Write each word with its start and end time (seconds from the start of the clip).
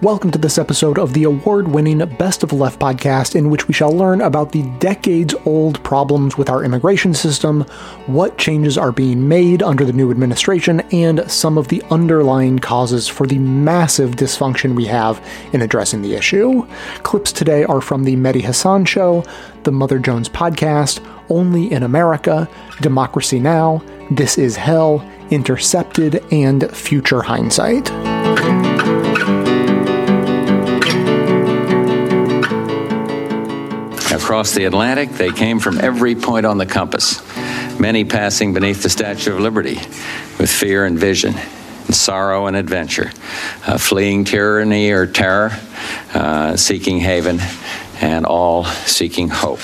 Welcome 0.00 0.30
to 0.30 0.38
this 0.38 0.58
episode 0.58 0.96
of 0.96 1.12
the 1.12 1.24
award 1.24 1.66
winning 1.66 1.98
Best 2.18 2.44
of 2.44 2.52
Left 2.52 2.78
podcast, 2.78 3.34
in 3.34 3.50
which 3.50 3.66
we 3.66 3.74
shall 3.74 3.90
learn 3.90 4.20
about 4.20 4.52
the 4.52 4.62
decades 4.78 5.34
old 5.44 5.82
problems 5.82 6.38
with 6.38 6.48
our 6.48 6.62
immigration 6.62 7.14
system, 7.14 7.62
what 8.06 8.38
changes 8.38 8.78
are 8.78 8.92
being 8.92 9.26
made 9.26 9.60
under 9.60 9.84
the 9.84 9.92
new 9.92 10.12
administration, 10.12 10.82
and 10.92 11.28
some 11.28 11.58
of 11.58 11.66
the 11.66 11.82
underlying 11.90 12.60
causes 12.60 13.08
for 13.08 13.26
the 13.26 13.40
massive 13.40 14.12
dysfunction 14.12 14.76
we 14.76 14.84
have 14.84 15.20
in 15.52 15.62
addressing 15.62 16.00
the 16.00 16.14
issue. 16.14 16.64
Clips 17.02 17.32
today 17.32 17.64
are 17.64 17.80
from 17.80 18.04
The 18.04 18.14
Mehdi 18.14 18.42
Hasan 18.42 18.84
Show, 18.84 19.24
The 19.64 19.72
Mother 19.72 19.98
Jones 19.98 20.28
Podcast, 20.28 21.04
Only 21.28 21.72
in 21.72 21.82
America, 21.82 22.48
Democracy 22.80 23.40
Now!, 23.40 23.82
This 24.12 24.38
Is 24.38 24.54
Hell, 24.54 25.04
Intercepted, 25.30 26.24
and 26.30 26.70
Future 26.70 27.22
Hindsight. 27.22 27.90
Across 34.10 34.54
the 34.54 34.64
Atlantic, 34.64 35.10
they 35.10 35.30
came 35.30 35.60
from 35.60 35.78
every 35.78 36.14
point 36.14 36.46
on 36.46 36.56
the 36.56 36.64
compass, 36.64 37.20
many 37.78 38.06
passing 38.06 38.54
beneath 38.54 38.82
the 38.82 38.88
Statue 38.88 39.34
of 39.34 39.40
Liberty 39.40 39.74
with 40.38 40.50
fear 40.50 40.86
and 40.86 40.98
vision, 40.98 41.34
and 41.34 41.94
sorrow 41.94 42.46
and 42.46 42.56
adventure, 42.56 43.10
uh, 43.66 43.76
fleeing 43.76 44.24
tyranny 44.24 44.90
or 44.92 45.06
terror, 45.06 45.50
uh, 46.14 46.56
seeking 46.56 46.98
haven, 47.00 47.38
and 48.00 48.24
all 48.24 48.64
seeking 48.64 49.28
hope. 49.28 49.60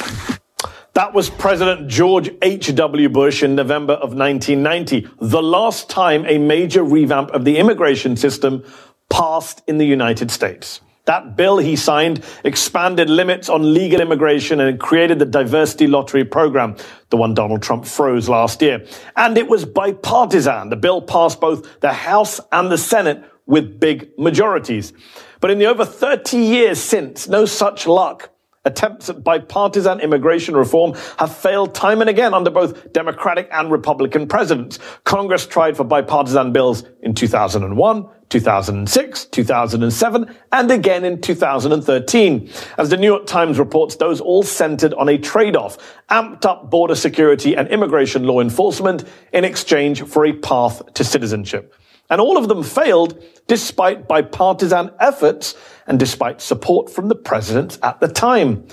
That 0.93 1.15
was 1.15 1.31
President 1.31 1.89
George 1.89 2.31
H.W. 2.43 3.09
Bush 3.09 3.43
in 3.43 3.55
November 3.55 3.95
of 3.95 4.15
1990, 4.15 5.09
the 5.23 5.43
last 5.43 5.89
time 5.89 6.27
a 6.27 6.37
major 6.37 6.85
revamp 6.85 7.31
of 7.31 7.47
the 7.47 7.57
immigration 7.57 8.15
system 8.15 8.63
passed 9.09 9.63
in 9.67 9.79
the 9.79 9.87
United 9.87 10.31
States. 10.31 10.83
That 11.07 11.37
bill 11.37 11.59
he 11.59 11.77
signed 11.77 12.25
expanded 12.45 13.11
limits 13.11 13.49
on 13.49 13.75
legal 13.75 14.01
immigration 14.01 14.61
and 14.61 14.81
created 14.81 15.19
the 15.19 15.27
diversity 15.27 15.87
lottery 15.87 16.25
program, 16.25 16.77
the 17.11 17.19
one 17.19 17.35
Donald 17.35 17.63
Trump 17.63 17.85
froze 17.85 18.29
last 18.29 18.63
year. 18.63 18.87
And 19.17 19.37
it 19.37 19.49
was 19.49 19.65
bipartisan. 19.67 20.71
The 20.71 20.77
bill 20.77 21.03
passed 21.03 21.41
both 21.41 21.81
the 21.81 21.93
House 21.93 22.41
and 22.53 22.71
the 22.71 22.79
Senate 22.79 23.23
with 23.47 23.79
big 23.79 24.19
majorities. 24.19 24.95
But 25.41 25.51
in 25.51 25.59
the 25.59 25.67
over 25.67 25.85
30 25.85 26.39
years 26.39 26.81
since, 26.81 27.29
no 27.29 27.45
such 27.45 27.87
luck. 27.87 28.34
Attempts 28.67 29.11
at 29.11 29.23
bipartisan 29.23 30.01
immigration 30.01 30.57
reform 30.57 30.95
have 31.19 31.37
failed 31.37 31.75
time 31.75 32.01
and 32.01 32.09
again 32.09 32.33
under 32.33 32.51
both 32.51 32.93
Democratic 32.95 33.47
and 33.53 33.71
Republican 33.71 34.27
presidents. 34.27 34.79
Congress 35.05 35.47
tried 35.47 35.77
for 35.77 35.85
bipartisan 35.85 36.51
bills 36.51 36.83
in 37.03 37.15
2001, 37.15 38.09
2006, 38.31 39.25
2007, 39.27 40.37
and 40.53 40.71
again 40.71 41.05
in 41.05 41.21
2013. 41.21 42.51
As 42.79 42.89
the 42.89 42.97
New 42.97 43.07
York 43.07 43.27
Times 43.27 43.59
reports, 43.59 43.97
those 43.97 44.23
all 44.23 44.43
centered 44.43 44.95
on 44.95 45.11
a 45.11 45.19
trade-off, 45.19 45.77
amped 46.11 46.47
up 46.47 46.71
border 46.71 46.95
security 46.95 47.55
and 47.55 47.69
immigration 47.69 48.25
law 48.25 48.41
enforcement 48.41 49.05
in 49.35 49.45
exchange 49.45 50.03
for 50.05 50.25
a 50.25 50.33
path 50.33 50.81
to 50.95 51.05
citizenship. 51.05 51.75
And 52.11 52.21
all 52.21 52.37
of 52.37 52.49
them 52.49 52.63
failed 52.63 53.23
despite 53.47 54.09
bipartisan 54.09 54.91
efforts 55.01 55.55
and 55.87 55.99
despite 55.99 56.41
support 56.41 56.91
from 56.91 57.09
the 57.09 57.15
presidents 57.15 57.79
at 57.83 58.01
the 58.01 58.09
time. 58.09 58.67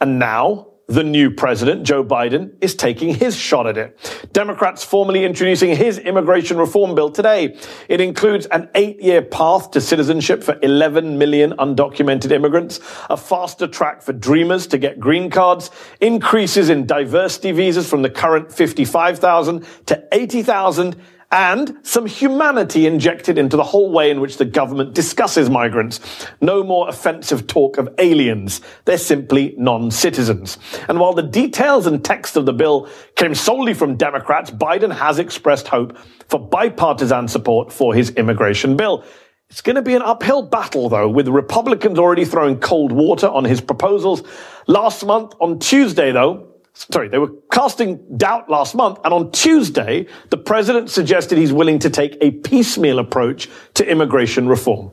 And 0.00 0.18
now, 0.18 0.68
the 0.88 1.04
new 1.04 1.30
president, 1.30 1.82
Joe 1.82 2.02
Biden, 2.02 2.54
is 2.62 2.74
taking 2.74 3.14
his 3.14 3.36
shot 3.36 3.66
at 3.66 3.76
it. 3.76 4.28
Democrats 4.32 4.82
formally 4.82 5.22
introducing 5.26 5.76
his 5.76 5.98
immigration 5.98 6.56
reform 6.56 6.94
bill 6.94 7.10
today. 7.10 7.58
It 7.90 8.00
includes 8.00 8.46
an 8.46 8.70
eight 8.74 8.98
year 8.98 9.20
path 9.20 9.70
to 9.72 9.82
citizenship 9.82 10.42
for 10.42 10.58
11 10.62 11.18
million 11.18 11.52
undocumented 11.58 12.30
immigrants, 12.30 12.80
a 13.10 13.18
faster 13.18 13.66
track 13.66 14.00
for 14.00 14.14
dreamers 14.14 14.66
to 14.68 14.78
get 14.78 14.98
green 14.98 15.28
cards, 15.28 15.70
increases 16.00 16.70
in 16.70 16.86
diversity 16.86 17.52
visas 17.52 17.88
from 17.88 18.00
the 18.00 18.10
current 18.10 18.50
55,000 18.50 19.66
to 19.86 20.08
80,000, 20.10 20.96
and 21.30 21.76
some 21.82 22.06
humanity 22.06 22.86
injected 22.86 23.36
into 23.36 23.56
the 23.56 23.62
whole 23.62 23.90
way 23.90 24.10
in 24.10 24.20
which 24.20 24.38
the 24.38 24.44
government 24.44 24.94
discusses 24.94 25.50
migrants. 25.50 26.00
No 26.40 26.62
more 26.62 26.88
offensive 26.88 27.46
talk 27.46 27.76
of 27.76 27.88
aliens. 27.98 28.62
They're 28.86 28.96
simply 28.96 29.54
non-citizens. 29.58 30.58
And 30.88 30.98
while 30.98 31.12
the 31.12 31.22
details 31.22 31.86
and 31.86 32.02
text 32.02 32.36
of 32.36 32.46
the 32.46 32.54
bill 32.54 32.88
came 33.16 33.34
solely 33.34 33.74
from 33.74 33.96
Democrats, 33.96 34.50
Biden 34.50 34.94
has 34.94 35.18
expressed 35.18 35.68
hope 35.68 35.98
for 36.28 36.38
bipartisan 36.40 37.28
support 37.28 37.72
for 37.72 37.94
his 37.94 38.10
immigration 38.10 38.76
bill. 38.76 39.04
It's 39.50 39.62
going 39.62 39.76
to 39.76 39.82
be 39.82 39.94
an 39.94 40.02
uphill 40.02 40.42
battle, 40.42 40.88
though, 40.90 41.08
with 41.08 41.26
Republicans 41.28 41.98
already 41.98 42.26
throwing 42.26 42.58
cold 42.60 42.92
water 42.92 43.28
on 43.28 43.44
his 43.44 43.62
proposals. 43.62 44.22
Last 44.66 45.04
month, 45.06 45.32
on 45.40 45.58
Tuesday, 45.58 46.12
though, 46.12 46.47
sorry, 46.78 47.08
they 47.08 47.18
were 47.18 47.32
casting 47.50 47.98
doubt 48.16 48.48
last 48.48 48.74
month. 48.74 48.98
And 49.04 49.12
on 49.12 49.32
Tuesday, 49.32 50.06
the 50.30 50.36
president 50.36 50.90
suggested 50.90 51.38
he's 51.38 51.52
willing 51.52 51.78
to 51.80 51.90
take 51.90 52.16
a 52.20 52.30
piecemeal 52.30 52.98
approach 52.98 53.48
to 53.74 53.88
immigration 53.88 54.48
reform. 54.48 54.92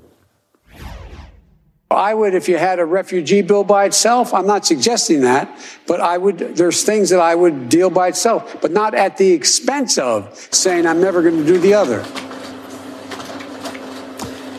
I 1.92 2.14
would, 2.14 2.34
if 2.34 2.50
you 2.50 2.58
had 2.58 2.80
a 2.80 2.86
refugee 2.86 3.42
bill 3.42 3.64
by 3.64 3.86
itself, 3.86 4.34
I'm 4.34 4.48
not 4.48 4.66
suggesting 4.66 5.22
that, 5.22 5.48
but 5.88 6.02
I 6.02 6.18
would, 6.18 6.40
there's 6.40 6.84
things 6.84 7.12
that 7.12 7.20
I 7.20 7.36
would 7.36 7.70
deal 7.70 7.90
by 7.90 8.08
itself, 8.08 8.60
but 8.60 8.72
not 8.72 8.96
at 8.96 9.18
the 9.18 9.32
expense 9.32 9.98
of 9.98 10.36
saying 10.52 10.88
I'm 10.88 11.00
never 11.00 11.22
going 11.22 11.38
to 11.38 11.46
do 11.46 11.60
the 11.60 11.76
other. 11.76 12.04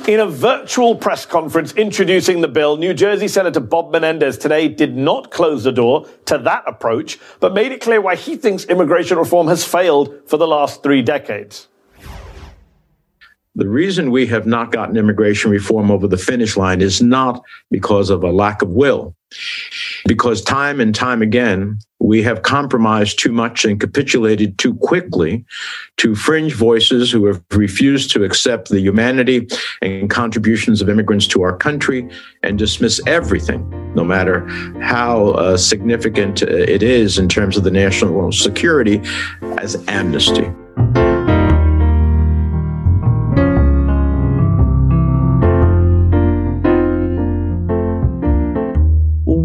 In 0.07 0.21
a 0.21 0.27
virtual 0.27 0.95
press 0.95 1.27
conference 1.27 1.73
introducing 1.73 2.41
the 2.41 2.47
bill, 2.47 2.77
New 2.77 2.95
Jersey 2.95 3.27
Senator 3.27 3.59
Bob 3.59 3.91
Menendez 3.91 4.39
today 4.39 4.69
did 4.69 4.97
not 4.97 5.33
close 5.33 5.65
the 5.65 5.73
door 5.73 6.07
to 6.27 6.39
that 6.39 6.63
approach, 6.69 7.19
but 7.41 7.53
made 7.55 7.73
it 7.73 7.81
clear 7.81 8.01
why 8.01 8.15
he 8.15 8.37
thinks 8.37 8.65
immigration 8.67 9.19
reform 9.19 9.49
has 9.49 9.65
failed 9.65 10.15
for 10.27 10.37
the 10.37 10.47
last 10.47 10.85
three 10.85 11.03
decades. 11.03 11.67
The 13.57 13.69
reason 13.69 14.13
we 14.13 14.27
have 14.27 14.47
not 14.47 14.71
gotten 14.71 14.97
immigration 14.97 15.51
reform 15.51 15.91
over 15.91 16.07
the 16.07 16.17
finish 16.17 16.57
line 16.57 16.83
is 16.83 17.03
not 17.03 17.43
because 17.73 18.09
of 18.09 18.23
a 18.23 18.31
lack 18.31 18.63
of 18.63 18.69
will, 18.69 19.17
because 20.07 20.41
time 20.41 20.79
and 20.79 20.95
time 20.95 21.21
again, 21.21 21.81
we 22.07 22.23
have 22.23 22.43
compromised 22.43 23.19
too 23.19 23.33
much 23.33 23.65
and 23.65 23.81
capitulated 23.81 24.57
too 24.59 24.75
quickly 24.77 25.45
to 25.97 26.15
fringe 26.15 26.55
voices 26.55 27.11
who 27.11 27.27
have 27.27 27.43
refused 27.51 28.13
to 28.13 28.23
accept 28.23 28.69
the 28.69 28.79
humanity 28.79 29.49
and 29.83 30.09
contributions 30.09 30.81
of 30.81 30.89
immigrants 30.89 31.27
to 31.27 31.43
our 31.43 31.57
country 31.57 32.09
and 32.45 32.59
dismiss 32.59 33.01
everything, 33.09 33.61
no 33.97 34.05
matter 34.05 34.47
how 34.81 35.31
uh, 35.31 35.57
significant 35.57 36.43
it 36.43 36.83
is 36.83 37.19
in 37.19 37.29
terms 37.29 37.57
of 37.57 37.65
the 37.65 37.73
national 37.73 38.31
security, 38.31 39.03
as 39.59 39.83
amnesty. 39.89 40.49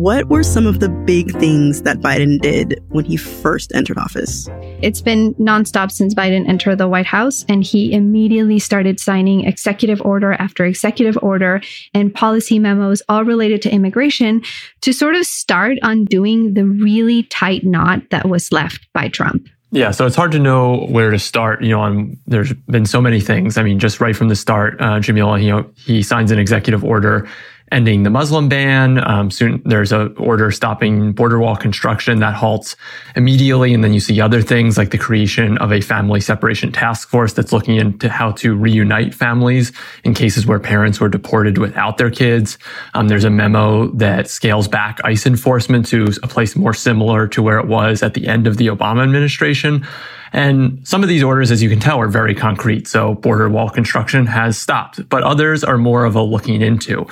What 0.01 0.29
were 0.29 0.41
some 0.41 0.65
of 0.65 0.79
the 0.79 0.89
big 0.89 1.31
things 1.37 1.83
that 1.83 1.99
Biden 1.99 2.41
did 2.41 2.83
when 2.89 3.05
he 3.05 3.15
first 3.15 3.71
entered 3.75 3.99
office? 3.99 4.49
It's 4.81 4.99
been 4.99 5.35
nonstop 5.35 5.91
since 5.91 6.15
Biden 6.15 6.49
entered 6.49 6.79
the 6.79 6.87
White 6.87 7.05
House, 7.05 7.45
and 7.47 7.63
he 7.63 7.93
immediately 7.93 8.57
started 8.57 8.99
signing 8.99 9.45
executive 9.45 10.01
order 10.01 10.33
after 10.33 10.65
executive 10.65 11.19
order 11.21 11.61
and 11.93 12.11
policy 12.11 12.57
memos, 12.57 13.03
all 13.09 13.23
related 13.23 13.61
to 13.61 13.71
immigration, 13.71 14.41
to 14.81 14.91
sort 14.91 15.13
of 15.13 15.27
start 15.27 15.77
undoing 15.83 16.55
the 16.55 16.65
really 16.65 17.21
tight 17.21 17.63
knot 17.63 18.01
that 18.09 18.27
was 18.27 18.51
left 18.51 18.87
by 18.93 19.07
Trump. 19.07 19.47
Yeah, 19.69 19.91
so 19.91 20.07
it's 20.07 20.15
hard 20.15 20.31
to 20.31 20.39
know 20.39 20.87
where 20.87 21.11
to 21.11 21.19
start. 21.19 21.61
You 21.61 21.69
know, 21.69 21.79
on 21.79 22.17
there's 22.25 22.51
been 22.53 22.87
so 22.87 23.01
many 23.01 23.21
things. 23.21 23.55
I 23.55 23.63
mean, 23.63 23.77
just 23.77 24.01
right 24.01 24.15
from 24.15 24.29
the 24.29 24.35
start, 24.35 24.81
uh, 24.81 24.99
Jamil, 24.99 25.41
you 25.41 25.49
know, 25.51 25.69
he 25.77 26.01
signs 26.01 26.31
an 26.31 26.39
executive 26.39 26.83
order 26.83 27.29
ending 27.71 28.03
the 28.03 28.09
Muslim 28.09 28.49
ban. 28.49 28.99
Um, 29.07 29.31
soon 29.31 29.61
there's 29.65 29.91
a 29.91 30.07
order 30.17 30.51
stopping 30.51 31.13
border 31.13 31.39
wall 31.39 31.55
construction 31.55 32.19
that 32.19 32.33
halts 32.33 32.75
immediately. 33.15 33.73
And 33.73 33.83
then 33.83 33.93
you 33.93 33.99
see 33.99 34.19
other 34.19 34.41
things 34.41 34.77
like 34.77 34.91
the 34.91 34.97
creation 34.97 35.57
of 35.59 35.71
a 35.71 35.81
family 35.81 36.19
separation 36.19 36.71
task 36.71 37.09
force 37.09 37.33
that's 37.33 37.53
looking 37.53 37.77
into 37.77 38.09
how 38.09 38.31
to 38.33 38.55
reunite 38.55 39.15
families 39.15 39.71
in 40.03 40.13
cases 40.13 40.45
where 40.45 40.59
parents 40.59 40.99
were 40.99 41.09
deported 41.09 41.57
without 41.57 41.97
their 41.97 42.11
kids. 42.11 42.57
Um, 42.93 43.07
there's 43.07 43.23
a 43.23 43.29
memo 43.29 43.87
that 43.91 44.29
scales 44.29 44.67
back 44.67 44.99
ICE 45.03 45.25
enforcement 45.25 45.85
to 45.87 46.07
a 46.23 46.27
place 46.27 46.55
more 46.55 46.73
similar 46.73 47.27
to 47.29 47.41
where 47.41 47.59
it 47.59 47.67
was 47.67 48.03
at 48.03 48.13
the 48.13 48.27
end 48.27 48.47
of 48.47 48.57
the 48.57 48.67
Obama 48.67 49.03
administration. 49.03 49.85
And 50.33 50.85
some 50.87 51.03
of 51.03 51.09
these 51.09 51.23
orders, 51.23 51.51
as 51.51 51.61
you 51.61 51.69
can 51.69 51.79
tell, 51.79 51.99
are 51.99 52.07
very 52.07 52.33
concrete. 52.33 52.87
So 52.87 53.15
border 53.15 53.49
wall 53.49 53.69
construction 53.69 54.25
has 54.27 54.57
stopped, 54.57 55.07
but 55.09 55.23
others 55.23 55.63
are 55.63 55.77
more 55.77 56.05
of 56.05 56.15
a 56.15 56.21
looking 56.21 56.61
into. 56.61 57.05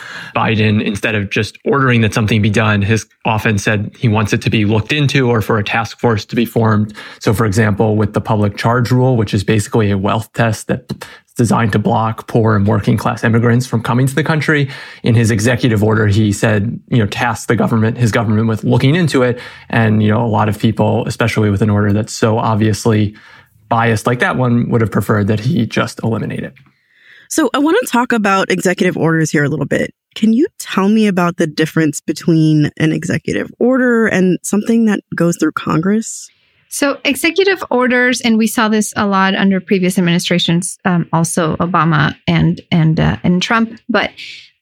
Instead 0.57 1.15
of 1.15 1.29
just 1.29 1.57
ordering 1.65 2.01
that 2.01 2.13
something 2.13 2.41
be 2.41 2.49
done, 2.49 2.81
has 2.81 3.05
often 3.25 3.57
said 3.57 3.95
he 3.97 4.07
wants 4.07 4.33
it 4.33 4.41
to 4.41 4.49
be 4.49 4.65
looked 4.65 4.91
into 4.91 5.29
or 5.29 5.41
for 5.41 5.59
a 5.59 5.63
task 5.63 5.99
force 5.99 6.25
to 6.25 6.35
be 6.35 6.45
formed. 6.45 6.93
So 7.19 7.33
for 7.33 7.45
example, 7.45 7.95
with 7.95 8.13
the 8.13 8.21
public 8.21 8.57
charge 8.57 8.89
rule, 8.89 9.17
which 9.17 9.33
is 9.33 9.43
basically 9.43 9.91
a 9.91 9.97
wealth 9.97 10.33
test 10.33 10.67
that 10.67 10.91
designed 11.39 11.71
to 11.71 11.79
block 11.79 12.27
poor 12.27 12.57
and 12.57 12.67
working 12.67 12.97
class 12.97 13.23
immigrants 13.23 13.65
from 13.65 13.81
coming 13.81 14.05
to 14.05 14.13
the 14.13 14.25
country. 14.25 14.69
In 15.03 15.15
his 15.15 15.31
executive 15.31 15.81
order, 15.81 16.05
he 16.05 16.33
said, 16.33 16.77
you 16.89 16.97
know, 16.97 17.05
task 17.05 17.47
the 17.47 17.55
government, 17.55 17.97
his 17.97 18.11
government 18.11 18.49
with 18.49 18.65
looking 18.65 18.93
into 18.93 19.23
it. 19.23 19.39
And, 19.69 20.03
you 20.03 20.09
know, 20.11 20.21
a 20.21 20.27
lot 20.27 20.49
of 20.49 20.59
people, 20.59 21.07
especially 21.07 21.49
with 21.49 21.61
an 21.61 21.69
order 21.69 21.93
that's 21.93 22.11
so 22.11 22.37
obviously 22.37 23.15
biased 23.69 24.05
like 24.05 24.19
that 24.19 24.35
one, 24.35 24.69
would 24.69 24.81
have 24.81 24.91
preferred 24.91 25.27
that 25.27 25.39
he 25.39 25.65
just 25.65 26.03
eliminate 26.03 26.43
it. 26.43 26.53
So 27.29 27.49
I 27.53 27.59
want 27.59 27.77
to 27.79 27.87
talk 27.89 28.11
about 28.11 28.51
executive 28.51 28.97
orders 28.97 29.31
here 29.31 29.45
a 29.45 29.49
little 29.49 29.65
bit. 29.65 29.93
Can 30.15 30.33
you 30.33 30.47
tell 30.57 30.89
me 30.89 31.07
about 31.07 31.37
the 31.37 31.47
difference 31.47 32.01
between 32.01 32.71
an 32.77 32.91
executive 32.91 33.51
order 33.59 34.07
and 34.07 34.37
something 34.43 34.85
that 34.85 35.01
goes 35.15 35.37
through 35.37 35.53
Congress? 35.53 36.29
So, 36.71 36.99
executive 37.03 37.63
orders, 37.71 38.21
and 38.21 38.37
we 38.37 38.45
saw 38.45 38.69
this 38.69 38.93
a 38.95 39.07
lot 39.07 39.33
under 39.33 39.59
previous 39.59 39.97
administrations, 39.97 40.77
um, 40.85 41.09
also 41.11 41.55
Obama 41.57 42.15
and 42.27 42.61
and 42.71 42.99
uh, 42.99 43.17
and 43.23 43.41
Trump. 43.41 43.79
But 43.89 44.11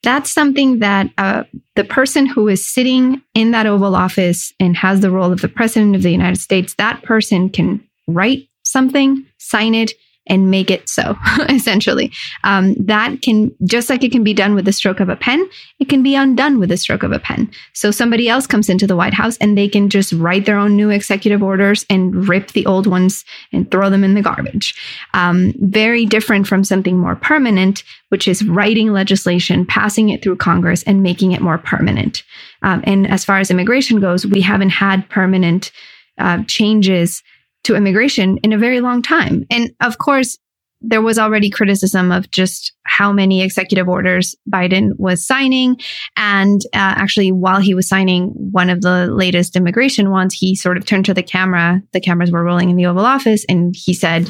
that's 0.02 0.30
something 0.30 0.78
that 0.78 1.10
uh, 1.18 1.44
the 1.76 1.84
person 1.84 2.24
who 2.24 2.48
is 2.48 2.64
sitting 2.64 3.20
in 3.34 3.50
that 3.50 3.66
Oval 3.66 3.94
Office 3.94 4.54
and 4.58 4.76
has 4.76 5.00
the 5.00 5.10
role 5.10 5.32
of 5.32 5.42
the 5.42 5.48
President 5.48 5.96
of 5.96 6.02
the 6.02 6.12
United 6.12 6.40
States, 6.40 6.74
that 6.74 7.02
person 7.02 7.50
can 7.50 7.86
write 8.06 8.48
something, 8.62 9.26
sign 9.38 9.74
it, 9.74 9.92
and 10.28 10.50
make 10.50 10.70
it 10.70 10.88
so, 10.88 11.16
essentially. 11.48 12.12
Um, 12.44 12.74
that 12.74 13.22
can, 13.22 13.54
just 13.64 13.90
like 13.90 14.04
it 14.04 14.12
can 14.12 14.24
be 14.24 14.34
done 14.34 14.54
with 14.54 14.64
the 14.64 14.72
stroke 14.72 15.00
of 15.00 15.08
a 15.08 15.16
pen, 15.16 15.48
it 15.78 15.88
can 15.88 16.02
be 16.02 16.14
undone 16.14 16.58
with 16.58 16.68
the 16.68 16.76
stroke 16.76 17.02
of 17.02 17.12
a 17.12 17.18
pen. 17.18 17.50
So 17.72 17.90
somebody 17.90 18.28
else 18.28 18.46
comes 18.46 18.68
into 18.68 18.86
the 18.86 18.96
White 18.96 19.14
House 19.14 19.36
and 19.38 19.56
they 19.56 19.68
can 19.68 19.88
just 19.88 20.12
write 20.12 20.46
their 20.46 20.58
own 20.58 20.76
new 20.76 20.90
executive 20.90 21.42
orders 21.42 21.84
and 21.88 22.28
rip 22.28 22.52
the 22.52 22.66
old 22.66 22.86
ones 22.86 23.24
and 23.52 23.70
throw 23.70 23.90
them 23.90 24.04
in 24.04 24.14
the 24.14 24.22
garbage. 24.22 24.74
Um, 25.14 25.54
very 25.58 26.04
different 26.04 26.46
from 26.46 26.64
something 26.64 26.98
more 26.98 27.16
permanent, 27.16 27.84
which 28.08 28.28
is 28.28 28.44
writing 28.44 28.92
legislation, 28.92 29.66
passing 29.66 30.08
it 30.10 30.22
through 30.22 30.36
Congress, 30.36 30.82
and 30.84 31.02
making 31.02 31.32
it 31.32 31.40
more 31.40 31.58
permanent. 31.58 32.22
Um, 32.62 32.82
and 32.84 33.08
as 33.08 33.24
far 33.24 33.38
as 33.38 33.50
immigration 33.50 34.00
goes, 34.00 34.26
we 34.26 34.40
haven't 34.40 34.70
had 34.70 35.08
permanent 35.08 35.70
uh, 36.18 36.42
changes 36.46 37.22
to 37.64 37.74
immigration 37.74 38.38
in 38.38 38.52
a 38.52 38.58
very 38.58 38.80
long 38.80 39.02
time. 39.02 39.44
And 39.50 39.72
of 39.80 39.98
course, 39.98 40.38
there 40.80 41.02
was 41.02 41.18
already 41.18 41.50
criticism 41.50 42.12
of 42.12 42.30
just 42.30 42.72
how 42.84 43.12
many 43.12 43.42
executive 43.42 43.88
orders 43.88 44.36
Biden 44.48 44.90
was 44.96 45.26
signing. 45.26 45.76
And 46.16 46.60
uh, 46.66 46.94
actually, 46.96 47.32
while 47.32 47.60
he 47.60 47.74
was 47.74 47.88
signing 47.88 48.28
one 48.28 48.70
of 48.70 48.82
the 48.82 49.08
latest 49.08 49.56
immigration 49.56 50.10
ones, 50.10 50.34
he 50.34 50.54
sort 50.54 50.76
of 50.76 50.86
turned 50.86 51.04
to 51.06 51.14
the 51.14 51.22
camera. 51.22 51.82
The 51.92 52.00
cameras 52.00 52.30
were 52.30 52.44
rolling 52.44 52.70
in 52.70 52.76
the 52.76 52.86
Oval 52.86 53.04
Office, 53.04 53.44
and 53.48 53.74
he 53.76 53.92
said, 53.92 54.26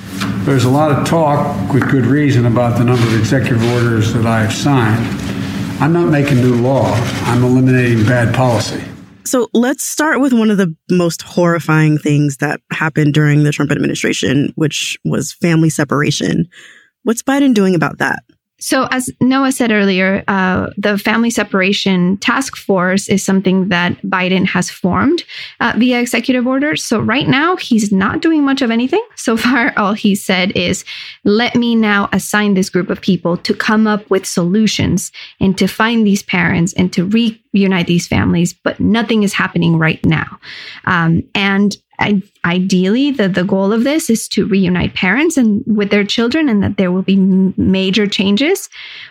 There's 0.47 0.65
a 0.65 0.71
lot 0.71 0.91
of 0.91 1.07
talk, 1.07 1.73
with 1.73 1.89
good 1.91 2.07
reason, 2.07 2.47
about 2.47 2.79
the 2.79 2.85
number 2.85 3.07
of 3.07 3.19
executive 3.19 3.63
orders 3.73 4.15
that 4.15 4.25
I 4.25 4.43
have 4.43 4.55
signed. 4.55 5.07
I'm 5.81 5.93
not 5.93 6.09
making 6.09 6.39
new 6.39 6.57
law, 6.57 6.95
I'm 7.25 7.45
eliminating 7.45 8.05
bad 8.07 8.35
policy. 8.35 8.83
So 9.29 9.51
let's 9.53 9.85
start 9.85 10.21
with 10.21 10.33
one 10.33 10.51
of 10.51 10.57
the 10.57 10.75
most 10.91 11.21
horrifying 11.21 11.99
things 11.99 12.39
that 12.39 12.63
happened 12.73 13.13
during 13.13 13.45
the 13.45 13.53
Trump 13.53 13.71
administration, 13.71 14.55
which 14.55 14.97
was 15.05 15.35
family 15.35 15.69
separation. 15.69 16.49
What's 17.03 17.23
Biden 17.23 17.53
doing 17.53 17.75
about 17.75 17.99
that? 17.99 18.23
So, 18.61 18.89
as 18.91 19.09
Noah 19.21 19.53
said 19.53 19.71
earlier, 19.71 20.25
uh, 20.27 20.71
the 20.77 20.99
family 20.99 21.31
separation 21.31 22.17
task 22.17 22.57
force 22.57 23.09
is 23.09 23.25
something 23.25 23.69
that 23.69 24.01
Biden 24.03 24.47
has 24.47 24.69
formed 24.69 25.23
uh, 25.61 25.75
via 25.77 26.01
executive 26.01 26.47
order. 26.47 26.75
So, 26.75 26.99
right 26.99 27.29
now, 27.29 27.57
he's 27.57 27.93
not 27.93 28.21
doing 28.21 28.43
much 28.43 28.61
of 28.61 28.73
anything. 28.73 29.05
So 29.15 29.37
far, 29.45 29.73
all 29.77 29.93
he 29.93 30.15
said 30.15 30.57
is, 30.57 30.85
let 31.25 31.55
me 31.55 31.77
now 31.77 32.09
assign 32.13 32.55
this 32.55 32.69
group 32.69 32.91
of 32.91 33.01
people 33.01 33.37
to 33.37 33.55
come 33.55 33.87
up 33.87 34.09
with 34.11 34.27
solutions 34.27 35.13
and 35.41 35.57
to 35.57 35.69
find 35.69 36.05
these 36.05 36.25
parents 36.25 36.73
and 36.73 36.93
to 36.93 37.05
reunite 37.05 37.87
these 37.87 38.09
families. 38.09 38.53
But 38.53 38.81
nothing 38.81 39.23
is 39.23 39.33
happening 39.35 39.79
right 39.79 40.05
now. 40.05 40.41
Um, 40.85 41.23
and 41.35 41.77
I, 41.99 42.23
ideally 42.45 43.11
the, 43.11 43.29
the 43.29 43.45
goal 43.45 43.73
of 43.73 43.85
this 43.85 44.09
is 44.09 44.29
to 44.29 44.47
reunite 44.47 44.95
parents 44.95 45.37
and 45.37 45.63
with 45.67 45.91
their 45.91 46.05
children 46.05 46.49
and 46.49 46.63
that 46.63 46.77
there 46.77 46.93
will 46.93 47.03
be 47.03 47.17
major 47.17 48.07
changes. 48.07 48.69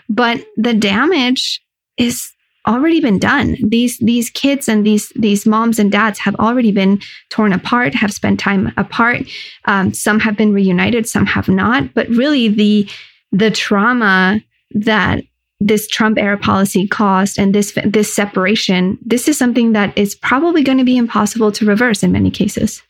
But 0.09 0.45
the 0.55 0.73
damage 0.73 1.61
is 1.97 2.31
already 2.67 2.99
been 2.99 3.17
done. 3.17 3.55
These 3.63 3.97
these 3.99 4.29
kids 4.29 4.67
and 4.67 4.85
these 4.85 5.09
these 5.15 5.45
moms 5.45 5.79
and 5.79 5.91
dads 5.91 6.19
have 6.19 6.35
already 6.35 6.71
been 6.71 6.99
torn 7.29 7.53
apart 7.53 7.95
have 7.95 8.13
spent 8.13 8.39
time 8.39 8.73
apart. 8.77 9.21
Um, 9.65 9.93
some 9.93 10.19
have 10.19 10.35
been 10.35 10.53
reunited 10.53 11.07
some 11.07 11.25
have 11.25 11.47
not. 11.47 11.93
But 11.93 12.09
really 12.09 12.49
the 12.49 12.89
the 13.31 13.51
trauma 13.51 14.41
that 14.71 15.23
this 15.59 15.87
Trump 15.87 16.17
era 16.17 16.37
policy 16.37 16.87
caused 16.87 17.39
and 17.39 17.53
this 17.53 17.77
this 17.85 18.13
separation, 18.13 18.97
this 19.01 19.27
is 19.27 19.37
something 19.37 19.73
that 19.73 19.97
is 19.97 20.15
probably 20.15 20.63
going 20.63 20.77
to 20.77 20.83
be 20.83 20.97
impossible 20.97 21.51
to 21.53 21.65
reverse 21.65 22.03
in 22.03 22.11
many 22.11 22.29
cases. 22.29 22.81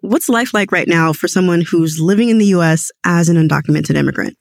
What's 0.00 0.28
life 0.28 0.52
like 0.52 0.72
right 0.72 0.88
now 0.88 1.12
for 1.12 1.28
someone 1.28 1.62
who's 1.62 2.00
living 2.00 2.28
in 2.28 2.38
the 2.38 2.46
US 2.46 2.90
as 3.04 3.28
an 3.28 3.36
undocumented 3.36 3.96
immigrant? 3.96 4.36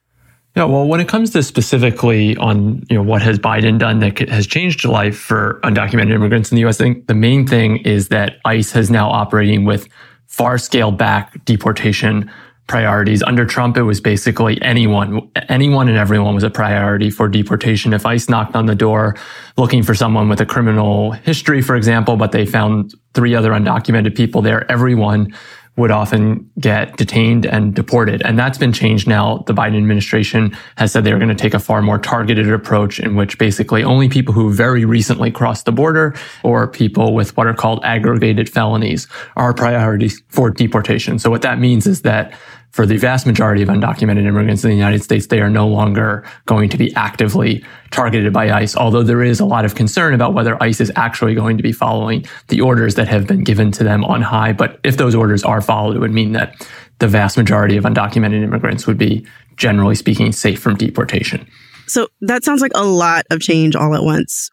Yeah, 0.55 0.65
well, 0.65 0.87
when 0.87 0.99
it 0.99 1.07
comes 1.07 1.31
to 1.31 1.41
specifically 1.41 2.37
on 2.37 2.83
you 2.89 2.95
know 2.95 3.03
what 3.03 3.21
has 3.21 3.39
Biden 3.39 3.79
done 3.79 3.99
that 3.99 4.29
has 4.29 4.45
changed 4.45 4.85
life 4.85 5.17
for 5.17 5.59
undocumented 5.63 6.11
immigrants 6.11 6.51
in 6.51 6.55
the 6.55 6.61
U.S., 6.61 6.79
I 6.79 6.85
think 6.85 7.07
the 7.07 7.15
main 7.15 7.47
thing 7.47 7.77
is 7.77 8.09
that 8.09 8.37
ICE 8.45 8.71
has 8.71 8.91
now 8.91 9.09
operating 9.09 9.65
with 9.65 9.87
far 10.27 10.57
scale 10.57 10.91
back 10.91 11.43
deportation 11.45 12.31
priorities. 12.67 13.21
Under 13.23 13.45
Trump, 13.45 13.77
it 13.77 13.83
was 13.83 13.99
basically 13.99 14.61
anyone, 14.61 15.29
anyone 15.49 15.89
and 15.89 15.97
everyone 15.97 16.33
was 16.33 16.43
a 16.43 16.49
priority 16.49 17.09
for 17.09 17.27
deportation. 17.27 17.93
If 17.93 18.05
ICE 18.05 18.29
knocked 18.29 18.55
on 18.55 18.65
the 18.65 18.75
door 18.75 19.15
looking 19.57 19.83
for 19.83 19.93
someone 19.93 20.29
with 20.29 20.39
a 20.39 20.45
criminal 20.45 21.11
history, 21.11 21.61
for 21.61 21.75
example, 21.75 22.15
but 22.15 22.31
they 22.31 22.45
found 22.45 22.93
three 23.13 23.35
other 23.35 23.51
undocumented 23.51 24.15
people 24.15 24.41
there, 24.41 24.69
everyone 24.71 25.33
would 25.75 25.89
often 25.89 26.49
get 26.59 26.95
detained 26.97 27.45
and 27.45 27.73
deported. 27.73 28.21
And 28.21 28.37
that's 28.37 28.59
been 28.59 28.73
changed 28.73 29.07
now. 29.07 29.43
The 29.47 29.53
Biden 29.53 29.77
administration 29.77 30.55
has 30.77 30.91
said 30.91 31.03
they're 31.03 31.17
going 31.17 31.29
to 31.29 31.35
take 31.35 31.55
a 31.55 31.59
far 31.59 31.81
more 31.81 31.97
targeted 31.97 32.51
approach 32.51 32.99
in 32.99 33.15
which 33.15 33.39
basically 33.39 33.83
only 33.83 34.07
people 34.07 34.33
who 34.33 34.53
very 34.53 34.85
recently 34.85 35.31
crossed 35.31 35.65
the 35.65 35.71
border 35.71 36.15
or 36.43 36.67
people 36.67 37.15
with 37.15 37.35
what 37.35 37.47
are 37.47 37.55
called 37.55 37.83
aggravated 37.83 38.49
felonies 38.49 39.07
are 39.35 39.53
priorities 39.53 40.21
for 40.27 40.51
deportation. 40.51 41.17
So 41.17 41.31
what 41.31 41.41
that 41.41 41.59
means 41.59 41.87
is 41.87 42.03
that 42.03 42.33
for 42.73 42.87
the 42.87 42.97
vast 42.97 43.27
majority 43.27 43.61
of 43.61 43.69
undocumented 43.69 44.25
immigrants 44.25 44.63
in 44.63 44.71
the 44.71 44.75
United 44.75 45.03
States, 45.03 45.27
they 45.27 45.39
are 45.41 45.49
no 45.49 45.67
longer 45.67 46.25
going 46.47 46.69
to 46.69 46.77
be 46.77 46.93
actively 46.95 47.63
targeted 47.91 48.33
by 48.33 48.49
ICE, 48.49 48.75
although 48.75 49.03
there 49.03 49.21
is 49.21 49.39
a 49.39 49.45
lot 49.45 49.63
of 49.63 49.75
concern 49.75 50.15
about 50.15 50.33
whether 50.33 50.61
ICE 50.61 50.81
is 50.81 50.91
actually 50.95 51.35
going 51.35 51.55
to 51.55 51.61
be 51.61 51.71
following 51.71 52.25
the 52.47 52.61
orders 52.61 52.95
that 52.95 53.07
have 53.07 53.27
been 53.27 53.43
given 53.43 53.71
to 53.71 53.83
them 53.83 54.03
on 54.05 54.23
high. 54.23 54.53
But 54.53 54.79
if 54.83 54.97
those 54.97 55.13
orders 55.13 55.43
are 55.43 55.61
followed, 55.61 55.95
it 55.95 55.99
would 55.99 56.11
mean 56.11 56.31
that 56.31 56.67
the 56.97 57.07
vast 57.07 57.37
majority 57.37 57.77
of 57.77 57.83
undocumented 57.83 58.43
immigrants 58.43 58.87
would 58.87 58.97
be, 58.97 59.23
generally 59.55 59.95
speaking, 59.95 60.31
safe 60.31 60.59
from 60.59 60.75
deportation. 60.75 61.47
So 61.85 62.07
that 62.21 62.43
sounds 62.43 62.61
like 62.61 62.71
a 62.73 62.85
lot 62.85 63.25
of 63.29 63.39
change 63.39 63.75
all 63.75 63.93
at 63.93 64.03
once. 64.03 64.49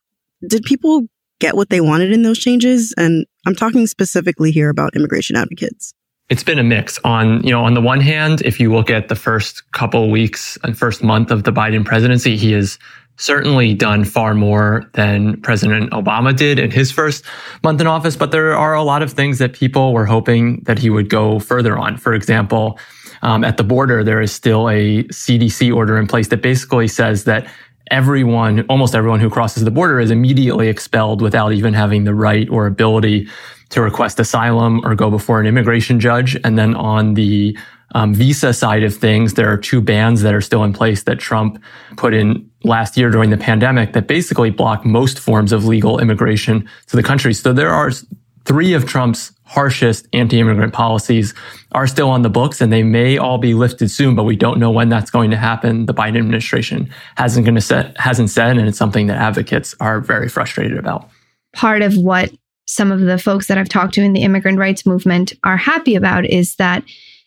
Did 0.46 0.64
people 0.64 1.06
get 1.38 1.56
what 1.56 1.70
they 1.70 1.80
wanted 1.80 2.12
in 2.12 2.22
those 2.22 2.38
changes? 2.38 2.92
And 2.98 3.24
I'm 3.46 3.54
talking 3.54 3.86
specifically 3.86 4.50
here 4.50 4.68
about 4.68 4.94
immigration 4.94 5.36
advocates 5.36 5.94
it's 6.30 6.44
been 6.44 6.60
a 6.60 6.64
mix 6.64 6.98
on, 7.04 7.42
you 7.42 7.50
know, 7.50 7.64
on 7.64 7.74
the 7.74 7.80
one 7.80 8.00
hand, 8.00 8.40
if 8.42 8.60
you 8.60 8.72
look 8.72 8.88
at 8.88 9.08
the 9.08 9.16
first 9.16 9.70
couple 9.72 10.10
weeks 10.10 10.56
and 10.62 10.78
first 10.78 11.02
month 11.02 11.32
of 11.32 11.42
the 11.42 11.52
Biden 11.52 11.84
presidency, 11.84 12.36
he 12.36 12.52
has 12.52 12.78
certainly 13.16 13.74
done 13.74 14.04
far 14.04 14.32
more 14.32 14.88
than 14.94 15.40
President 15.42 15.90
Obama 15.90 16.34
did 16.34 16.58
in 16.58 16.70
his 16.70 16.92
first 16.92 17.24
month 17.64 17.80
in 17.80 17.86
office. 17.88 18.14
But 18.16 18.30
there 18.30 18.54
are 18.54 18.74
a 18.74 18.82
lot 18.84 19.02
of 19.02 19.12
things 19.12 19.38
that 19.38 19.52
people 19.52 19.92
were 19.92 20.06
hoping 20.06 20.62
that 20.66 20.78
he 20.78 20.88
would 20.88 21.10
go 21.10 21.40
further 21.40 21.76
on. 21.76 21.96
For 21.96 22.14
example, 22.14 22.78
um, 23.22 23.44
at 23.44 23.56
the 23.56 23.64
border, 23.64 24.02
there 24.04 24.20
is 24.20 24.32
still 24.32 24.70
a 24.70 25.02
CDC 25.04 25.74
order 25.74 25.98
in 25.98 26.06
place 26.06 26.28
that 26.28 26.42
basically 26.42 26.88
says 26.88 27.24
that 27.24 27.50
everyone, 27.90 28.64
almost 28.68 28.94
everyone 28.94 29.20
who 29.20 29.30
crosses 29.30 29.64
the 29.64 29.70
border 29.70 30.00
is 30.00 30.10
immediately 30.10 30.68
expelled 30.68 31.20
without 31.22 31.52
even 31.52 31.74
having 31.74 32.04
the 32.04 32.14
right 32.14 32.48
or 32.48 32.66
ability 32.66 33.28
to 33.70 33.80
request 33.80 34.18
asylum 34.18 34.84
or 34.84 34.94
go 34.94 35.10
before 35.10 35.40
an 35.40 35.46
immigration 35.46 36.00
judge. 36.00 36.36
And 36.44 36.58
then 36.58 36.74
on 36.74 37.14
the 37.14 37.56
um, 37.94 38.14
visa 38.14 38.52
side 38.52 38.82
of 38.82 38.94
things, 38.94 39.34
there 39.34 39.50
are 39.50 39.56
two 39.56 39.80
bans 39.80 40.22
that 40.22 40.34
are 40.34 40.40
still 40.40 40.64
in 40.64 40.72
place 40.72 41.04
that 41.04 41.18
Trump 41.18 41.62
put 41.96 42.14
in 42.14 42.48
last 42.62 42.96
year 42.96 43.10
during 43.10 43.30
the 43.30 43.36
pandemic 43.36 43.92
that 43.94 44.06
basically 44.06 44.50
block 44.50 44.84
most 44.84 45.18
forms 45.18 45.52
of 45.52 45.64
legal 45.64 45.98
immigration 45.98 46.68
to 46.86 46.96
the 46.96 47.02
country. 47.02 47.34
So 47.34 47.52
there 47.52 47.70
are 47.70 47.90
three 48.44 48.74
of 48.74 48.86
Trump's 48.86 49.32
harshest 49.50 50.06
anti-immigrant 50.12 50.72
policies 50.72 51.34
are 51.72 51.88
still 51.88 52.08
on 52.08 52.22
the 52.22 52.30
books 52.30 52.60
and 52.60 52.72
they 52.72 52.84
may 52.84 53.18
all 53.18 53.36
be 53.36 53.52
lifted 53.52 53.90
soon, 53.90 54.14
but 54.14 54.22
we 54.22 54.36
don't 54.36 54.60
know 54.60 54.70
when 54.70 54.88
that's 54.88 55.10
going 55.10 55.28
to 55.28 55.36
happen. 55.36 55.86
The 55.86 55.94
Biden 55.94 56.18
administration 56.18 56.88
hasn't 57.16 57.44
going 57.44 57.56
to 57.56 57.60
set, 57.60 57.98
hasn't 57.98 58.30
said, 58.30 58.58
and 58.58 58.68
it's 58.68 58.78
something 58.78 59.08
that 59.08 59.16
advocates 59.16 59.74
are 59.80 60.00
very 60.00 60.28
frustrated 60.28 60.78
about. 60.78 61.10
Part 61.52 61.82
of 61.82 61.96
what 61.96 62.30
some 62.66 62.92
of 62.92 63.00
the 63.00 63.18
folks 63.18 63.48
that 63.48 63.58
I've 63.58 63.68
talked 63.68 63.94
to 63.94 64.02
in 64.02 64.12
the 64.12 64.22
immigrant 64.22 64.58
rights 64.58 64.86
movement 64.86 65.32
are 65.42 65.56
happy 65.56 65.96
about 65.96 66.24
is 66.26 66.54
that 66.56 66.84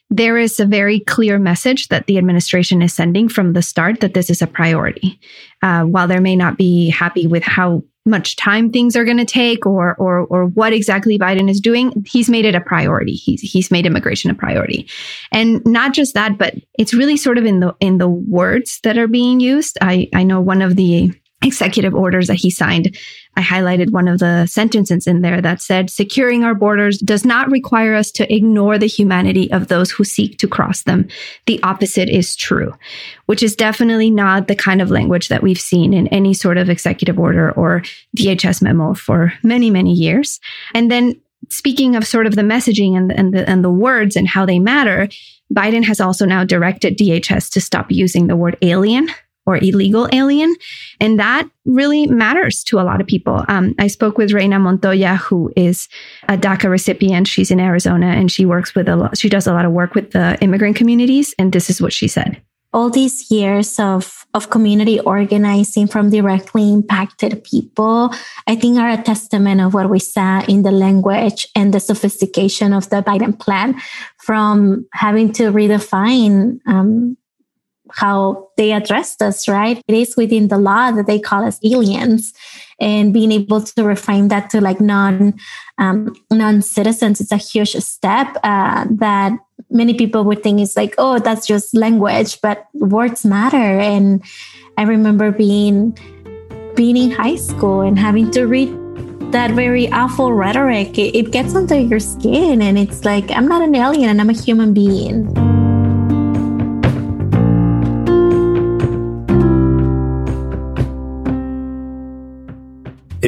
there 0.10 0.38
is 0.38 0.62
a 0.62 0.66
very 0.66 1.02
clear 1.02 1.38
message 1.40 1.90
that 1.90 2.08
the 2.08 2.18
administration 2.18 2.82
is 2.82 2.94
sending 2.94 3.28
from 3.28 3.52
the 3.52 3.62
start 3.62 4.00
that 4.00 4.14
this 4.14 4.30
is 4.30 4.42
a 4.42 4.48
priority. 4.48 5.20
Uh, 5.62 5.84
while 5.84 6.08
they 6.08 6.20
may 6.20 6.38
not 6.38 6.58
be 6.58 6.90
happy 6.90 7.28
with 7.28 7.44
how 7.44 7.84
much 8.06 8.36
time 8.36 8.70
things 8.70 8.96
are 8.96 9.06
going 9.06 9.18
to 9.18 9.26
take 9.26 9.66
or 9.66 9.96
or 9.96 10.26
or 10.26 10.46
what 10.48 10.74
exactly 10.74 11.18
Biden 11.18 11.50
is 11.50 11.60
doing, 11.60 12.04
he's 12.06 12.30
made 12.30 12.46
it 12.46 12.56
a 12.56 12.62
priority. 12.62 13.14
He's 13.14 13.42
he's 13.42 13.72
made 13.72 13.86
immigration 13.86 14.30
a 14.30 14.36
priority. 14.36 14.90
And 15.32 15.66
not 15.66 15.94
just 15.94 16.14
that, 16.14 16.38
but 16.38 16.56
it's 16.78 16.94
really 16.94 17.18
sort 17.18 17.38
of 17.38 17.46
in 17.46 17.60
the 17.62 17.76
in 17.80 17.98
the 18.00 18.10
words 18.10 18.80
that 18.84 18.98
are 18.98 19.08
being 19.08 19.40
used. 19.40 19.78
I 19.82 20.10
I 20.14 20.24
know 20.24 20.42
one 20.42 20.62
of 20.62 20.76
the 20.76 21.14
executive 21.44 21.94
orders 21.94 22.28
that 22.28 22.36
he 22.36 22.50
signed, 22.50 22.98
I 23.36 23.42
highlighted 23.42 23.92
one 23.92 24.08
of 24.08 24.20
the 24.20 24.46
sentences 24.46 25.08
in 25.08 25.22
there 25.22 25.42
that 25.42 25.62
said, 25.62 25.90
securing 25.90 26.44
our 26.44 26.54
borders 26.54 27.00
does 27.00 27.26
not 27.26 27.50
require 27.50 27.96
us 27.96 28.12
to 28.12 28.34
ignore 28.34 28.78
the 28.78 28.86
humanity 28.86 29.52
of 29.52 29.68
those 29.68 29.90
who 29.90 30.04
seek 30.04 30.38
to 30.40 30.48
cross 30.48 30.84
them. 30.84 31.08
The 31.48 31.62
opposite 31.64 32.10
is 32.10 32.36
true, 32.36 32.74
which 33.26 33.42
is 33.42 33.56
definitely 33.56 34.12
not 34.12 34.48
the 34.48 34.56
kind 34.56 34.82
of 34.82 34.92
language 34.92 35.30
that 35.30 35.42
we've 35.42 35.60
seen 35.60 35.94
in 35.94 36.08
any 36.10 36.34
sort 36.34 36.58
of 36.58 36.70
executive 36.70 37.20
order 37.20 37.52
or 37.52 37.82
DHS 38.18 38.62
memo 38.62 38.94
for 38.94 39.34
many, 39.44 39.72
many 39.72 39.94
years. 39.94 40.40
And 40.76 40.92
then 40.92 41.20
speaking 41.50 41.96
of 41.96 42.08
sort 42.08 42.28
of 42.28 42.36
the 42.36 42.42
messaging 42.42 42.96
and, 42.96 43.12
and 43.12 43.34
the, 43.34 43.50
and 43.50 43.64
the 43.64 43.72
words 43.72 44.16
and 44.16 44.28
how 44.28 44.46
they 44.46 44.60
matter, 44.60 45.10
Biden 45.54 45.84
has 45.86 46.00
also 46.00 46.26
now 46.26 46.44
directed 46.44 46.98
DHS 46.98 47.52
to 47.52 47.62
stop 47.62 47.92
using 47.92 48.28
the 48.28 48.36
word 48.36 48.58
alien 48.62 49.10
or 49.46 49.58
illegal 49.58 50.08
alien. 50.14 50.56
And 51.00 51.20
that 51.20 51.50
really 51.66 52.08
matters 52.08 52.64
to 52.66 52.80
a 52.80 52.84
lot 52.84 53.02
of 53.02 53.08
people. 53.08 53.44
Um, 53.48 53.76
I 53.80 53.88
spoke 53.88 54.18
with 54.18 54.32
Reyna 54.32 54.60
Montoya, 54.60 55.16
who 55.16 55.52
is 55.56 55.90
a 56.30 56.38
DACA 56.38 56.70
recipient. 56.70 57.28
She's 57.28 57.52
in 57.52 57.60
Arizona 57.60 58.08
and 58.08 58.32
she 58.32 58.46
works 58.46 58.76
with 58.76 58.88
a 58.88 58.96
lot, 58.96 59.18
she 59.18 59.30
does 59.30 59.48
a 59.48 59.54
lot 59.54 59.66
of 59.66 59.72
work 59.72 59.96
with 59.96 60.12
the 60.12 60.38
immigrant 60.42 60.76
communities. 60.76 61.34
And 61.38 61.52
this 61.52 61.70
is 61.70 61.82
what 61.82 61.94
she 61.94 62.08
said. 62.08 62.42
All 62.74 62.90
these 62.90 63.30
years 63.30 63.80
of, 63.80 64.26
of 64.34 64.50
community 64.50 65.00
organizing 65.00 65.86
from 65.86 66.10
directly 66.10 66.74
impacted 66.74 67.44
people, 67.44 68.12
I 68.48 68.56
think 68.56 68.80
are 68.80 68.90
a 68.90 69.02
testament 69.02 69.62
of 69.62 69.76
what 69.76 69.92
we 69.92 70.00
saw 70.00 70.44
in 70.46 70.64
the 70.64 70.72
language 70.72 71.46
and 71.56 71.72
the 71.72 71.80
sophistication 71.80 72.74
of 72.74 72.90
the 72.90 73.04
Biden 73.04 73.38
plan 73.38 73.80
from 74.18 74.88
having 74.92 75.32
to 75.34 75.52
redefine 75.52 76.62
um, 76.66 77.16
how 77.96 78.50
they 78.58 78.72
addressed 78.72 79.22
us, 79.22 79.48
right? 79.48 79.82
It 79.88 79.96
is 79.96 80.18
within 80.18 80.48
the 80.48 80.58
law 80.58 80.92
that 80.92 81.06
they 81.06 81.20
call 81.20 81.46
us 81.46 81.60
aliens, 81.64 82.34
and 82.80 83.14
being 83.14 83.32
able 83.32 83.62
to 83.62 83.82
reframe 83.84 84.30
that 84.30 84.50
to 84.52 84.62
like 84.62 84.82
non 84.82 85.36
um, 85.78 86.16
non 86.32 86.62
citizens, 86.62 87.22
it's 87.22 87.32
a 87.32 87.38
huge 87.38 87.76
step 87.76 88.36
uh, 88.44 88.86
that 88.90 89.34
many 89.70 89.94
people 89.94 90.24
would 90.24 90.44
think 90.44 90.60
is 90.60 90.76
like, 90.76 90.96
oh, 90.98 91.20
that's 91.20 91.46
just 91.46 91.76
language, 91.76 92.42
but 92.42 92.68
words 92.74 93.26
matter. 93.26 93.58
And 93.58 94.24
I 94.78 94.84
remember 94.84 95.32
being 95.32 95.98
being 96.76 96.98
in 96.98 97.12
high 97.12 97.36
school 97.36 97.82
and 97.82 98.00
having 98.00 98.32
to 98.32 98.46
read 98.48 98.70
that 99.32 99.52
very 99.52 99.92
awful 99.92 100.34
rhetoric. 100.34 100.98
It, 100.98 101.16
it 101.16 101.32
gets 101.32 101.56
under 101.56 101.78
your 101.78 102.00
skin, 102.00 102.62
and 102.62 102.78
it's 102.78 103.06
like, 103.06 103.30
I'm 103.32 103.48
not 103.48 103.62
an 103.62 103.76
alien, 103.76 104.10
and 104.10 104.20
I'm 104.20 104.30
a 104.30 104.34
human 104.34 104.74
being. 104.74 105.53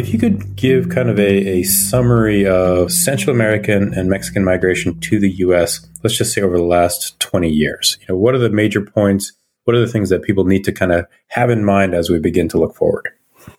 If 0.05 0.13
you 0.13 0.19
could 0.19 0.55
give 0.55 0.89
kind 0.89 1.09
of 1.09 1.17
a, 1.17 1.61
a, 1.61 1.63
summary 1.63 2.45
of 2.45 2.91
Central 2.91 3.35
American 3.35 3.91
and 3.95 4.07
Mexican 4.07 4.43
migration 4.43 4.99
to 4.99 5.19
the 5.19 5.31
U.S., 5.31 5.83
let's 6.03 6.15
just 6.15 6.31
say 6.31 6.43
over 6.43 6.57
the 6.57 6.63
last 6.63 7.19
20 7.21 7.49
years, 7.49 7.97
you 8.01 8.05
know, 8.09 8.15
what 8.15 8.35
are 8.35 8.37
the 8.37 8.51
major 8.51 8.81
points? 8.81 9.33
What 9.63 9.75
are 9.75 9.79
the 9.79 9.91
things 9.91 10.09
that 10.09 10.21
people 10.21 10.45
need 10.45 10.63
to 10.65 10.71
kind 10.71 10.91
of 10.91 11.07
have 11.29 11.49
in 11.49 11.65
mind 11.65 11.95
as 11.95 12.11
we 12.11 12.19
begin 12.19 12.47
to 12.49 12.59
look 12.59 12.75
forward? 12.75 13.09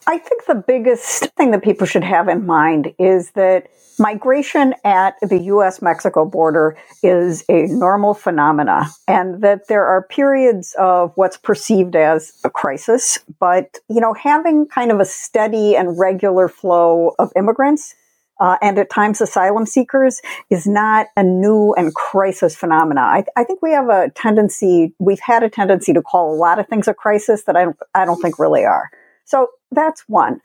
I 0.07 0.19
think 0.19 0.47
the 0.47 0.55
biggest 0.55 1.27
thing 1.37 1.51
that 1.51 1.63
people 1.63 1.87
should 1.87 2.05
have 2.05 2.29
in 2.29 2.47
mind 2.47 2.95
is 2.99 3.31
that 3.33 3.69
migration 3.99 4.75
at 4.85 5.15
the 5.23 5.39
US 5.45 5.81
Mexico 5.81 6.25
border 6.25 6.77
is 7.03 7.45
a 7.49 7.67
normal 7.67 8.15
phenomena 8.15 8.89
and 9.09 9.43
that 9.43 9.69
there 9.69 9.87
are 9.87 10.03
periods 10.03 10.75
of 10.79 11.13
what's 11.15 11.37
perceived 11.37 11.97
as 11.97 12.33
a 12.45 12.51
crisis. 12.51 13.19
But, 13.41 13.79
you 13.89 14.01
know, 14.01 14.15
having 14.15 14.67
kind 14.67 14.91
of 14.91 15.01
a 15.01 15.05
steady 15.05 15.77
and 15.77 15.99
regular 15.99 16.49
flow 16.49 17.15
of 17.19 17.33
immigrants 17.37 17.95
uh, 18.39 18.59
and 18.61 18.79
at 18.79 18.91
times 18.91 19.21
asylum 19.21 19.65
seekers 19.65 20.21
is 20.51 20.67
not 20.67 21.07
a 21.17 21.23
new 21.23 21.73
and 21.73 21.95
crisis 21.95 22.55
phenomena. 22.55 23.01
I, 23.01 23.25
I, 23.35 23.45
think 23.45 23.63
we 23.63 23.73
have 23.73 23.89
a 23.89 24.11
tendency, 24.11 24.95
we've 24.99 25.21
had 25.21 25.43
a 25.43 25.49
tendency 25.49 25.95
to 25.95 26.03
call 26.03 26.35
a 26.35 26.37
lot 26.37 26.59
of 26.59 26.67
things 26.67 26.87
a 26.87 26.93
crisis 26.93 27.45
that 27.45 27.57
I, 27.57 27.69
I 27.95 28.05
don't 28.05 28.21
think 28.21 28.39
really 28.39 28.65
are. 28.65 28.91
So 29.27 29.49
that's 29.71 30.05
one 30.09 30.41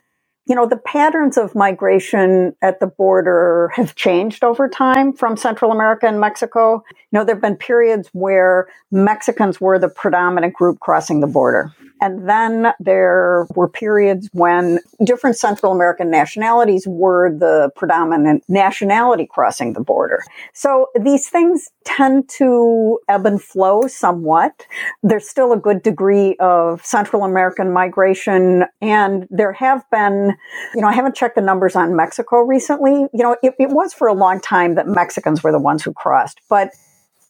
you 0.46 0.56
know, 0.56 0.66
the 0.66 0.76
patterns 0.76 1.36
of 1.36 1.54
migration 1.54 2.54
at 2.62 2.80
the 2.80 2.86
border 2.86 3.70
have 3.74 3.94
changed 3.94 4.42
over 4.42 4.68
time 4.68 5.12
from 5.12 5.36
Central 5.36 5.70
America 5.70 6.06
and 6.06 6.20
Mexico. 6.20 6.82
You 6.90 7.18
know, 7.18 7.24
there 7.24 7.36
have 7.36 7.42
been 7.42 7.56
periods 7.56 8.08
where 8.12 8.68
Mexicans 8.90 9.60
were 9.60 9.78
the 9.78 9.88
predominant 9.88 10.54
group 10.54 10.80
crossing 10.80 11.20
the 11.20 11.28
border. 11.28 11.72
And 12.02 12.28
then 12.28 12.72
there 12.80 13.46
were 13.54 13.68
periods 13.68 14.28
when 14.32 14.80
different 15.04 15.36
Central 15.36 15.70
American 15.70 16.10
nationalities 16.10 16.84
were 16.84 17.30
the 17.30 17.70
predominant 17.76 18.42
nationality 18.48 19.24
crossing 19.24 19.74
the 19.74 19.80
border. 19.80 20.24
So 20.52 20.88
these 21.00 21.28
things 21.28 21.70
tend 21.84 22.28
to 22.30 22.98
ebb 23.08 23.24
and 23.24 23.40
flow 23.40 23.86
somewhat. 23.86 24.66
There's 25.04 25.28
still 25.28 25.52
a 25.52 25.56
good 25.56 25.84
degree 25.84 26.34
of 26.40 26.84
Central 26.84 27.22
American 27.22 27.72
migration, 27.72 28.64
and 28.80 29.28
there 29.30 29.52
have 29.52 29.88
been, 29.92 30.34
you 30.74 30.80
know, 30.80 30.88
I 30.88 30.94
haven't 30.94 31.14
checked 31.14 31.36
the 31.36 31.40
numbers 31.40 31.76
on 31.76 31.94
Mexico 31.94 32.38
recently. 32.40 33.06
You 33.14 33.22
know, 33.22 33.36
it, 33.44 33.54
it 33.60 33.70
was 33.70 33.94
for 33.94 34.08
a 34.08 34.14
long 34.14 34.40
time 34.40 34.74
that 34.74 34.88
Mexicans 34.88 35.44
were 35.44 35.52
the 35.52 35.60
ones 35.60 35.84
who 35.84 35.92
crossed, 35.92 36.40
but 36.48 36.70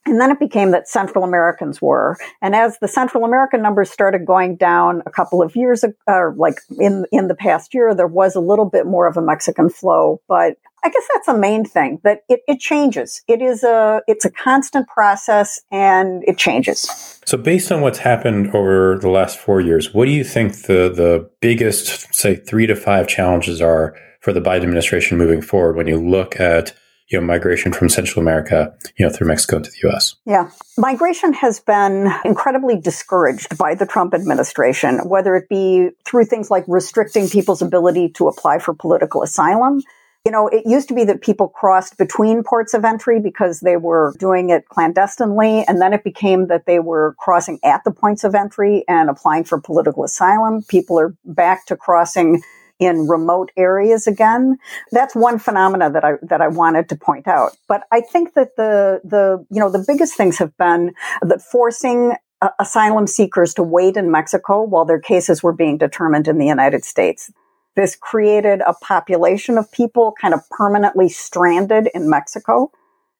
and 0.06 0.20
then 0.20 0.30
it 0.30 0.40
became 0.40 0.72
that 0.72 0.88
Central 0.88 1.24
Americans 1.24 1.80
were. 1.80 2.16
And 2.40 2.56
as 2.56 2.78
the 2.80 2.88
Central 2.88 3.24
American 3.24 3.62
numbers 3.62 3.90
started 3.90 4.26
going 4.26 4.56
down 4.56 5.02
a 5.06 5.10
couple 5.10 5.42
of 5.42 5.54
years 5.54 5.84
ago, 5.84 5.94
or 6.08 6.34
like 6.36 6.56
in, 6.78 7.06
in 7.12 7.28
the 7.28 7.34
past 7.34 7.72
year, 7.72 7.94
there 7.94 8.08
was 8.08 8.34
a 8.34 8.40
little 8.40 8.64
bit 8.64 8.86
more 8.86 9.06
of 9.06 9.16
a 9.16 9.22
Mexican 9.22 9.70
flow. 9.70 10.20
But 10.26 10.56
I 10.84 10.88
guess 10.88 11.04
that's 11.12 11.26
the 11.26 11.38
main 11.38 11.64
thing 11.64 12.00
that 12.02 12.22
it, 12.28 12.40
it 12.48 12.58
changes. 12.58 13.22
It 13.28 13.40
is 13.40 13.62
a, 13.62 14.02
it's 14.08 14.24
a 14.24 14.30
constant 14.30 14.88
process 14.88 15.60
and 15.70 16.24
it 16.26 16.36
changes. 16.36 17.20
So 17.24 17.38
based 17.38 17.70
on 17.70 17.82
what's 17.82 18.00
happened 18.00 18.52
over 18.52 18.98
the 19.00 19.08
last 19.08 19.38
four 19.38 19.60
years, 19.60 19.94
what 19.94 20.06
do 20.06 20.10
you 20.10 20.24
think 20.24 20.62
the, 20.62 20.90
the 20.92 21.30
biggest, 21.40 22.12
say, 22.12 22.34
three 22.34 22.66
to 22.66 22.74
five 22.74 23.06
challenges 23.06 23.62
are 23.62 23.96
for 24.20 24.32
the 24.32 24.40
Biden 24.40 24.64
administration 24.64 25.16
moving 25.16 25.42
forward 25.42 25.76
when 25.76 25.86
you 25.86 25.96
look 25.96 26.40
at 26.40 26.74
you 27.08 27.20
know, 27.20 27.26
migration 27.26 27.72
from 27.72 27.88
Central 27.88 28.22
America, 28.22 28.74
you 28.98 29.06
know, 29.06 29.12
through 29.12 29.28
Mexico 29.28 29.56
into 29.56 29.70
the 29.70 29.88
U.S. 29.88 30.14
Yeah, 30.24 30.50
migration 30.78 31.32
has 31.34 31.60
been 31.60 32.12
incredibly 32.24 32.78
discouraged 32.80 33.56
by 33.58 33.74
the 33.74 33.86
Trump 33.86 34.14
administration, 34.14 34.98
whether 35.08 35.36
it 35.36 35.48
be 35.48 35.90
through 36.04 36.24
things 36.26 36.50
like 36.50 36.64
restricting 36.66 37.28
people's 37.28 37.62
ability 37.62 38.10
to 38.10 38.28
apply 38.28 38.58
for 38.58 38.74
political 38.74 39.22
asylum. 39.22 39.82
You 40.24 40.30
know, 40.30 40.46
it 40.46 40.64
used 40.64 40.86
to 40.86 40.94
be 40.94 41.02
that 41.04 41.20
people 41.20 41.48
crossed 41.48 41.98
between 41.98 42.44
ports 42.44 42.74
of 42.74 42.84
entry 42.84 43.18
because 43.20 43.58
they 43.58 43.76
were 43.76 44.14
doing 44.18 44.50
it 44.50 44.68
clandestinely. 44.68 45.64
And 45.66 45.80
then 45.82 45.92
it 45.92 46.04
became 46.04 46.46
that 46.46 46.64
they 46.64 46.78
were 46.78 47.16
crossing 47.18 47.58
at 47.64 47.82
the 47.82 47.90
points 47.90 48.22
of 48.22 48.36
entry 48.36 48.84
and 48.86 49.10
applying 49.10 49.42
for 49.42 49.60
political 49.60 50.04
asylum. 50.04 50.62
People 50.68 50.98
are 51.00 51.16
back 51.24 51.66
to 51.66 51.76
crossing 51.76 52.40
in 52.82 53.06
remote 53.06 53.50
areas 53.56 54.06
again. 54.06 54.58
That's 54.90 55.14
one 55.14 55.38
phenomena 55.38 55.90
that 55.90 56.04
I 56.04 56.12
that 56.22 56.40
I 56.40 56.48
wanted 56.48 56.88
to 56.88 56.96
point 56.96 57.28
out. 57.28 57.52
But 57.68 57.84
I 57.92 58.00
think 58.00 58.34
that 58.34 58.56
the 58.56 59.00
the 59.04 59.44
you 59.50 59.60
know 59.60 59.70
the 59.70 59.84
biggest 59.86 60.16
things 60.16 60.38
have 60.38 60.56
been 60.56 60.94
that 61.22 61.42
forcing 61.42 62.14
uh, 62.40 62.50
asylum 62.58 63.06
seekers 63.06 63.54
to 63.54 63.62
wait 63.62 63.96
in 63.96 64.10
Mexico 64.10 64.62
while 64.62 64.84
their 64.84 65.00
cases 65.00 65.42
were 65.42 65.52
being 65.52 65.78
determined 65.78 66.26
in 66.26 66.38
the 66.38 66.46
United 66.46 66.84
States. 66.84 67.30
This 67.76 67.96
created 67.96 68.60
a 68.66 68.74
population 68.74 69.56
of 69.56 69.70
people 69.72 70.14
kind 70.20 70.34
of 70.34 70.40
permanently 70.50 71.08
stranded 71.08 71.88
in 71.94 72.10
Mexico 72.10 72.70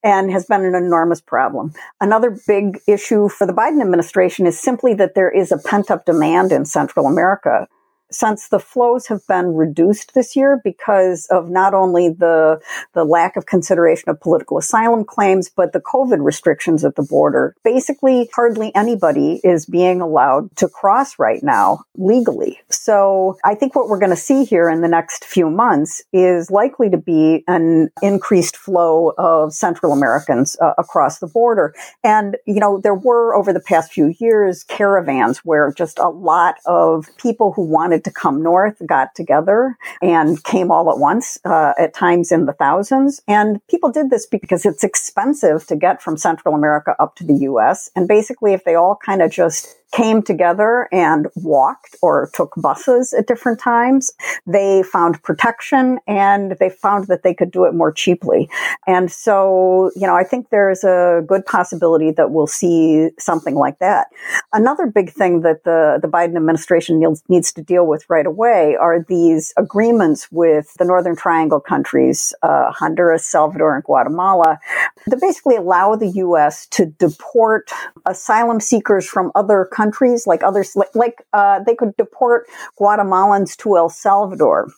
and 0.05 0.31
has 0.33 0.47
been 0.47 0.65
an 0.65 0.75
enormous 0.75 1.21
problem. 1.21 1.73
Another 2.01 2.37
big 2.47 2.81
issue 2.89 3.29
for 3.29 3.47
the 3.47 3.53
Biden 3.53 3.81
administration 3.81 4.47
is 4.47 4.59
simply 4.59 4.95
that 4.95 5.15
there 5.15 5.31
is 5.31 5.53
a 5.53 5.59
pent 5.59 5.91
up 5.91 6.05
demand 6.05 6.51
in 6.53 6.65
Central 6.65 7.07
America 7.07 7.69
since 8.13 8.49
the 8.49 8.61
flows 8.61 9.07
have 9.07 9.27
been 9.27 9.55
reduced 9.55 10.15
this 10.15 10.37
year 10.37 10.61
because 10.63 11.27
of 11.31 11.51
not 11.51 11.75
only 11.75 12.09
the, 12.09 12.61
the 12.95 13.05
lack 13.05 13.37
of 13.37 13.47
consideration 13.47 14.09
of 14.09 14.21
political 14.21 14.59
asylum 14.59 15.05
claims, 15.05 15.49
but 15.49 15.73
the 15.73 15.81
COVID 15.81 16.25
restrictions 16.25 16.85
at 16.85 16.97
the 16.97 17.03
border, 17.03 17.55
basically 17.65 18.29
hardly 18.35 18.75
anybody 18.75 19.41
is 19.45 19.67
being 19.67 20.01
allowed 20.01 20.55
to 20.57 20.69
cross 20.69 21.19
right 21.19 21.43
now 21.43 21.85
legally. 21.97 22.61
So 22.71 23.37
I 23.45 23.55
think 23.55 23.75
what 23.75 23.89
we're 23.89 23.99
going 23.99 24.11
to 24.11 24.17
see 24.17 24.45
here 24.45 24.69
in 24.69 24.81
the 24.81 24.89
next 24.89 25.25
few 25.25 25.51
months 25.51 26.03
is 26.13 26.51
likely 26.51 26.91
to 26.91 26.99
be 26.99 27.45
an 27.49 27.91
increased 28.03 28.57
flow 28.57 29.13
of 29.19 29.53
Central 29.53 29.93
Americans 29.93 30.57
uh, 30.61 30.73
across 30.79 31.19
the 31.19 31.27
border. 31.27 31.75
And, 32.05 32.37
you 32.47 32.61
know, 32.61 32.79
there 32.79 32.95
were 32.95 33.35
over 33.35 33.53
the 33.53 33.61
past 33.61 33.93
few 33.93 34.15
years 34.19 34.65
caravans 34.65 35.39
where 35.39 35.73
just 35.73 35.99
a 35.99 36.09
lot 36.09 36.57
of 36.67 37.07
people 37.17 37.53
who 37.53 37.63
wanted 37.63 38.02
to 38.05 38.11
come 38.11 38.43
north 38.43 38.81
got 38.87 39.15
together 39.15 39.77
and 40.01 40.43
came 40.45 40.71
all 40.71 40.91
at 40.91 40.99
once, 40.99 41.39
uh, 41.45 41.73
at 41.79 41.95
times 41.95 42.33
in 42.33 42.47
the 42.47 42.53
thousands. 42.53 43.21
And 43.29 43.65
people 43.69 43.91
did 43.91 44.11
this 44.11 44.27
because 44.27 44.65
it's 44.65 44.85
expensive 44.85 45.67
to 45.67 45.77
get 45.77 46.03
from 46.03 46.17
Central 46.17 46.55
America 46.55 46.95
up 46.99 47.17
to 47.17 47.25
the 47.25 47.35
U.S. 47.51 47.91
And 47.97 48.09
basically, 48.09 48.53
if 48.53 48.65
they 48.65 48.75
all 48.75 48.97
kind 48.97 49.23
of 49.23 49.31
just 49.31 49.77
came 49.93 50.23
together 50.23 50.89
and 50.91 51.29
walked 51.37 51.97
or 52.03 52.31
took 52.33 52.55
buses 52.57 53.13
at 53.13 53.27
different 53.27 53.61
times. 53.61 54.11
They 54.47 54.83
found 54.83 55.23
protection 55.23 55.99
and 56.07 56.57
they 56.59 56.71
found 56.71 57.07
that 57.09 57.23
they 57.23 57.35
could 57.35 57.51
do 57.51 57.65
it 57.65 57.75
more 57.75 57.93
cheaply. 57.93 58.49
And 58.87 59.13
so, 59.13 59.91
you 59.95 60.07
know, 60.07 60.17
I 60.17 60.25
think 60.25 60.49
there's 60.49 60.83
a 60.83 61.23
good 61.27 61.45
possibility 61.45 62.11
that 62.13 62.31
we'll 62.31 62.47
see 62.47 63.11
something 63.19 63.55
like 63.55 63.79
that. 63.79 64.09
Another 64.53 64.87
big 64.87 65.11
thing 65.11 65.43
that 65.43 65.65
the, 65.65 65.99
the 66.01 66.09
Biden 66.09 66.37
administration 66.37 67.01
needs 67.29 67.53
to 67.53 67.63
deal 67.63 67.87
with 67.87 68.09
right 68.09 68.27
away 68.27 68.77
are 68.81 69.05
these 69.09 69.53
agreements 69.59 70.33
with 70.33 70.73
the 70.79 70.87
Northern 70.87 71.17
Triangle 71.17 71.61
countries, 71.61 72.35
uh, 72.43 72.73
Honduras, 72.73 73.27
Salvador, 73.27 73.75
and 73.75 73.85
Guatemala, 73.85 74.59
that 75.07 75.21
basically 75.21 75.57
allow 75.57 75.95
the 75.97 76.09
U.S. 76.09 76.67
to 76.69 76.87
deport 76.87 77.71
asylum 78.07 78.59
seekers 78.59 79.07
from 79.07 79.31
other 79.35 79.67
countries 79.67 79.82
countries, 79.83 80.27
like 80.27 80.43
others, 80.43 80.77
like, 80.77 80.95
like 80.95 81.27
uh, 81.33 81.61
they 81.67 81.75
could 81.75 81.97
deport 81.97 82.47
Guatemalans 82.79 83.57
to 83.59 83.77
El 83.77 83.89
Salvador 83.89 84.69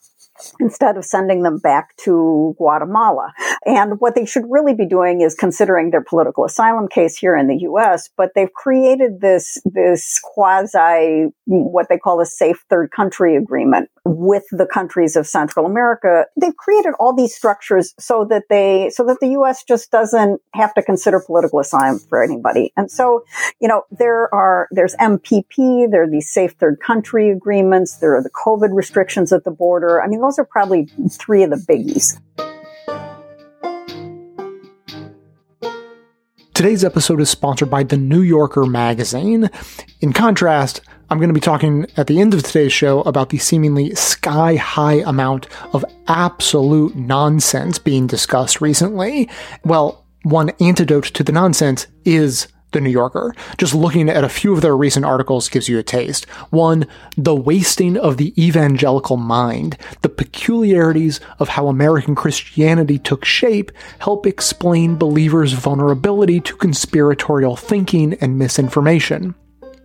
instead 0.60 0.96
of 0.96 1.04
sending 1.04 1.42
them 1.42 1.58
back 1.58 1.96
to 1.96 2.54
Guatemala. 2.58 3.32
And 3.64 4.00
what 4.00 4.14
they 4.14 4.26
should 4.26 4.44
really 4.48 4.74
be 4.74 4.86
doing 4.86 5.20
is 5.20 5.34
considering 5.34 5.90
their 5.90 6.02
political 6.02 6.44
asylum 6.44 6.88
case 6.88 7.16
here 7.16 7.36
in 7.36 7.46
the 7.46 7.56
US, 7.68 8.10
but 8.16 8.30
they've 8.34 8.52
created 8.52 9.20
this, 9.20 9.58
this 9.64 10.20
quasi, 10.22 11.32
what 11.44 11.88
they 11.88 11.98
call 11.98 12.20
a 12.20 12.26
safe 12.26 12.64
third 12.68 12.90
country 12.90 13.36
agreement 13.36 13.90
with 14.04 14.44
the 14.50 14.66
countries 14.66 15.16
of 15.16 15.26
Central 15.26 15.66
America. 15.66 16.26
They've 16.38 16.56
created 16.56 16.92
all 16.98 17.14
these 17.14 17.34
structures 17.34 17.94
so 17.98 18.26
that 18.28 18.44
they, 18.50 18.90
so 18.90 19.04
that 19.06 19.18
the 19.20 19.28
US 19.28 19.64
just 19.64 19.90
doesn't 19.90 20.40
have 20.52 20.74
to 20.74 20.82
consider 20.82 21.20
political 21.20 21.60
asylum 21.60 21.98
for 21.98 22.22
anybody. 22.22 22.72
And 22.76 22.90
so, 22.90 23.24
you 23.60 23.68
know, 23.68 23.82
there 23.90 24.32
are, 24.34 24.68
there's 24.70 24.94
MPP, 24.96 25.90
there 25.90 26.02
are 26.02 26.10
these 26.10 26.30
safe 26.30 26.52
third 26.52 26.80
country 26.80 27.30
agreements, 27.30 27.98
there 27.98 28.14
are 28.16 28.22
the 28.22 28.30
COVID 28.30 28.74
restrictions 28.74 29.32
at 29.32 29.44
the 29.44 29.50
border. 29.50 30.02
I 30.02 30.08
mean, 30.08 30.20
those 30.24 30.38
are 30.38 30.44
probably 30.44 30.88
three 31.10 31.42
of 31.42 31.50
the 31.50 31.56
biggies. 31.56 32.18
Today's 36.54 36.84
episode 36.84 37.20
is 37.20 37.28
sponsored 37.28 37.68
by 37.68 37.82
The 37.82 37.96
New 37.96 38.22
Yorker 38.22 38.64
magazine. 38.64 39.50
In 40.00 40.12
contrast, 40.12 40.80
I'm 41.10 41.18
going 41.18 41.28
to 41.28 41.34
be 41.34 41.40
talking 41.40 41.86
at 41.96 42.06
the 42.06 42.20
end 42.20 42.32
of 42.32 42.42
today's 42.42 42.72
show 42.72 43.02
about 43.02 43.30
the 43.30 43.38
seemingly 43.38 43.94
sky 43.96 44.54
high 44.54 45.02
amount 45.04 45.48
of 45.74 45.84
absolute 46.06 46.94
nonsense 46.94 47.78
being 47.78 48.06
discussed 48.06 48.60
recently. 48.60 49.28
Well, 49.64 50.06
one 50.22 50.50
antidote 50.60 51.06
to 51.06 51.24
the 51.24 51.32
nonsense 51.32 51.86
is 52.04 52.46
the 52.74 52.80
New 52.82 52.90
Yorker. 52.90 53.34
Just 53.56 53.74
looking 53.74 54.10
at 54.10 54.22
a 54.24 54.28
few 54.28 54.52
of 54.52 54.60
their 54.60 54.76
recent 54.76 55.06
articles 55.06 55.48
gives 55.48 55.68
you 55.68 55.78
a 55.78 55.82
taste. 55.82 56.28
One, 56.50 56.86
the 57.16 57.34
wasting 57.34 57.96
of 57.96 58.18
the 58.18 58.34
evangelical 58.42 59.16
mind, 59.16 59.78
the 60.02 60.10
peculiarities 60.10 61.20
of 61.38 61.48
how 61.48 61.68
American 61.68 62.14
Christianity 62.14 62.98
took 62.98 63.24
shape 63.24 63.72
help 64.00 64.26
explain 64.26 64.96
believers' 64.96 65.52
vulnerability 65.52 66.40
to 66.40 66.56
conspiratorial 66.56 67.56
thinking 67.56 68.14
and 68.14 68.38
misinformation. 68.38 69.34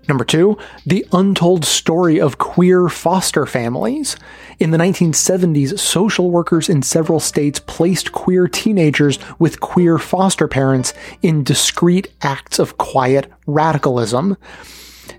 Number 0.10 0.26
two, 0.26 0.58
the 0.88 1.06
untold 1.14 1.64
story 1.64 2.20
of 2.20 2.40
queer 2.40 2.90
foster 2.90 3.46
families. 3.46 4.18
In 4.58 4.72
the 4.72 4.78
1970s, 4.80 5.78
social 5.78 6.32
workers 6.32 6.68
in 6.68 6.82
several 6.82 7.20
states 7.20 7.60
placed 7.60 8.12
queer 8.12 8.48
teenagers 8.48 9.20
with 9.38 9.60
queer 9.60 10.00
foster 10.00 10.48
parents 10.48 10.96
in 11.22 11.44
discreet 11.44 12.12
acts 12.24 12.58
of 12.58 12.80
quiet 12.80 13.32
radicalism. 13.46 14.36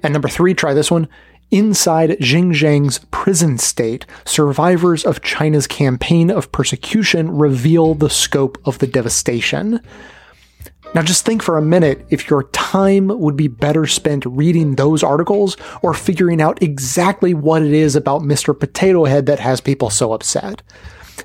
And 0.02 0.12
number 0.12 0.28
three, 0.28 0.54
try 0.54 0.74
this 0.74 0.90
one. 0.90 1.08
Inside 1.52 2.18
Xinjiang's 2.18 2.98
prison 3.12 3.58
state, 3.58 4.06
survivors 4.24 5.04
of 5.04 5.22
China's 5.22 5.68
campaign 5.68 6.32
of 6.32 6.50
persecution 6.50 7.30
reveal 7.30 7.94
the 7.94 8.10
scope 8.10 8.58
of 8.64 8.78
the 8.80 8.88
devastation. 8.88 9.80
Now 10.92 11.02
just 11.02 11.24
think 11.24 11.40
for 11.40 11.56
a 11.56 11.62
minute 11.62 12.04
if 12.10 12.28
your 12.28 12.44
time 12.44 13.08
would 13.08 13.36
be 13.36 13.46
better 13.46 13.86
spent 13.86 14.26
reading 14.26 14.74
those 14.74 15.04
articles 15.04 15.56
or 15.82 15.94
figuring 15.94 16.42
out 16.42 16.60
exactly 16.62 17.32
what 17.32 17.62
it 17.62 17.72
is 17.72 17.94
about 17.94 18.22
Mr. 18.22 18.58
Potato 18.58 19.04
Head 19.04 19.26
that 19.26 19.38
has 19.38 19.60
people 19.60 19.88
so 19.88 20.12
upset. 20.12 20.62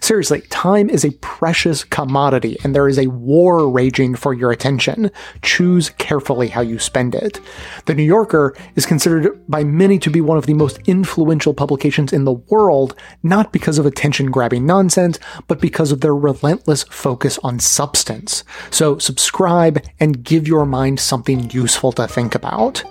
Seriously, 0.02 0.42
time 0.50 0.90
is 0.90 1.06
a 1.06 1.12
precious 1.22 1.84
commodity 1.84 2.58
and 2.64 2.76
there 2.76 2.88
is 2.88 3.00
a 3.00 3.08
war 3.08 3.70
raging 3.70 4.16
for 4.16 4.34
your 4.34 4.52
attention. 4.52 5.12
Choose 5.42 5.90
carefully 5.92 6.50
how 6.50 6.62
you 6.62 6.80
spend 6.80 7.16
it. 7.16 7.40
The 7.86 7.96
New 7.96 8.04
Yorker 8.04 8.56
is 8.76 8.86
considered 8.86 9.44
by 9.48 9.64
many 9.64 10.00
to 10.00 10.10
be 10.10 10.22
one 10.22 10.38
of 10.38 10.46
the 10.46 10.54
most 10.54 10.80
influential 10.86 11.54
publications 11.54 12.14
in 12.14 12.26
the 12.26 12.34
world, 12.34 12.96
not 13.24 13.52
because 13.52 13.78
of 13.78 13.86
attention 13.86 14.32
grabbing 14.32 14.66
nonsense, 14.66 15.20
but 15.48 15.60
because 15.62 15.92
of 15.92 16.02
their 16.02 16.16
relentless 16.16 16.84
focus 16.84 17.40
on 17.44 17.60
substance. 17.60 18.44
So 18.72 18.98
subscribe 18.98 19.84
and 20.00 20.24
give 20.24 20.48
your 20.48 20.66
mind 20.66 21.00
something 21.00 21.50
useful 21.52 21.92
to 21.94 22.08
think 22.08 22.36
about. 22.36 22.84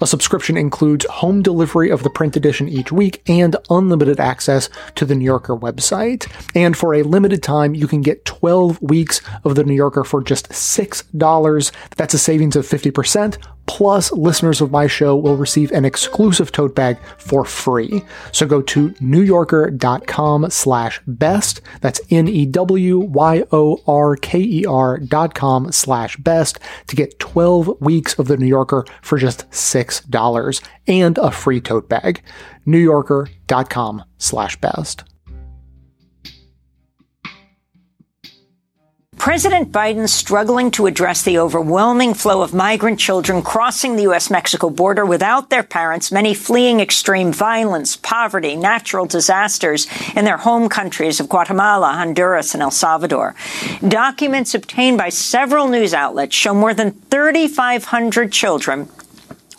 A 0.00 0.06
subscription 0.06 0.56
includes 0.56 1.06
home 1.06 1.42
delivery 1.42 1.90
of 1.90 2.02
the 2.02 2.10
print 2.10 2.36
edition 2.36 2.68
each 2.68 2.92
week 2.92 3.22
and 3.28 3.56
unlimited 3.70 4.20
access 4.20 4.68
to 4.96 5.04
the 5.04 5.14
New 5.14 5.24
Yorker 5.24 5.56
website. 5.56 6.26
And 6.54 6.76
for 6.76 6.94
a 6.94 7.02
limited 7.02 7.42
time, 7.42 7.74
you 7.74 7.86
can 7.86 8.02
get 8.02 8.24
12 8.24 8.80
weeks 8.82 9.20
of 9.44 9.54
the 9.54 9.64
New 9.64 9.74
Yorker 9.74 10.04
for 10.04 10.22
just 10.22 10.48
$6. 10.50 11.72
That's 11.96 12.14
a 12.14 12.18
savings 12.18 12.56
of 12.56 12.66
50%. 12.66 13.38
Plus, 13.66 14.12
listeners 14.12 14.60
of 14.60 14.70
my 14.70 14.86
show 14.86 15.16
will 15.16 15.36
receive 15.36 15.70
an 15.72 15.84
exclusive 15.84 16.52
tote 16.52 16.74
bag 16.74 16.98
for 17.16 17.44
free. 17.44 18.02
So 18.32 18.46
go 18.46 18.60
to 18.62 18.90
newyorker.com 18.90 20.50
slash 20.50 21.00
best. 21.06 21.60
That's 21.80 22.00
N-E-W-Y-O-R-K-E-R 22.10 24.98
dot 24.98 25.34
com 25.34 25.72
slash 25.72 26.16
best 26.16 26.58
to 26.88 26.96
get 26.96 27.18
12 27.18 27.80
weeks 27.80 28.18
of 28.18 28.28
the 28.28 28.36
New 28.36 28.46
Yorker 28.46 28.84
for 29.00 29.16
just 29.16 29.48
$6 29.50 30.68
and 30.88 31.18
a 31.18 31.30
free 31.30 31.60
tote 31.60 31.88
bag. 31.88 32.22
newyorker.com 32.66 34.04
slash 34.18 34.60
best. 34.60 35.04
President 39.22 39.70
Biden 39.70 40.08
struggling 40.08 40.72
to 40.72 40.86
address 40.86 41.22
the 41.22 41.38
overwhelming 41.38 42.12
flow 42.12 42.42
of 42.42 42.52
migrant 42.52 42.98
children 42.98 43.40
crossing 43.40 43.94
the 43.94 44.02
U.S. 44.02 44.32
Mexico 44.32 44.68
border 44.68 45.06
without 45.06 45.48
their 45.48 45.62
parents, 45.62 46.10
many 46.10 46.34
fleeing 46.34 46.80
extreme 46.80 47.32
violence, 47.32 47.94
poverty, 47.94 48.56
natural 48.56 49.06
disasters 49.06 49.86
in 50.16 50.24
their 50.24 50.38
home 50.38 50.68
countries 50.68 51.20
of 51.20 51.28
Guatemala, 51.28 51.92
Honduras, 51.92 52.52
and 52.52 52.64
El 52.64 52.72
Salvador. 52.72 53.36
Documents 53.86 54.56
obtained 54.56 54.98
by 54.98 55.08
several 55.08 55.68
news 55.68 55.94
outlets 55.94 56.34
show 56.34 56.52
more 56.52 56.74
than 56.74 56.90
3,500 56.90 58.32
children 58.32 58.88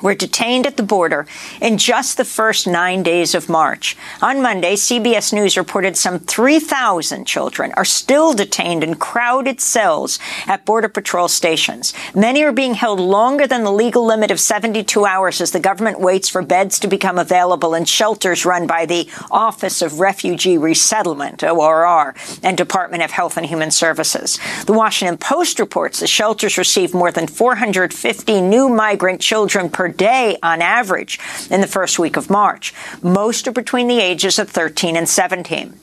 were 0.03 0.13
detained 0.13 0.67
at 0.67 0.77
the 0.77 0.83
border 0.83 1.25
in 1.59 1.79
just 1.79 2.17
the 2.17 2.25
first 2.25 2.67
nine 2.67 3.01
days 3.01 3.33
of 3.33 3.49
March. 3.49 3.97
On 4.21 4.41
Monday, 4.41 4.75
CBS 4.75 5.33
News 5.33 5.57
reported 5.57 5.97
some 5.97 6.19
3,000 6.19 7.25
children 7.25 7.71
are 7.75 7.85
still 7.85 8.33
detained 8.33 8.83
in 8.83 8.95
crowded 8.95 9.61
cells 9.61 10.19
at 10.45 10.65
Border 10.65 10.89
Patrol 10.89 11.27
stations. 11.27 11.93
Many 12.13 12.43
are 12.43 12.51
being 12.51 12.73
held 12.73 12.99
longer 12.99 13.47
than 13.47 13.63
the 13.63 13.71
legal 13.71 14.05
limit 14.05 14.29
of 14.29 14.39
72 14.39 15.05
hours 15.05 15.39
as 15.39 15.51
the 15.51 15.59
government 15.59 15.99
waits 15.99 16.27
for 16.27 16.41
beds 16.41 16.77
to 16.79 16.87
become 16.87 17.17
available 17.17 17.73
in 17.73 17.85
shelters 17.85 18.45
run 18.45 18.67
by 18.67 18.85
the 18.85 19.09
Office 19.31 19.81
of 19.81 19.99
Refugee 20.01 20.57
Resettlement, 20.57 21.43
ORR, 21.43 22.13
and 22.43 22.57
Department 22.57 23.03
of 23.03 23.11
Health 23.11 23.37
and 23.37 23.45
Human 23.45 23.71
Services. 23.71 24.37
The 24.65 24.73
Washington 24.73 25.17
Post 25.17 25.59
reports 25.59 26.01
the 26.01 26.07
shelters 26.07 26.57
receive 26.57 26.93
more 26.93 27.11
than 27.11 27.27
450 27.27 28.41
new 28.41 28.67
migrant 28.67 29.21
children 29.21 29.69
per 29.69 29.92
day 29.93 30.37
on 30.43 30.61
average 30.61 31.19
in 31.49 31.61
the 31.61 31.67
first 31.67 31.99
week 31.99 32.17
of 32.17 32.29
March. 32.29 32.73
Most 33.01 33.47
are 33.47 33.51
between 33.51 33.87
the 33.87 33.99
ages 33.99 34.39
of 34.39 34.49
13 34.49 34.95
and 34.95 35.07
17. 35.07 35.79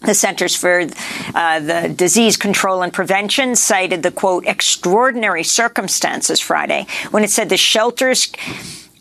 The 0.00 0.14
Centers 0.14 0.54
for 0.54 0.86
uh, 1.34 1.60
the 1.60 1.92
Disease 1.94 2.36
Control 2.36 2.82
and 2.82 2.92
Prevention 2.92 3.56
cited 3.56 4.04
the 4.04 4.12
quote 4.12 4.46
extraordinary 4.46 5.42
circumstances 5.42 6.38
Friday 6.38 6.86
when 7.10 7.24
it 7.24 7.30
said 7.30 7.48
the 7.48 7.56
shelters 7.56 8.32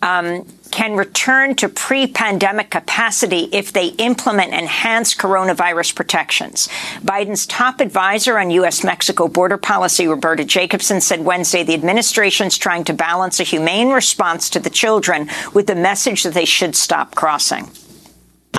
um, 0.02 0.46
can 0.72 0.96
return 0.96 1.56
to 1.56 1.70
pre-pandemic 1.70 2.70
capacity 2.70 3.50
if 3.52 3.74
they 3.74 3.88
implement 3.88 4.54
enhanced 4.54 5.18
coronavirus 5.18 5.96
protections. 5.96 6.68
Biden's 7.02 7.46
top 7.46 7.80
advisor 7.80 8.38
on 8.38 8.52
U.S.-Mexico 8.52 9.32
border 9.32 9.58
policy, 9.58 10.08
Roberta 10.08 10.46
Jacobson, 10.46 11.02
said 11.02 11.26
Wednesday 11.26 11.64
the 11.64 11.74
administration's 11.74 12.58
trying 12.58 12.84
to 12.86 12.94
balance 12.94 13.40
a 13.40 13.44
humane 13.44 13.90
response 13.90 14.50
to 14.52 14.60
the 14.60 14.70
children 14.70 15.30
with 15.54 15.68
the 15.68 15.76
message 15.76 16.24
that 16.24 16.34
they 16.34 16.46
should 16.46 16.76
stop 16.76 17.16
crossing. 17.16 17.70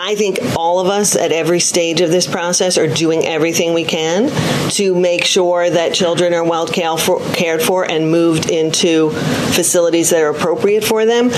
I 0.01 0.15
think 0.15 0.39
all 0.57 0.79
of 0.79 0.87
us 0.87 1.17
at 1.17 1.33
every 1.33 1.59
stage 1.59 2.01
of 2.01 2.11
this 2.11 2.27
process 2.27 2.79
are 2.79 2.87
doing 2.87 3.27
everything 3.27 3.75
we 3.75 3.85
can 3.85 4.31
to 4.71 4.95
make 4.95 5.25
sure 5.25 5.69
that 5.69 5.93
children 5.93 6.33
are 6.35 6.45
well 6.45 6.69
cared 6.69 7.61
for 7.61 7.85
and 7.85 8.11
moved 8.11 8.49
into 8.49 9.11
facilities 9.11 10.11
that 10.11 10.23
are 10.23 10.31
appropriate 10.31 10.85
for 10.85 11.05
them. 11.05 11.31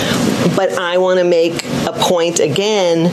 But 0.54 0.78
I 0.78 0.98
want 0.98 1.20
to 1.20 1.24
make 1.24 1.64
a 1.86 1.94
point 1.96 2.38
again 2.38 3.04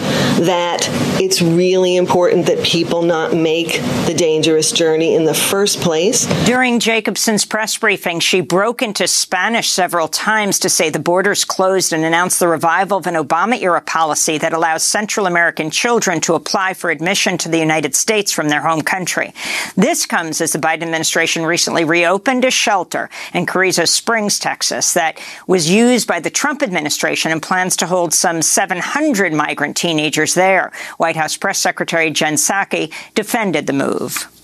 that 0.45 0.87
it's 1.19 1.41
really 1.41 1.95
important 1.95 2.47
that 2.47 2.63
people 2.63 3.01
not 3.01 3.33
make 3.33 3.81
the 4.05 4.13
dangerous 4.15 4.71
journey 4.71 5.15
in 5.15 5.23
the 5.23 5.33
first 5.33 5.79
place. 5.79 6.25
During 6.45 6.79
Jacobson's 6.79 7.45
press 7.45 7.77
briefing, 7.77 8.19
she 8.19 8.41
broke 8.41 8.81
into 8.81 9.07
Spanish 9.07 9.69
several 9.69 10.07
times 10.09 10.59
to 10.59 10.69
say 10.69 10.89
the 10.89 10.99
borders 10.99 11.45
closed 11.45 11.93
and 11.93 12.03
announced 12.03 12.39
the 12.39 12.47
revival 12.47 12.97
of 12.97 13.07
an 13.07 13.15
Obama 13.15 13.59
era 13.61 13.81
policy 13.81 14.37
that 14.37 14.53
allows 14.53 14.83
Central 14.83 15.25
America 15.25 15.36
American 15.37 15.69
children 15.69 16.19
to 16.19 16.33
apply 16.33 16.73
for 16.73 16.89
admission 16.89 17.37
to 17.37 17.47
the 17.47 17.59
United 17.59 17.93
States 17.95 18.31
from 18.31 18.49
their 18.49 18.61
home 18.61 18.81
country. 18.81 19.35
This 19.75 20.07
comes 20.07 20.41
as 20.41 20.51
the 20.51 20.57
Biden 20.57 20.81
administration 20.81 21.45
recently 21.45 21.83
reopened 21.83 22.43
a 22.43 22.49
shelter 22.49 23.07
in 23.35 23.45
Carrizo 23.45 23.85
Springs, 23.85 24.39
Texas, 24.39 24.95
that 24.95 25.19
was 25.45 25.69
used 25.69 26.07
by 26.07 26.19
the 26.19 26.31
Trump 26.31 26.63
administration 26.63 27.31
and 27.31 27.39
plans 27.39 27.75
to 27.75 27.85
hold 27.85 28.15
some 28.15 28.41
700 28.41 29.31
migrant 29.31 29.77
teenagers 29.77 30.33
there. 30.33 30.71
White 30.97 31.15
House 31.15 31.37
Press 31.37 31.59
Secretary 31.59 32.09
Jen 32.09 32.33
Psaki 32.33 32.91
defended 33.13 33.67
the 33.67 33.73
move. 33.73 34.36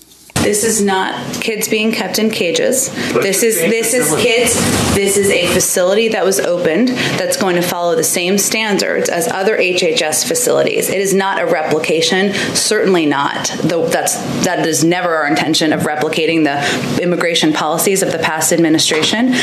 This 0.44 0.62
is 0.62 0.82
not 0.82 1.40
kids 1.40 1.68
being 1.68 1.90
kept 1.90 2.18
in 2.18 2.28
cages. 2.28 2.90
This 3.14 3.42
is 3.42 3.58
this 3.60 3.94
is 3.94 4.14
kids. 4.16 4.54
This 4.94 5.16
is 5.16 5.30
a 5.30 5.46
facility 5.54 6.08
that 6.08 6.22
was 6.22 6.38
opened 6.38 6.88
that's 6.88 7.38
going 7.38 7.56
to 7.56 7.62
follow 7.62 7.96
the 7.96 8.04
same 8.04 8.36
standards 8.36 9.08
as 9.08 9.26
other 9.28 9.56
HHS 9.56 10.28
facilities. 10.28 10.90
It 10.90 11.00
is 11.00 11.14
not 11.14 11.40
a 11.40 11.46
replication, 11.46 12.34
certainly 12.54 13.06
not. 13.06 13.48
Though 13.62 13.88
that's 13.88 14.16
that 14.44 14.66
is 14.66 14.84
never 14.84 15.14
our 15.14 15.26
intention 15.26 15.72
of 15.72 15.80
replicating 15.80 16.44
the 16.44 17.02
immigration 17.02 17.54
policies 17.54 18.02
of 18.02 18.12
the 18.12 18.18
past 18.18 18.52
administration. 18.52 19.34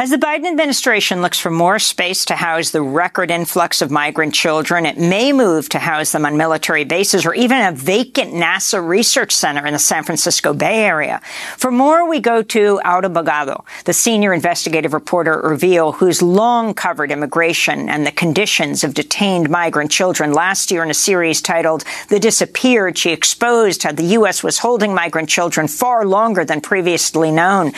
As 0.00 0.08
the 0.08 0.16
Biden 0.16 0.46
administration 0.46 1.20
looks 1.20 1.38
for 1.38 1.50
more 1.50 1.78
space 1.78 2.24
to 2.24 2.34
house 2.34 2.70
the 2.70 2.80
record 2.80 3.30
influx 3.30 3.82
of 3.82 3.90
migrant 3.90 4.32
children, 4.32 4.86
it 4.86 4.96
may 4.96 5.30
move 5.30 5.68
to 5.68 5.78
house 5.78 6.12
them 6.12 6.24
on 6.24 6.38
military 6.38 6.84
bases 6.84 7.26
or 7.26 7.34
even 7.34 7.60
a 7.60 7.72
vacant 7.72 8.32
NASA 8.32 8.82
research 8.82 9.30
center 9.30 9.66
in 9.66 9.74
the 9.74 9.78
San 9.78 10.02
Francisco 10.02 10.54
Bay 10.54 10.84
Area. 10.86 11.20
For 11.58 11.70
more, 11.70 12.08
we 12.08 12.18
go 12.18 12.40
to 12.40 12.80
Aura 12.82 13.10
Bogado, 13.10 13.62
the 13.84 13.92
senior 13.92 14.32
investigative 14.32 14.94
reporter 14.94 15.38
at 15.38 15.44
Reveal, 15.44 15.92
who's 15.92 16.22
long 16.22 16.72
covered 16.72 17.12
immigration 17.12 17.90
and 17.90 18.06
the 18.06 18.10
conditions 18.10 18.82
of 18.82 18.94
detained 18.94 19.50
migrant 19.50 19.90
children. 19.90 20.32
Last 20.32 20.70
year 20.70 20.82
in 20.82 20.88
a 20.88 20.94
series 20.94 21.42
titled 21.42 21.84
The 22.08 22.18
Disappeared, 22.18 22.96
she 22.96 23.10
exposed 23.10 23.82
how 23.82 23.92
the 23.92 24.14
U.S. 24.16 24.42
was 24.42 24.60
holding 24.60 24.94
migrant 24.94 25.28
children 25.28 25.68
far 25.68 26.06
longer 26.06 26.42
than 26.42 26.62
previously 26.62 27.30
known. 27.30 27.72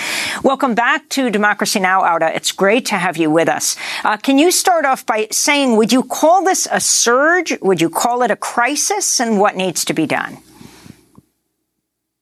Welcome 0.45 0.77
back 0.77 1.09
to 1.09 1.29
Democracy 1.29 1.81
Now! 1.81 2.12
It's 2.21 2.53
great 2.53 2.85
to 2.87 2.97
have 2.97 3.17
you 3.17 3.31
with 3.31 3.49
us. 3.49 3.77
Uh, 4.05 4.19
can 4.19 4.37
you 4.37 4.51
start 4.51 4.85
off 4.85 5.07
by 5.07 5.29
saying, 5.31 5.77
would 5.77 5.93
you 5.93 6.03
call 6.03 6.45
this 6.45 6.69
a 6.71 6.81
surge? 6.81 7.59
Would 7.63 7.81
you 7.81 7.89
call 7.89 8.23
it 8.23 8.31
a 8.31 8.37
crisis? 8.37 9.21
And 9.21 9.41
what 9.41 9.57
needs 9.57 9.85
to 9.87 9.95
be 9.95 10.05
done? 10.05 10.37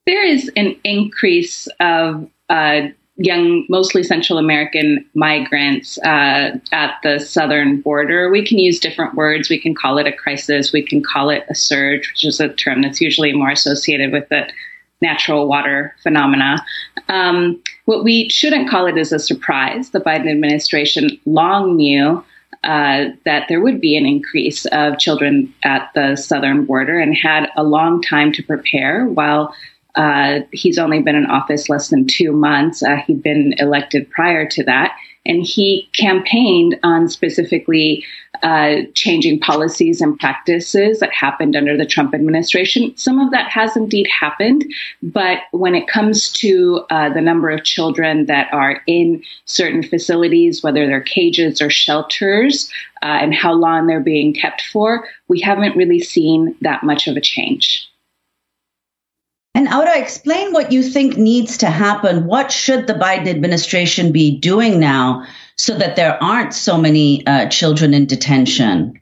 There 0.05 0.25
is 0.25 0.49
an 0.55 0.75
increase 0.83 1.67
of 1.79 2.29
uh, 2.49 2.87
young, 3.17 3.65
mostly 3.69 4.03
Central 4.03 4.39
American 4.39 5.05
migrants 5.13 5.97
uh, 5.99 6.57
at 6.71 6.95
the 7.03 7.19
southern 7.19 7.81
border. 7.81 8.29
We 8.29 8.45
can 8.45 8.57
use 8.57 8.79
different 8.79 9.15
words. 9.15 9.49
We 9.49 9.59
can 9.59 9.75
call 9.75 9.97
it 9.97 10.07
a 10.07 10.11
crisis. 10.11 10.73
We 10.73 10.81
can 10.81 11.03
call 11.03 11.29
it 11.29 11.45
a 11.49 11.55
surge, 11.55 12.09
which 12.09 12.25
is 12.25 12.39
a 12.39 12.49
term 12.49 12.81
that's 12.81 13.01
usually 13.01 13.33
more 13.33 13.51
associated 13.51 14.11
with 14.11 14.27
the 14.29 14.49
natural 15.01 15.47
water 15.47 15.95
phenomena. 16.03 16.63
Um, 17.07 17.61
what 17.85 18.03
we 18.03 18.29
shouldn't 18.29 18.69
call 18.69 18.85
it 18.85 18.97
is 18.97 19.11
a 19.11 19.19
surprise. 19.19 19.89
The 19.89 19.99
Biden 19.99 20.31
administration 20.31 21.19
long 21.25 21.75
knew 21.75 22.23
uh, 22.63 23.05
that 23.25 23.47
there 23.49 23.59
would 23.59 23.81
be 23.81 23.97
an 23.97 24.05
increase 24.05 24.65
of 24.67 24.99
children 24.99 25.53
at 25.63 25.89
the 25.95 26.15
southern 26.15 26.65
border 26.65 26.99
and 26.99 27.15
had 27.15 27.49
a 27.55 27.63
long 27.63 28.01
time 28.01 28.31
to 28.33 28.43
prepare 28.43 29.05
while 29.05 29.53
uh, 29.95 30.39
he's 30.51 30.77
only 30.77 31.01
been 31.01 31.15
in 31.15 31.25
office 31.25 31.69
less 31.69 31.89
than 31.89 32.05
two 32.07 32.31
months. 32.31 32.83
Uh, 32.83 32.97
he'd 33.07 33.23
been 33.23 33.53
elected 33.57 34.09
prior 34.11 34.47
to 34.47 34.63
that. 34.63 34.95
And 35.25 35.43
he 35.43 35.89
campaigned 35.93 36.79
on 36.83 37.09
specifically 37.09 38.05
uh, 38.43 38.81
changing 38.95 39.39
policies 39.39 40.01
and 40.01 40.19
practices 40.19 40.99
that 40.99 41.11
happened 41.13 41.55
under 41.55 41.77
the 41.77 41.85
Trump 41.85 42.13
administration. 42.13 42.95
Some 42.97 43.19
of 43.19 43.31
that 43.31 43.51
has 43.51 43.75
indeed 43.75 44.07
happened, 44.07 44.65
but 45.03 45.39
when 45.51 45.75
it 45.75 45.87
comes 45.87 46.31
to 46.33 46.85
uh, 46.89 47.09
the 47.13 47.21
number 47.21 47.49
of 47.49 47.63
children 47.63 48.25
that 48.25 48.51
are 48.53 48.81
in 48.87 49.23
certain 49.45 49.83
facilities, 49.83 50.63
whether 50.63 50.87
they're 50.87 51.01
cages 51.01 51.61
or 51.61 51.69
shelters, 51.69 52.71
uh, 53.03 53.05
and 53.05 53.33
how 53.33 53.53
long 53.53 53.87
they're 53.87 53.99
being 53.99 54.33
kept 54.33 54.61
for, 54.61 55.07
we 55.27 55.39
haven't 55.39 55.75
really 55.75 55.99
seen 55.99 56.55
that 56.61 56.83
much 56.83 57.07
of 57.07 57.17
a 57.17 57.21
change. 57.21 57.87
And 59.53 59.67
Aura, 59.67 59.99
explain 59.99 60.53
what 60.53 60.71
you 60.71 60.81
think 60.81 61.17
needs 61.17 61.57
to 61.57 61.67
happen. 61.67 62.25
What 62.25 62.51
should 62.51 62.87
the 62.87 62.93
Biden 62.93 63.27
administration 63.27 64.11
be 64.11 64.37
doing 64.37 64.79
now 64.79 65.27
so 65.57 65.77
that 65.77 65.95
there 65.95 66.21
aren't 66.21 66.53
so 66.53 66.77
many 66.77 67.25
uh, 67.27 67.47
children 67.49 67.93
in 67.93 68.05
detention? 68.05 69.01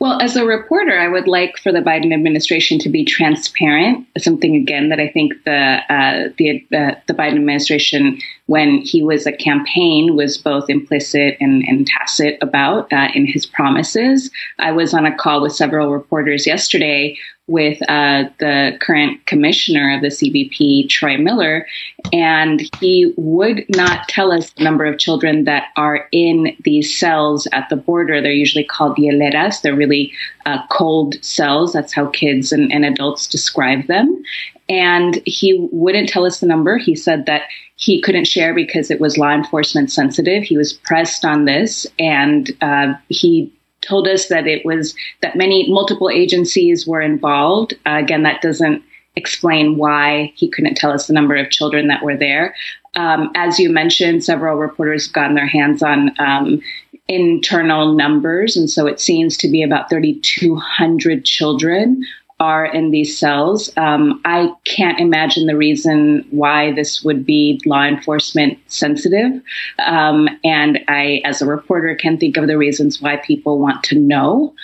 Well, 0.00 0.20
as 0.20 0.36
a 0.36 0.44
reporter, 0.44 0.98
I 0.98 1.08
would 1.08 1.28
like 1.28 1.56
for 1.56 1.72
the 1.72 1.78
Biden 1.78 2.12
administration 2.12 2.78
to 2.80 2.88
be 2.88 3.04
transparent. 3.04 4.06
Something 4.18 4.56
again 4.56 4.88
that 4.90 5.00
I 5.00 5.08
think 5.08 5.32
the 5.44 5.78
uh, 5.88 6.28
the 6.36 6.66
uh, 6.76 6.94
the 7.06 7.14
Biden 7.14 7.36
administration, 7.36 8.20
when 8.46 8.78
he 8.78 9.02
was 9.02 9.26
a 9.26 9.32
campaign, 9.32 10.16
was 10.16 10.36
both 10.36 10.68
implicit 10.68 11.36
and, 11.40 11.62
and 11.66 11.86
tacit 11.86 12.38
about 12.42 12.92
uh, 12.92 13.08
in 13.14 13.26
his 13.26 13.46
promises. 13.46 14.30
I 14.58 14.72
was 14.72 14.92
on 14.92 15.06
a 15.06 15.16
call 15.16 15.42
with 15.42 15.54
several 15.54 15.90
reporters 15.90 16.46
yesterday 16.46 17.16
with 17.46 17.78
uh, 17.90 18.24
the 18.38 18.76
current 18.80 19.24
commissioner 19.26 19.94
of 19.94 20.00
the 20.00 20.08
CBP, 20.08 20.88
Troy 20.88 21.18
Miller, 21.18 21.66
and 22.12 22.62
he 22.80 23.12
would 23.16 23.64
not 23.68 24.08
tell 24.08 24.32
us 24.32 24.50
the 24.50 24.64
number 24.64 24.86
of 24.86 24.98
children 24.98 25.44
that 25.44 25.68
are 25.76 26.08
in 26.10 26.56
these 26.64 26.96
cells 26.98 27.46
at 27.52 27.68
the 27.68 27.76
border. 27.76 28.22
They're 28.22 28.32
usually 28.32 28.64
called 28.64 28.96
hieleras. 28.96 29.60
They're 29.60 29.74
really 29.74 30.12
uh, 30.46 30.66
cold 30.68 31.22
cells. 31.24 31.72
That's 31.72 31.92
how 31.92 32.06
kids 32.08 32.52
and, 32.52 32.72
and 32.72 32.84
adults 32.84 33.26
describe 33.26 33.86
them. 33.86 34.22
And 34.68 35.20
he 35.26 35.68
wouldn't 35.72 36.08
tell 36.08 36.24
us 36.24 36.40
the 36.40 36.46
number. 36.46 36.78
He 36.78 36.94
said 36.94 37.26
that 37.26 37.42
he 37.76 38.00
couldn't 38.00 38.26
share 38.26 38.54
because 38.54 38.90
it 38.90 39.00
was 39.00 39.18
law 39.18 39.32
enforcement 39.32 39.90
sensitive. 39.90 40.42
He 40.42 40.56
was 40.56 40.72
pressed 40.72 41.24
on 41.24 41.44
this, 41.44 41.86
and 41.98 42.50
uh, 42.62 42.94
he 43.08 43.52
told 43.82 44.08
us 44.08 44.28
that 44.28 44.46
it 44.46 44.64
was 44.64 44.94
that 45.20 45.36
many 45.36 45.70
multiple 45.70 46.08
agencies 46.08 46.86
were 46.86 47.02
involved. 47.02 47.74
Uh, 47.86 47.98
again, 48.02 48.22
that 48.22 48.40
doesn't 48.40 48.82
explain 49.16 49.76
why 49.76 50.32
he 50.34 50.48
couldn't 50.48 50.76
tell 50.76 50.90
us 50.90 51.06
the 51.06 51.12
number 51.12 51.36
of 51.36 51.50
children 51.50 51.88
that 51.88 52.02
were 52.02 52.16
there. 52.16 52.54
Um, 52.96 53.30
as 53.34 53.58
you 53.58 53.70
mentioned, 53.70 54.24
several 54.24 54.56
reporters 54.56 55.06
have 55.06 55.12
gotten 55.12 55.34
their 55.34 55.46
hands 55.46 55.82
on 55.82 56.14
um, 56.18 56.62
internal 57.08 57.94
numbers, 57.94 58.56
and 58.56 58.70
so 58.70 58.86
it 58.86 59.00
seems 59.00 59.36
to 59.38 59.48
be 59.48 59.62
about 59.62 59.90
3,200 59.90 61.24
children 61.24 62.04
are 62.40 62.66
in 62.66 62.90
these 62.90 63.16
cells. 63.16 63.70
Um, 63.76 64.20
I 64.24 64.52
can't 64.64 64.98
imagine 64.98 65.46
the 65.46 65.56
reason 65.56 66.26
why 66.30 66.72
this 66.72 67.02
would 67.04 67.24
be 67.24 67.60
law 67.64 67.84
enforcement 67.84 68.58
sensitive. 68.66 69.40
Um, 69.78 70.28
and 70.42 70.80
I, 70.88 71.22
as 71.24 71.40
a 71.40 71.46
reporter, 71.46 71.94
can 71.94 72.18
think 72.18 72.36
of 72.36 72.46
the 72.46 72.58
reasons 72.58 73.00
why 73.00 73.16
people 73.16 73.58
want 73.58 73.84
to 73.84 73.98
know. 73.98 74.54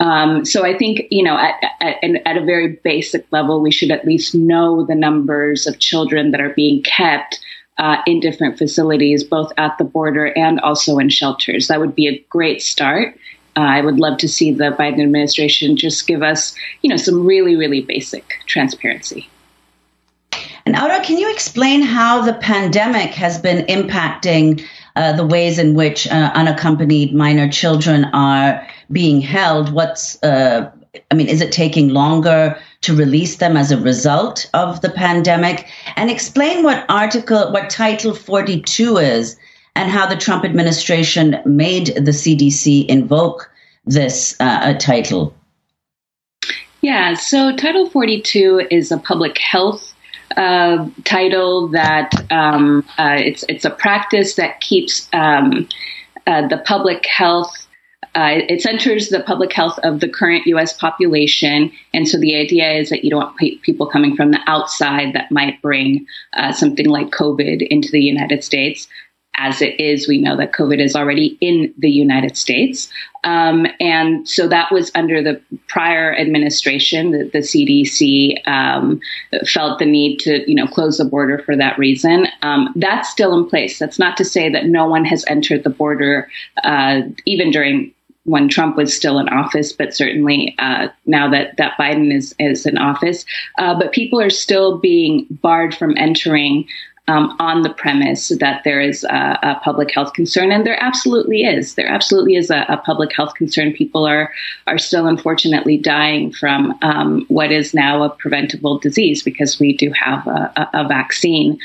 Um, 0.00 0.44
so 0.44 0.64
I 0.64 0.78
think, 0.78 1.02
you 1.10 1.22
know, 1.22 1.36
at, 1.36 1.54
at, 1.80 2.04
at, 2.24 2.36
a 2.36 2.44
very 2.44 2.80
basic 2.84 3.26
level, 3.32 3.60
we 3.60 3.72
should 3.72 3.90
at 3.90 4.06
least 4.06 4.34
know 4.34 4.86
the 4.86 4.94
numbers 4.94 5.66
of 5.66 5.80
children 5.80 6.30
that 6.30 6.40
are 6.40 6.54
being 6.54 6.82
kept 6.82 7.40
uh, 7.78 8.02
in 8.06 8.20
different 8.20 8.58
facilities, 8.58 9.24
both 9.24 9.52
at 9.56 9.78
the 9.78 9.84
border 9.84 10.26
and 10.36 10.60
also 10.60 10.98
in 10.98 11.08
shelters. 11.08 11.68
That 11.68 11.80
would 11.80 11.94
be 11.94 12.08
a 12.08 12.18
great 12.28 12.60
start. 12.60 13.16
Uh, 13.56 13.60
I 13.60 13.80
would 13.80 13.98
love 13.98 14.18
to 14.18 14.28
see 14.28 14.52
the 14.52 14.70
Biden 14.78 15.02
administration 15.02 15.76
just 15.76 16.06
give 16.06 16.22
us, 16.22 16.54
you 16.82 16.90
know, 16.90 16.96
some 16.96 17.24
really, 17.24 17.56
really 17.56 17.80
basic 17.80 18.34
transparency. 18.46 19.28
And 20.66 20.76
Aura, 20.76 21.02
can 21.02 21.18
you 21.18 21.32
explain 21.32 21.80
how 21.80 22.22
the 22.22 22.34
pandemic 22.34 23.10
has 23.14 23.38
been 23.38 23.64
impacting 23.66 24.64
uh, 24.96 25.12
the 25.16 25.24
ways 25.24 25.58
in 25.58 25.74
which 25.74 26.06
uh, 26.06 26.30
unaccompanied 26.34 27.14
minor 27.14 27.48
children 27.48 28.04
are 28.06 28.66
being 28.92 29.20
held? 29.20 29.72
What's, 29.72 30.22
uh, 30.22 30.70
I 31.10 31.14
mean, 31.14 31.28
is 31.28 31.40
it 31.40 31.52
taking 31.52 31.88
longer 31.88 32.58
to 32.88 32.96
release 32.96 33.36
them 33.36 33.56
as 33.56 33.70
a 33.70 33.78
result 33.78 34.48
of 34.54 34.80
the 34.80 34.88
pandemic? 34.88 35.68
And 35.96 36.10
explain 36.10 36.62
what 36.62 36.84
article, 36.88 37.52
what 37.52 37.70
Title 37.70 38.14
42 38.14 38.96
is, 38.96 39.38
and 39.76 39.90
how 39.90 40.06
the 40.06 40.16
Trump 40.16 40.44
administration 40.44 41.36
made 41.44 41.88
the 41.88 42.12
CDC 42.12 42.86
invoke 42.86 43.50
this 43.84 44.34
uh, 44.40 44.74
title. 44.74 45.34
Yeah, 46.80 47.14
so 47.14 47.54
Title 47.54 47.90
42 47.90 48.68
is 48.70 48.90
a 48.90 48.98
public 48.98 49.36
health 49.38 49.94
uh, 50.36 50.88
title 51.04 51.68
that 51.68 52.12
um, 52.30 52.86
uh, 52.98 53.16
it's 53.18 53.44
it's 53.48 53.64
a 53.64 53.70
practice 53.70 54.34
that 54.36 54.60
keeps 54.60 55.08
um, 55.12 55.68
uh, 56.26 56.46
the 56.48 56.58
public 56.58 57.06
health. 57.06 57.57
Uh, 58.18 58.42
it 58.48 58.60
centers 58.60 59.10
the 59.10 59.20
public 59.20 59.52
health 59.52 59.78
of 59.84 60.00
the 60.00 60.08
current 60.08 60.44
U.S. 60.48 60.72
population, 60.72 61.70
and 61.94 62.08
so 62.08 62.18
the 62.18 62.34
idea 62.34 62.72
is 62.72 62.90
that 62.90 63.04
you 63.04 63.10
don't 63.10 63.20
want 63.20 63.62
people 63.62 63.86
coming 63.86 64.16
from 64.16 64.32
the 64.32 64.40
outside 64.48 65.12
that 65.12 65.30
might 65.30 65.62
bring 65.62 66.04
uh, 66.32 66.50
something 66.50 66.86
like 66.86 67.10
COVID 67.10 67.64
into 67.68 67.88
the 67.92 68.02
United 68.02 68.42
States 68.42 68.88
as 69.38 69.62
it 69.62 69.78
is, 69.80 70.08
we 70.08 70.18
know 70.18 70.36
that 70.36 70.52
COVID 70.52 70.80
is 70.80 70.96
already 70.96 71.38
in 71.40 71.72
the 71.78 71.90
United 71.90 72.36
States. 72.36 72.90
Um, 73.24 73.66
and 73.78 74.28
so 74.28 74.48
that 74.48 74.72
was 74.72 74.90
under 74.94 75.22
the 75.22 75.40
prior 75.68 76.16
administration 76.16 77.12
that 77.12 77.32
the 77.32 77.38
CDC 77.38 78.46
um, 78.48 79.00
felt 79.46 79.78
the 79.78 79.86
need 79.86 80.18
to, 80.20 80.48
you 80.48 80.56
know, 80.56 80.66
close 80.66 80.98
the 80.98 81.04
border 81.04 81.38
for 81.38 81.56
that 81.56 81.78
reason. 81.78 82.26
Um, 82.42 82.72
that's 82.74 83.08
still 83.08 83.36
in 83.38 83.48
place. 83.48 83.78
That's 83.78 83.98
not 83.98 84.16
to 84.16 84.24
say 84.24 84.48
that 84.50 84.66
no 84.66 84.88
one 84.88 85.04
has 85.04 85.24
entered 85.28 85.62
the 85.62 85.70
border, 85.70 86.28
uh, 86.64 87.02
even 87.24 87.50
during 87.50 87.94
when 88.28 88.48
Trump 88.48 88.76
was 88.76 88.94
still 88.94 89.18
in 89.18 89.28
office, 89.28 89.72
but 89.72 89.94
certainly 89.94 90.54
uh, 90.58 90.88
now 91.06 91.30
that, 91.30 91.56
that 91.56 91.72
Biden 91.78 92.14
is, 92.14 92.34
is 92.38 92.66
in 92.66 92.76
office. 92.76 93.24
Uh, 93.58 93.78
but 93.78 93.92
people 93.92 94.20
are 94.20 94.30
still 94.30 94.78
being 94.78 95.26
barred 95.30 95.74
from 95.74 95.96
entering 95.96 96.68
um, 97.08 97.34
on 97.40 97.62
the 97.62 97.70
premise 97.70 98.28
that 98.28 98.62
there 98.64 98.80
is 98.80 99.02
a, 99.04 99.38
a, 99.42 99.60
public 99.64 99.90
health 99.92 100.12
concern, 100.12 100.52
and 100.52 100.66
there 100.66 100.80
absolutely 100.82 101.42
is. 101.42 101.74
There 101.74 101.88
absolutely 101.88 102.36
is 102.36 102.50
a, 102.50 102.66
a 102.68 102.76
public 102.76 103.14
health 103.16 103.34
concern. 103.34 103.72
People 103.72 104.06
are 104.06 104.32
are 104.66 104.78
still 104.78 105.06
unfortunately 105.06 105.78
dying 105.78 106.30
from 106.30 106.78
um, 106.82 107.24
what 107.28 107.50
is 107.50 107.72
now 107.74 108.02
a 108.02 108.10
preventable 108.10 108.78
disease 108.78 109.22
because 109.22 109.58
we 109.58 109.74
do 109.74 109.90
have 109.92 110.26
a, 110.26 110.70
a 110.74 110.86
vaccine, 110.86 111.58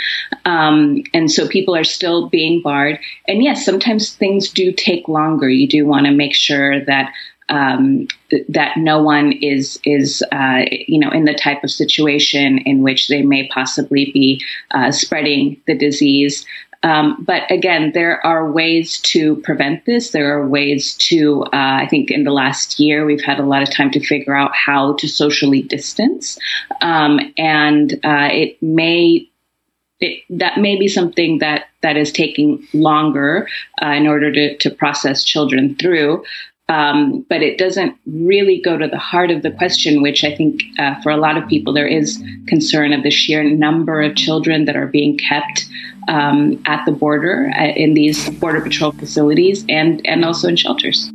um, 0.46 1.04
and 1.14 1.32
so 1.32 1.48
people 1.48 1.76
are 1.76 1.84
still 1.84 2.30
being 2.30 2.62
barred. 2.62 2.98
And 3.28 3.44
yes, 3.44 3.66
sometimes 3.66 4.14
things 4.14 4.50
do 4.50 4.72
take 4.72 5.08
longer. 5.08 5.50
You 5.50 5.68
do 5.68 5.86
want 5.86 6.06
to 6.06 6.12
make 6.12 6.34
sure 6.34 6.84
that 6.86 7.12
um, 7.54 8.08
th- 8.32 8.46
that 8.50 8.78
no 8.78 9.02
one 9.02 9.32
is 9.32 9.80
is 9.86 10.24
uh, 10.32 10.62
you 10.70 11.00
know 11.00 11.12
in 11.12 11.26
the 11.26 11.36
type 11.36 11.64
of 11.64 11.72
situation 11.72 12.58
in 12.58 12.82
which 12.82 13.08
they 13.08 13.22
may 13.22 13.48
possibly 13.48 14.12
be 14.12 14.44
uh, 14.72 14.92
spreading 14.92 15.62
the 15.68 15.78
disease. 15.78 16.46
Um, 16.82 17.24
but 17.24 17.50
again, 17.50 17.94
there 17.94 18.26
are 18.26 18.52
ways 18.52 19.00
to 19.02 19.38
prevent 19.38 19.86
this. 19.86 20.10
There 20.10 20.38
are 20.38 20.46
ways 20.46 20.96
to, 20.96 21.44
uh, 21.44 21.50
I 21.54 21.88
think 21.90 22.12
in 22.12 22.26
the 22.26 22.32
last 22.32 22.78
year, 22.78 23.06
we've 23.06 23.24
had 23.24 23.40
a 23.40 23.46
lot 23.46 23.64
of 23.64 23.72
time 23.72 23.90
to 23.92 24.06
figure 24.06 24.36
out 24.36 24.52
how 24.54 24.96
to 24.96 25.08
socially 25.08 25.62
distance. 25.62 26.38
Um, 26.82 27.22
and 27.38 27.94
uh, 28.04 28.28
it 28.34 28.62
may 28.62 29.30
it, 30.02 30.24
that 30.30 30.58
may 30.58 30.78
be 30.78 30.90
something 30.90 31.38
that 31.38 31.68
that 31.82 31.96
is 31.96 32.12
taking 32.12 32.68
longer 32.74 33.48
uh, 33.82 33.92
in 33.92 34.06
order 34.06 34.34
to, 34.34 34.58
to 34.58 34.70
process 34.70 35.24
children 35.24 35.76
through. 35.76 36.26
Um, 36.70 37.26
but 37.30 37.42
it 37.42 37.58
doesn't 37.58 37.96
really 38.06 38.62
go 38.62 38.78
to 38.78 38.88
the 38.88 38.98
heart 38.98 39.32
of 39.32 39.44
the 39.44 39.52
question, 39.52 40.02
which 40.02 40.24
I 40.24 40.34
think 40.34 40.62
uh, 40.80 41.00
for 41.02 41.12
a 41.12 41.18
lot 41.18 41.38
of 41.38 41.48
people 41.48 41.74
there 41.74 41.88
is 41.88 42.24
concern 42.48 42.94
of 42.94 43.04
the 43.04 43.12
sheer 43.12 43.44
number 43.44 44.02
of 44.02 44.16
children 44.16 44.66
that 44.66 44.76
are 44.76 44.88
being 44.88 45.18
kept 45.18 45.66
um, 46.08 46.62
at 46.66 46.86
the 46.86 46.92
border 46.92 47.52
uh, 47.58 47.66
in 47.66 47.94
these 47.94 48.30
border 48.40 48.62
patrol 48.62 48.92
facilities 48.94 49.66
and 49.68 50.02
and 50.06 50.24
also 50.24 50.48
in 50.48 50.56
shelters. 50.56 51.12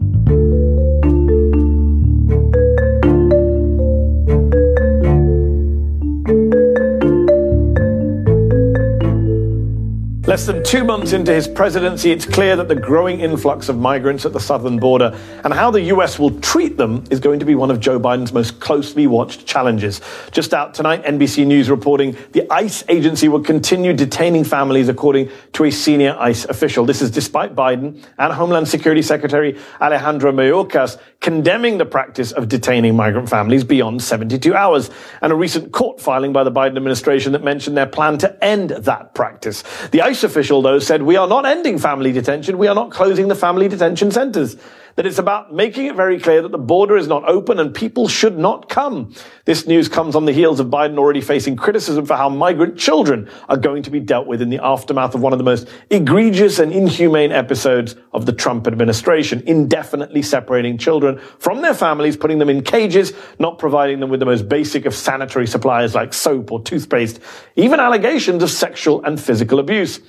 Less 10.29 10.45
than 10.45 10.63
two 10.63 10.85
months 10.85 11.15
into 11.15 11.33
his 11.33 11.49
presidency, 11.49 12.11
it's 12.11 12.27
clear 12.27 12.55
that 12.55 12.69
the 12.69 12.75
growing 12.75 13.21
influx 13.21 13.71
of 13.71 13.79
migrants 13.79 14.27
at 14.27 14.35
the 14.35 14.39
southern 14.39 14.79
border 14.79 15.19
and 15.43 15.55
how 15.55 15.71
the 15.71 15.81
US 15.85 16.19
will 16.19 16.39
treat 16.41 16.77
them 16.77 17.03
is 17.11 17.19
going 17.19 17.39
to 17.41 17.47
be 17.47 17.55
one 17.55 17.71
of 17.71 17.81
Joe 17.81 17.99
Biden's 17.99 18.31
most 18.35 18.61
closely 18.61 19.07
watched 19.07 19.47
challenges. 19.47 20.03
Just 20.31 20.53
out 20.53 20.75
tonight, 20.75 21.03
NBC 21.05 21.47
News 21.47 21.71
reporting 21.71 22.15
the 22.33 22.47
ICE 22.53 22.85
agency 22.91 23.29
will 23.29 23.41
continue 23.41 23.95
detaining 23.95 24.45
families, 24.45 24.91
according 24.91 25.31
to 25.55 25.65
a 25.65 25.71
senior 25.71 26.15
ICE 26.19 26.45
official. 26.45 26.85
This 26.85 27.01
is 27.01 27.11
despite 27.11 27.55
Biden 27.55 28.05
and 28.19 28.31
Homeland 28.31 28.69
Security 28.69 29.01
Secretary 29.01 29.59
Alejandro 29.81 30.31
Mayorkas 30.31 30.99
condemning 31.21 31.79
the 31.79 31.87
practice 31.87 32.33
of 32.33 32.49
detaining 32.49 32.95
migrant 32.95 33.31
families 33.31 33.65
beyond 33.65 34.03
72 34.03 34.55
hours, 34.55 34.91
and 35.23 35.33
a 35.33 35.35
recent 35.35 35.73
court 35.73 35.99
filing 36.03 36.35
by 36.35 36.45
the 36.45 36.53
Biden 36.53 36.77
administration 36.77 37.33
that 37.33 37.43
mentioned 37.43 37.79
their 37.79 37.87
plan 37.87 38.19
to 38.19 38.45
end 38.45 38.71
that 38.71 39.15
practice. 39.15 39.65
The 39.91 40.03
ICE 40.03 40.18
official, 40.25 40.63
though, 40.63 40.79
said, 40.79 41.03
We 41.03 41.17
are 41.17 41.29
not 41.29 41.47
ending 41.47 41.79
family 41.79 42.13
detention. 42.13 42.59
We 42.59 42.69
are 42.69 42.75
not 42.75 42.91
closing 42.91 43.29
the 43.29 43.35
family 43.35 43.69
detention 43.69 44.11
centers 44.11 44.57
that 44.99 45.07
it's 45.07 45.21
about 45.21 45.55
making 45.55 45.87
it 45.87 45.95
very 45.95 46.19
clear 46.19 46.43
that 46.43 46.51
the 46.51 46.59
border 46.59 46.97
is 46.97 47.07
not 47.07 47.23
open 47.29 47.61
and 47.61 47.73
people 47.73 48.09
should 48.09 48.37
not 48.37 48.69
come. 48.69 49.15
This 49.45 49.65
news 49.65 49.89
comes 49.89 50.17
on 50.17 50.25
the 50.25 50.33
heels 50.33 50.59
of 50.59 50.67
Biden 50.67 50.99
already 50.99 51.21
facing 51.21 51.55
criticism 51.55 52.05
for 52.05 52.17
how 52.17 52.29
migrant 52.29 52.77
children 52.77 53.31
are 53.49 53.57
going 53.57 53.85
to 53.85 53.91
be 53.91 54.01
dealt 54.01 54.27
with 54.27 54.43
in 54.43 54.51
the 54.51 54.59
aftermath 54.59 55.15
of 55.15 55.23
one 55.23 55.33
of 55.33 55.39
the 55.39 55.45
most 55.45 55.69
egregious 55.91 56.59
and 56.59 56.73
inhumane 56.73 57.31
episodes 57.31 57.95
of 58.13 58.27
the 58.27 58.33
Trump 58.33 58.67
administration, 58.67 59.41
indefinitely 59.47 60.21
separating 60.21 60.77
children 60.77 61.21
from 61.39 61.63
their 61.63 61.75
families, 61.75 62.17
putting 62.17 62.41
them 62.41 62.51
in 62.51 62.61
cages, 62.61 63.13
not 63.39 63.57
providing 63.57 64.01
them 64.01 64.11
with 64.11 64.19
the 64.19 64.27
most 64.27 64.49
basic 64.49 64.85
of 64.85 64.97
sanitary 64.97 65.47
supplies 65.47 65.95
like 65.95 66.13
soap 66.13 66.51
or 66.51 66.61
toothpaste, 66.61 67.21
even 67.55 67.79
allegations 67.79 68.43
of 68.43 68.51
sexual 68.51 69.01
and 69.05 69.21
physical 69.21 69.61
abuse. 69.61 70.01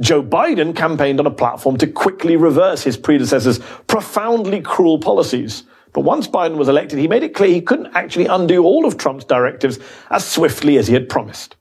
Joe 0.00 0.22
Biden 0.22 0.76
campaigned 0.76 1.20
on 1.20 1.26
a 1.26 1.30
platform 1.30 1.78
to 1.78 1.86
quickly 1.86 2.36
reverse 2.36 2.82
his 2.82 2.96
predecessor's 2.96 3.60
profoundly 3.86 4.60
cruel 4.60 4.98
policies. 4.98 5.64
But 5.94 6.02
once 6.02 6.28
Biden 6.28 6.56
was 6.56 6.68
elected, 6.68 6.98
he 6.98 7.08
made 7.08 7.22
it 7.22 7.34
clear 7.34 7.48
he 7.48 7.62
couldn't 7.62 7.96
actually 7.96 8.26
undo 8.26 8.64
all 8.64 8.84
of 8.84 8.98
Trump's 8.98 9.24
directives 9.24 9.78
as 10.10 10.26
swiftly 10.26 10.76
as 10.76 10.86
he 10.86 10.92
had 10.92 11.08
promised. 11.08 11.56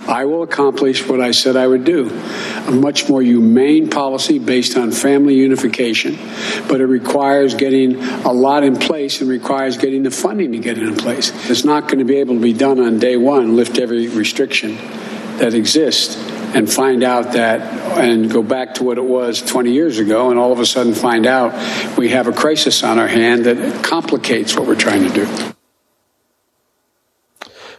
I 0.00 0.26
will 0.26 0.42
accomplish 0.42 1.08
what 1.08 1.20
I 1.20 1.30
said 1.30 1.56
I 1.56 1.66
would 1.66 1.84
do 1.84 2.10
a 2.66 2.70
much 2.70 3.08
more 3.08 3.22
humane 3.22 3.88
policy 3.88 4.38
based 4.38 4.76
on 4.76 4.92
family 4.92 5.34
unification. 5.34 6.18
But 6.68 6.80
it 6.80 6.86
requires 6.86 7.54
getting 7.54 7.96
a 7.96 8.32
lot 8.32 8.62
in 8.62 8.76
place 8.76 9.20
and 9.20 9.30
requires 9.30 9.76
getting 9.78 10.02
the 10.02 10.10
funding 10.10 10.52
to 10.52 10.58
get 10.58 10.76
it 10.76 10.84
in 10.84 10.96
place. 10.96 11.32
It's 11.50 11.64
not 11.64 11.84
going 11.84 11.98
to 11.98 12.04
be 12.04 12.16
able 12.16 12.34
to 12.34 12.40
be 12.40 12.52
done 12.52 12.78
on 12.78 12.98
day 12.98 13.16
one, 13.16 13.56
lift 13.56 13.78
every 13.78 14.08
restriction 14.08 14.76
that 15.38 15.54
exist 15.54 16.18
and 16.54 16.70
find 16.70 17.02
out 17.02 17.32
that 17.32 17.60
and 17.98 18.30
go 18.30 18.42
back 18.42 18.74
to 18.74 18.84
what 18.84 18.98
it 18.98 19.04
was 19.04 19.40
20 19.42 19.72
years 19.72 19.98
ago 19.98 20.30
and 20.30 20.38
all 20.38 20.52
of 20.52 20.60
a 20.60 20.66
sudden 20.66 20.92
find 20.92 21.26
out 21.26 21.52
we 21.96 22.10
have 22.10 22.26
a 22.26 22.32
crisis 22.32 22.82
on 22.82 22.98
our 22.98 23.08
hand 23.08 23.46
that 23.46 23.84
complicates 23.84 24.56
what 24.56 24.66
we're 24.66 24.74
trying 24.74 25.02
to 25.02 25.14
do. 25.14 25.52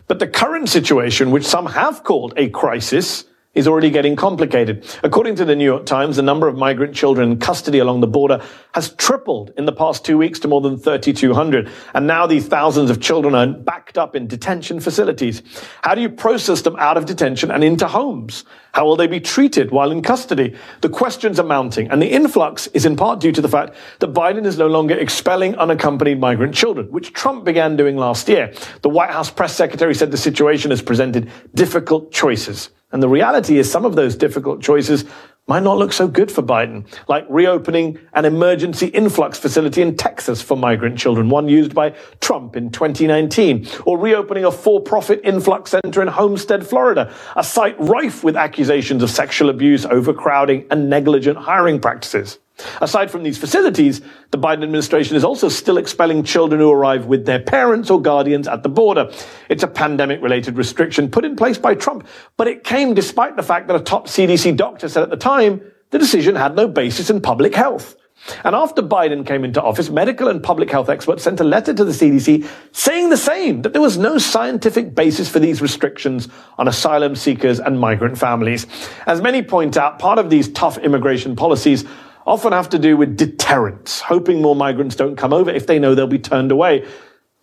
But 0.08 0.20
the 0.20 0.28
current 0.28 0.70
situation, 0.70 1.32
which 1.32 1.46
some 1.46 1.68
have 1.68 2.04
called 2.04 2.34
a 2.36 2.50
crisis, 2.50 3.26
is 3.54 3.68
already 3.68 3.92
getting 3.92 4.16
complicated. 4.16 4.84
According 5.04 5.36
to 5.36 5.46
the 5.46 5.56
New 5.56 5.66
York 5.66 5.86
Times, 5.86 6.16
the 6.16 6.24
number 6.24 6.48
of 6.48 6.58
migrant 6.58 6.96
children 6.96 7.32
in 7.32 7.40
custody 7.40 7.80
along 7.80 8.02
the 8.02 8.08
border 8.08 8.42
has 8.74 8.94
tripled 8.94 9.52
in 9.58 9.66
the 9.66 9.72
past 9.72 10.04
two 10.04 10.18
weeks 10.18 10.40
to 10.40 10.48
more 10.48 10.62
than 10.62 10.78
3,200. 10.78 11.70
And 11.94 12.08
now 12.08 12.26
these 12.26 12.48
thousands 12.48 12.90
of 12.90 13.00
children 13.00 13.36
are 13.36 13.48
backed 13.48 13.98
up 13.98 14.16
in 14.16 14.26
detention 14.28 14.80
facilities. 14.80 15.44
How 15.84 15.94
do 15.94 16.02
you 16.02 16.10
process 16.10 16.64
them 16.64 16.76
out 16.78 16.98
of 16.98 17.06
detention 17.06 17.52
and 17.52 17.64
into 17.64 17.88
homes? 17.88 18.44
How 18.74 18.86
will 18.86 18.96
they 18.96 19.06
be 19.06 19.20
treated 19.20 19.70
while 19.70 19.92
in 19.92 20.02
custody? 20.02 20.56
The 20.82 20.90
questions 20.90 21.40
are 21.40 21.46
mounting, 21.46 21.92
and 21.92 22.02
the 22.02 22.12
influx 22.12 22.66
is 22.68 22.88
in 22.88 22.96
part 22.96 23.20
due 23.20 23.32
to 23.32 23.42
the 23.42 23.48
fact 23.48 23.76
that 24.00 24.14
Biden 24.14 24.48
is 24.48 24.58
no 24.58 24.66
longer 24.66 24.96
expelling 24.96 25.56
unaccompanied 25.58 26.20
migrant 26.20 26.56
children, 26.56 26.88
which 26.88 27.14
Trump 27.14 27.46
began 27.46 27.78
doing 27.78 27.98
last 27.98 28.28
year. 28.28 28.52
The 28.82 28.90
White 28.90 29.12
House 29.12 29.30
press 29.30 29.56
secretary 29.56 29.94
said 29.94 30.10
the 30.10 30.18
situation 30.18 30.72
has 30.72 30.82
presented 30.82 31.30
difficult 31.54 32.12
choices. 32.12 32.72
And 32.94 33.04
the 33.04 33.10
reality 33.10 33.58
is 33.58 33.70
some 33.70 33.86
of 33.86 33.96
those 33.96 34.16
difficult 34.16 34.62
choices 34.62 35.04
might 35.48 35.64
not 35.64 35.78
look 35.78 35.92
so 35.92 36.08
good 36.08 36.32
for 36.32 36.42
Biden, 36.42 36.86
like 37.10 37.26
reopening 37.28 38.00
an 38.14 38.24
emergency 38.24 38.88
influx 38.88 39.38
facility 39.38 39.82
in 39.82 39.98
Texas 39.98 40.42
for 40.42 40.56
migrant 40.56 40.98
children, 40.98 41.28
one 41.28 41.50
used 41.50 41.76
by 41.76 41.90
Trump 42.22 42.56
in 42.56 42.70
2019, 42.70 43.68
or 43.86 43.98
reopening 43.98 44.46
a 44.46 44.52
for-profit 44.52 45.20
influx 45.24 45.72
center 45.72 46.02
in 46.02 46.08
Homestead, 46.08 46.66
Florida, 46.66 47.14
a 47.36 47.44
site 47.44 47.78
rife 47.78 48.24
with 48.24 48.38
accusations 48.38 49.04
of 49.04 49.10
sexual 49.10 49.50
abuse, 49.50 49.86
overcrowding, 49.86 50.66
and 50.72 50.90
negligent 50.90 51.38
hiring 51.38 51.80
practices. 51.80 52.40
Aside 52.82 53.10
from 53.10 53.24
these 53.24 53.38
facilities, 53.38 54.02
the 54.32 54.38
Biden 54.38 54.64
administration 54.64 55.16
is 55.16 55.24
also 55.24 55.50
still 55.50 55.78
expelling 55.78 56.24
children 56.24 56.62
who 56.62 56.72
arrive 56.72 57.08
with 57.08 57.26
their 57.26 57.40
parents 57.40 57.90
or 57.90 58.02
guardians 58.02 58.48
at 58.48 58.64
the 58.64 58.70
border. 58.70 59.12
It's 59.50 59.64
a 59.64 59.68
pandemic 59.68 60.22
related 60.22 60.58
restriction 60.58 61.10
put 61.10 61.26
in 61.26 61.36
place 61.36 61.58
by 61.58 61.76
Trump, 61.76 62.08
but 62.38 62.48
it 62.48 62.64
came 62.64 62.94
despite 62.94 63.36
the 63.36 63.44
fact 63.44 63.68
that 63.68 63.76
a 63.76 63.84
top 63.84 64.08
CDC 64.08 64.56
doctor 64.56 64.88
said 64.88 65.04
at 65.04 65.10
the 65.10 65.18
time 65.18 65.62
the 65.90 66.00
decision 66.00 66.36
had 66.36 66.56
no 66.56 66.68
basis 66.68 67.10
in 67.10 67.22
public 67.22 67.56
health. 67.56 67.96
And 68.44 68.56
after 68.56 68.82
Biden 68.82 69.26
came 69.26 69.44
into 69.44 69.62
office, 69.62 69.90
medical 69.90 70.30
and 70.30 70.42
public 70.42 70.70
health 70.72 70.88
experts 70.88 71.24
sent 71.24 71.42
a 71.42 71.44
letter 71.44 71.74
to 71.74 71.84
the 71.84 71.92
CDC 71.92 72.48
saying 72.72 73.10
the 73.10 73.18
same, 73.18 73.64
that 73.64 73.74
there 73.74 73.82
was 73.82 73.98
no 73.98 74.18
scientific 74.18 74.96
basis 74.96 75.30
for 75.30 75.40
these 75.40 75.62
restrictions 75.62 76.30
on 76.58 76.68
asylum 76.68 77.16
seekers 77.16 77.60
and 77.60 77.80
migrant 77.80 78.18
families. 78.18 78.66
As 79.08 79.22
many 79.22 79.42
point 79.42 79.76
out, 79.76 80.00
part 80.00 80.20
of 80.20 80.30
these 80.30 80.50
tough 80.50 80.78
immigration 80.78 81.36
policies 81.36 81.84
often 82.26 82.54
have 82.54 82.70
to 82.70 82.80
do 82.80 82.98
with 82.98 83.18
deterrence, 83.18 84.02
hoping 84.02 84.42
more 84.42 84.56
migrants 84.56 84.96
don't 84.96 85.16
come 85.16 85.34
over 85.34 85.52
if 85.52 85.68
they 85.68 85.80
know 85.80 85.96
they'll 85.96 86.08
be 86.08 86.20
turned 86.20 86.52
away. 86.52 86.86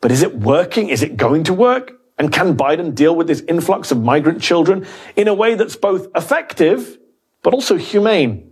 But 0.01 0.13
is 0.13 0.23
it 0.23 0.39
working? 0.39 0.89
Is 0.89 1.03
it 1.03 1.17
going 1.17 1.45
to 1.45 1.55
work? 1.55 1.93
And 2.19 2.33
can 2.33 2.57
Biden 2.57 2.95
deal 2.95 3.15
with 3.15 3.27
this 3.27 3.41
influx 3.49 3.91
of 3.91 4.03
migrant 4.03 4.43
children 4.43 4.87
in 5.17 5.29
a 5.29 5.35
way 5.35 5.55
that's 5.55 5.77
both 5.77 6.09
effective, 6.15 6.99
but 7.43 7.55
also 7.55 7.77
humane? 7.77 8.50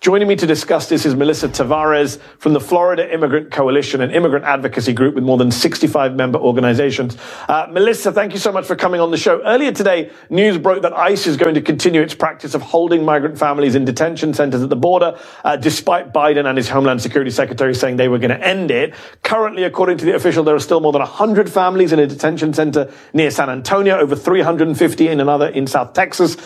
Joining 0.00 0.28
me 0.28 0.36
to 0.36 0.46
discuss 0.46 0.88
this 0.88 1.04
is 1.04 1.14
Melissa 1.14 1.46
Taveras 1.46 2.18
from 2.38 2.54
the 2.54 2.60
Florida 2.60 3.12
Immigrant 3.12 3.50
Coalition, 3.50 4.00
an 4.00 4.10
immigrant 4.12 4.46
advocacy 4.46 4.94
group 4.94 5.14
with 5.14 5.24
more 5.24 5.36
than 5.36 5.50
65 5.50 6.16
member 6.16 6.38
organizations. 6.38 7.18
Uh, 7.46 7.66
Melissa, 7.70 8.10
thank 8.10 8.32
you 8.32 8.38
so 8.38 8.50
much 8.50 8.64
for 8.64 8.74
coming 8.74 8.98
on 8.98 9.10
the 9.10 9.18
show. 9.18 9.42
Earlier 9.42 9.72
today, 9.72 10.10
news 10.30 10.56
broke 10.56 10.80
that 10.84 10.94
ICE 10.94 11.26
is 11.26 11.36
going 11.36 11.54
to 11.54 11.60
continue 11.60 12.00
its 12.00 12.14
practice 12.14 12.54
of 12.54 12.62
holding 12.62 13.04
migrant 13.04 13.38
families 13.38 13.74
in 13.74 13.84
detention 13.84 14.32
centers 14.32 14.62
at 14.62 14.70
the 14.70 14.74
border, 14.74 15.18
uh, 15.44 15.56
despite 15.56 16.14
Biden 16.14 16.48
and 16.48 16.56
his 16.56 16.70
Homeland 16.70 17.02
Security 17.02 17.30
Secretary 17.30 17.74
saying 17.74 17.96
they 17.96 18.08
were 18.08 18.18
going 18.18 18.30
to 18.30 18.42
end 18.42 18.70
it. 18.70 18.94
Currently, 19.22 19.64
according 19.64 19.98
to 19.98 20.06
the 20.06 20.14
official, 20.14 20.44
there 20.44 20.54
are 20.54 20.60
still 20.60 20.80
more 20.80 20.92
than 20.92 21.02
100 21.02 21.52
families 21.52 21.92
in 21.92 21.98
a 21.98 22.06
detention 22.06 22.54
center 22.54 22.90
near 23.12 23.30
San 23.30 23.50
Antonio, 23.50 23.98
over 23.98 24.16
350 24.16 25.08
in 25.08 25.20
another 25.20 25.48
in 25.48 25.66
South 25.66 25.92
Texas. 25.92 26.36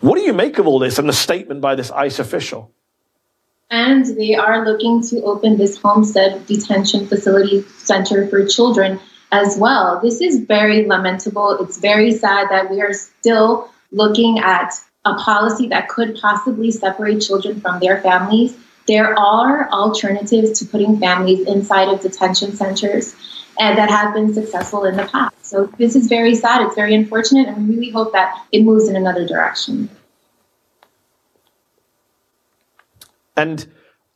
What 0.00 0.16
do 0.16 0.22
you 0.22 0.32
make 0.32 0.56
of 0.56 0.66
all 0.66 0.78
this 0.78 0.98
and 0.98 1.06
the 1.06 1.12
statement 1.12 1.60
by 1.60 1.74
this 1.74 1.90
ICE 1.90 2.18
official? 2.18 2.72
And 3.72 4.04
they 4.18 4.34
are 4.34 4.66
looking 4.66 5.00
to 5.00 5.22
open 5.22 5.56
this 5.56 5.78
homestead 5.78 6.46
detention 6.46 7.06
facility 7.08 7.62
center 7.78 8.28
for 8.28 8.46
children 8.46 9.00
as 9.32 9.56
well. 9.56 9.98
This 10.00 10.20
is 10.20 10.40
very 10.40 10.86
lamentable. 10.86 11.56
It's 11.62 11.78
very 11.78 12.12
sad 12.12 12.50
that 12.50 12.70
we 12.70 12.82
are 12.82 12.92
still 12.92 13.70
looking 13.90 14.38
at 14.38 14.74
a 15.06 15.14
policy 15.14 15.68
that 15.68 15.88
could 15.88 16.18
possibly 16.20 16.70
separate 16.70 17.20
children 17.20 17.62
from 17.62 17.80
their 17.80 18.02
families. 18.02 18.54
There 18.86 19.18
are 19.18 19.70
alternatives 19.70 20.58
to 20.58 20.66
putting 20.66 21.00
families 21.00 21.46
inside 21.48 21.88
of 21.88 22.02
detention 22.02 22.54
centers 22.54 23.16
and 23.58 23.78
that 23.78 23.88
have 23.88 24.12
been 24.12 24.34
successful 24.34 24.84
in 24.84 24.98
the 24.98 25.06
past. 25.06 25.46
So 25.46 25.66
this 25.78 25.96
is 25.96 26.08
very 26.08 26.34
sad. 26.34 26.60
It's 26.66 26.74
very 26.74 26.94
unfortunate, 26.94 27.48
and 27.48 27.68
we 27.68 27.74
really 27.76 27.90
hope 27.90 28.12
that 28.12 28.34
it 28.52 28.62
moves 28.64 28.88
in 28.88 28.96
another 28.96 29.26
direction. 29.26 29.88
And 33.36 33.66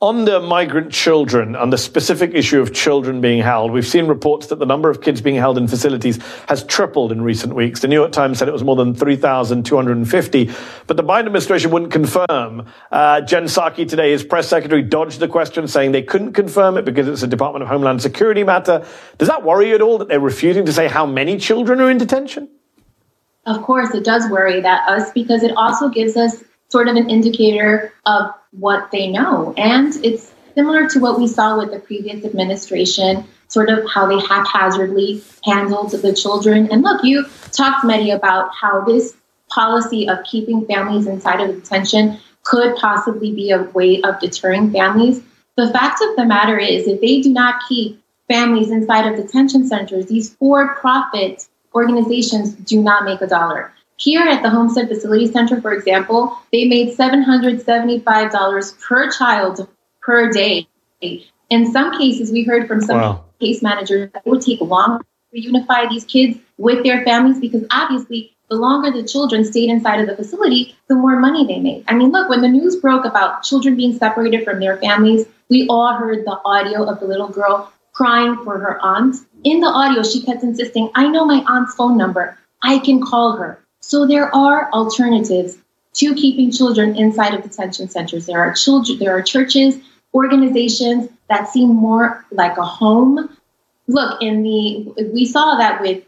on 0.02 0.26
the 0.26 0.38
migrant 0.40 0.92
children 0.92 1.56
and 1.56 1.72
the 1.72 1.78
specific 1.78 2.34
issue 2.34 2.60
of 2.60 2.74
children 2.74 3.22
being 3.22 3.42
held, 3.42 3.72
we've 3.72 3.86
seen 3.86 4.06
reports 4.06 4.48
that 4.48 4.58
the 4.58 4.66
number 4.66 4.90
of 4.90 5.00
kids 5.00 5.22
being 5.22 5.36
held 5.36 5.56
in 5.56 5.66
facilities 5.66 6.18
has 6.48 6.62
tripled 6.64 7.12
in 7.12 7.22
recent 7.22 7.54
weeks. 7.54 7.80
The 7.80 7.88
New 7.88 7.94
York 7.94 8.12
Times 8.12 8.38
said 8.38 8.46
it 8.46 8.52
was 8.52 8.62
more 8.62 8.76
than 8.76 8.94
3,250, 8.94 10.50
but 10.86 10.98
the 10.98 11.02
Biden 11.02 11.20
administration 11.20 11.70
wouldn't 11.70 11.92
confirm. 11.92 12.66
Uh, 12.92 13.22
Jen 13.22 13.44
Psaki 13.44 13.88
today, 13.88 14.12
his 14.12 14.22
press 14.22 14.46
secretary, 14.46 14.82
dodged 14.82 15.18
the 15.18 15.28
question, 15.28 15.66
saying 15.66 15.92
they 15.92 16.02
couldn't 16.02 16.34
confirm 16.34 16.76
it 16.76 16.84
because 16.84 17.08
it's 17.08 17.22
a 17.22 17.26
Department 17.26 17.62
of 17.62 17.70
Homeland 17.70 18.02
Security 18.02 18.44
matter. 18.44 18.84
Does 19.16 19.28
that 19.28 19.44
worry 19.44 19.70
you 19.70 19.76
at 19.76 19.80
all 19.80 19.96
that 19.96 20.08
they're 20.08 20.20
refusing 20.20 20.66
to 20.66 20.74
say 20.74 20.88
how 20.88 21.06
many 21.06 21.38
children 21.38 21.80
are 21.80 21.90
in 21.90 21.96
detention? 21.96 22.50
Of 23.46 23.62
course, 23.62 23.94
it 23.94 24.04
does 24.04 24.28
worry 24.28 24.60
that 24.60 24.86
us 24.86 25.10
because 25.12 25.42
it 25.42 25.52
also 25.56 25.88
gives 25.88 26.18
us 26.18 26.44
sort 26.68 26.88
of 26.88 26.96
an 26.96 27.08
indicator 27.10 27.92
of 28.04 28.34
what 28.50 28.90
they 28.90 29.08
know. 29.08 29.54
And 29.56 29.94
it's 30.04 30.32
similar 30.54 30.88
to 30.88 30.98
what 31.00 31.18
we 31.18 31.28
saw 31.28 31.58
with 31.58 31.70
the 31.70 31.78
previous 31.78 32.24
administration, 32.24 33.24
sort 33.48 33.68
of 33.68 33.88
how 33.88 34.06
they 34.06 34.18
haphazardly 34.18 35.22
handled 35.44 35.92
the 35.92 36.12
children. 36.12 36.70
And 36.72 36.82
look, 36.82 37.04
you 37.04 37.24
talked, 37.52 37.84
Mehdi, 37.84 38.14
about 38.14 38.50
how 38.54 38.80
this 38.82 39.14
policy 39.48 40.08
of 40.08 40.18
keeping 40.24 40.66
families 40.66 41.06
inside 41.06 41.40
of 41.40 41.54
detention 41.54 42.18
could 42.42 42.76
possibly 42.76 43.32
be 43.32 43.50
a 43.50 43.62
way 43.62 44.00
of 44.02 44.18
deterring 44.20 44.72
families. 44.72 45.22
The 45.56 45.70
fact 45.70 46.02
of 46.02 46.16
the 46.16 46.24
matter 46.24 46.58
is, 46.58 46.86
if 46.86 47.00
they 47.00 47.20
do 47.20 47.32
not 47.32 47.62
keep 47.68 48.02
families 48.28 48.70
inside 48.70 49.06
of 49.06 49.16
detention 49.16 49.66
centers, 49.66 50.06
these 50.06 50.34
for 50.34 50.74
profit 50.74 51.46
organizations 51.74 52.52
do 52.54 52.82
not 52.82 53.04
make 53.04 53.20
a 53.20 53.26
dollar. 53.26 53.72
Here 53.98 54.22
at 54.22 54.42
the 54.42 54.50
Homestead 54.50 54.88
Facility 54.88 55.30
Center, 55.30 55.60
for 55.60 55.72
example, 55.72 56.36
they 56.52 56.66
made 56.66 56.96
$775 56.96 58.80
per 58.80 59.10
child 59.10 59.66
per 60.02 60.30
day. 60.30 60.66
In 61.48 61.72
some 61.72 61.98
cases, 61.98 62.30
we 62.30 62.44
heard 62.44 62.68
from 62.68 62.80
some 62.80 63.00
wow. 63.00 63.24
case 63.40 63.62
managers 63.62 64.10
that 64.12 64.22
it 64.24 64.28
would 64.28 64.42
take 64.42 64.60
longer 64.60 65.04
to 65.32 65.40
unify 65.40 65.88
these 65.88 66.04
kids 66.04 66.38
with 66.58 66.84
their 66.84 67.04
families 67.04 67.40
because 67.40 67.64
obviously 67.70 68.32
the 68.48 68.56
longer 68.56 68.90
the 68.90 69.06
children 69.06 69.44
stayed 69.44 69.70
inside 69.70 70.00
of 70.00 70.06
the 70.06 70.16
facility, 70.16 70.76
the 70.88 70.94
more 70.94 71.18
money 71.18 71.46
they 71.46 71.58
made. 71.58 71.84
I 71.88 71.94
mean, 71.94 72.12
look, 72.12 72.28
when 72.28 72.42
the 72.42 72.48
news 72.48 72.76
broke 72.76 73.04
about 73.04 73.42
children 73.42 73.76
being 73.76 73.96
separated 73.96 74.44
from 74.44 74.60
their 74.60 74.76
families, 74.76 75.26
we 75.48 75.66
all 75.68 75.94
heard 75.94 76.24
the 76.24 76.38
audio 76.44 76.84
of 76.84 77.00
the 77.00 77.06
little 77.06 77.28
girl 77.28 77.72
crying 77.92 78.36
for 78.44 78.58
her 78.58 78.78
aunt. 78.84 79.16
In 79.42 79.60
the 79.60 79.68
audio, 79.68 80.02
she 80.02 80.22
kept 80.22 80.42
insisting, 80.42 80.90
I 80.94 81.08
know 81.08 81.24
my 81.24 81.42
aunt's 81.48 81.74
phone 81.74 81.96
number. 81.96 82.38
I 82.62 82.78
can 82.78 83.00
call 83.00 83.36
her. 83.36 83.58
So 83.86 84.04
there 84.04 84.34
are 84.34 84.68
alternatives 84.72 85.58
to 85.94 86.12
keeping 86.16 86.50
children 86.50 86.96
inside 86.96 87.34
of 87.34 87.44
detention 87.44 87.88
centers. 87.88 88.26
There 88.26 88.40
are 88.40 88.52
children, 88.52 88.98
there 88.98 89.16
are 89.16 89.22
churches, 89.22 89.78
organizations 90.12 91.08
that 91.28 91.48
seem 91.50 91.68
more 91.68 92.26
like 92.32 92.58
a 92.58 92.64
home. 92.64 93.30
Look, 93.86 94.20
in 94.20 94.42
the 94.42 94.92
we 95.14 95.24
saw 95.24 95.56
that 95.58 95.80
with 95.80 96.02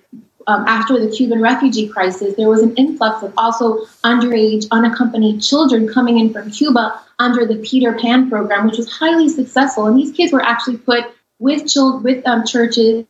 um, 0.49 0.65
after 0.67 0.99
the 0.99 1.09
Cuban 1.09 1.41
refugee 1.41 1.87
crisis, 1.87 2.35
there 2.35 2.49
was 2.49 2.63
an 2.63 2.75
influx 2.75 3.23
of 3.23 3.33
also 3.37 3.85
underage, 4.03 4.67
unaccompanied 4.73 5.41
children 5.41 5.87
coming 5.87 6.19
in 6.19 6.33
from 6.33 6.51
Cuba 6.51 7.01
under 7.21 7.47
the 7.47 7.59
Peter 7.59 7.93
Pan 7.93 8.29
program, 8.29 8.67
which 8.67 8.79
was 8.79 8.91
highly 8.91 9.29
successful. 9.29 9.87
And 9.87 9.97
these 9.97 10.11
kids 10.11 10.33
were 10.33 10.43
actually 10.43 10.79
put 10.79 11.05
with 11.39 11.69
children, 11.69 12.03
with 12.03 12.27
um, 12.27 12.45
churches, 12.45 13.07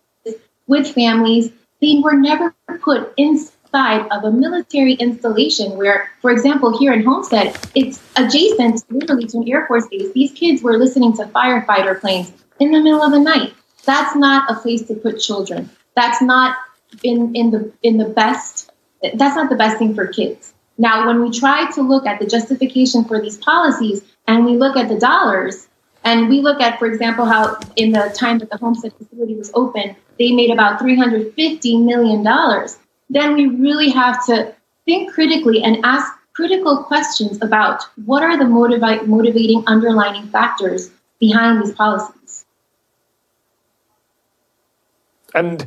with 0.66 0.92
families. 0.92 1.52
They 1.80 2.00
were 2.04 2.16
never 2.16 2.54
put 2.82 3.14
in 3.16 3.38
side 3.70 4.06
of 4.10 4.24
a 4.24 4.30
military 4.30 4.94
installation 4.94 5.76
where, 5.76 6.10
for 6.20 6.30
example, 6.30 6.78
here 6.78 6.92
in 6.92 7.04
Homestead, 7.04 7.56
it's 7.74 8.02
adjacent 8.16 8.84
literally 8.90 9.26
to 9.26 9.38
an 9.38 9.48
Air 9.48 9.66
Force 9.66 9.86
base. 9.88 10.12
These 10.12 10.32
kids 10.32 10.62
were 10.62 10.78
listening 10.78 11.16
to 11.16 11.24
firefighter 11.24 12.00
planes 12.00 12.32
in 12.60 12.72
the 12.72 12.80
middle 12.80 13.02
of 13.02 13.12
the 13.12 13.20
night. 13.20 13.54
That's 13.84 14.16
not 14.16 14.50
a 14.50 14.54
place 14.54 14.82
to 14.88 14.94
put 14.94 15.20
children. 15.20 15.70
That's 15.94 16.20
not 16.20 16.56
in, 17.02 17.34
in 17.34 17.50
the 17.50 17.72
in 17.82 17.98
the 17.98 18.08
best 18.08 18.70
that's 19.02 19.36
not 19.36 19.48
the 19.48 19.56
best 19.56 19.78
thing 19.78 19.94
for 19.94 20.06
kids. 20.06 20.54
Now, 20.76 21.06
when 21.06 21.22
we 21.22 21.30
try 21.30 21.70
to 21.72 21.82
look 21.82 22.06
at 22.06 22.20
the 22.20 22.26
justification 22.26 23.04
for 23.04 23.20
these 23.20 23.38
policies 23.38 24.02
and 24.26 24.44
we 24.44 24.56
look 24.56 24.76
at 24.76 24.88
the 24.88 24.98
dollars, 24.98 25.68
and 26.04 26.28
we 26.28 26.40
look 26.40 26.60
at, 26.60 26.78
for 26.78 26.86
example, 26.86 27.24
how 27.24 27.58
in 27.76 27.92
the 27.92 28.14
time 28.16 28.38
that 28.38 28.50
the 28.50 28.56
homestead 28.56 28.92
facility 28.94 29.34
was 29.34 29.50
open, 29.54 29.96
they 30.18 30.32
made 30.32 30.50
about 30.50 30.80
$350 30.80 31.84
million 31.84 32.22
then 33.10 33.34
we 33.34 33.46
really 33.46 33.90
have 33.90 34.24
to 34.26 34.54
think 34.84 35.12
critically 35.12 35.62
and 35.62 35.78
ask 35.84 36.12
critical 36.32 36.84
questions 36.84 37.38
about 37.42 37.82
what 38.04 38.22
are 38.22 38.38
the 38.38 38.44
motivi- 38.44 39.06
motivating 39.06 39.64
underlining 39.66 40.28
factors 40.28 40.90
behind 41.18 41.62
these 41.62 41.74
policies. 41.74 42.44
And 45.34 45.66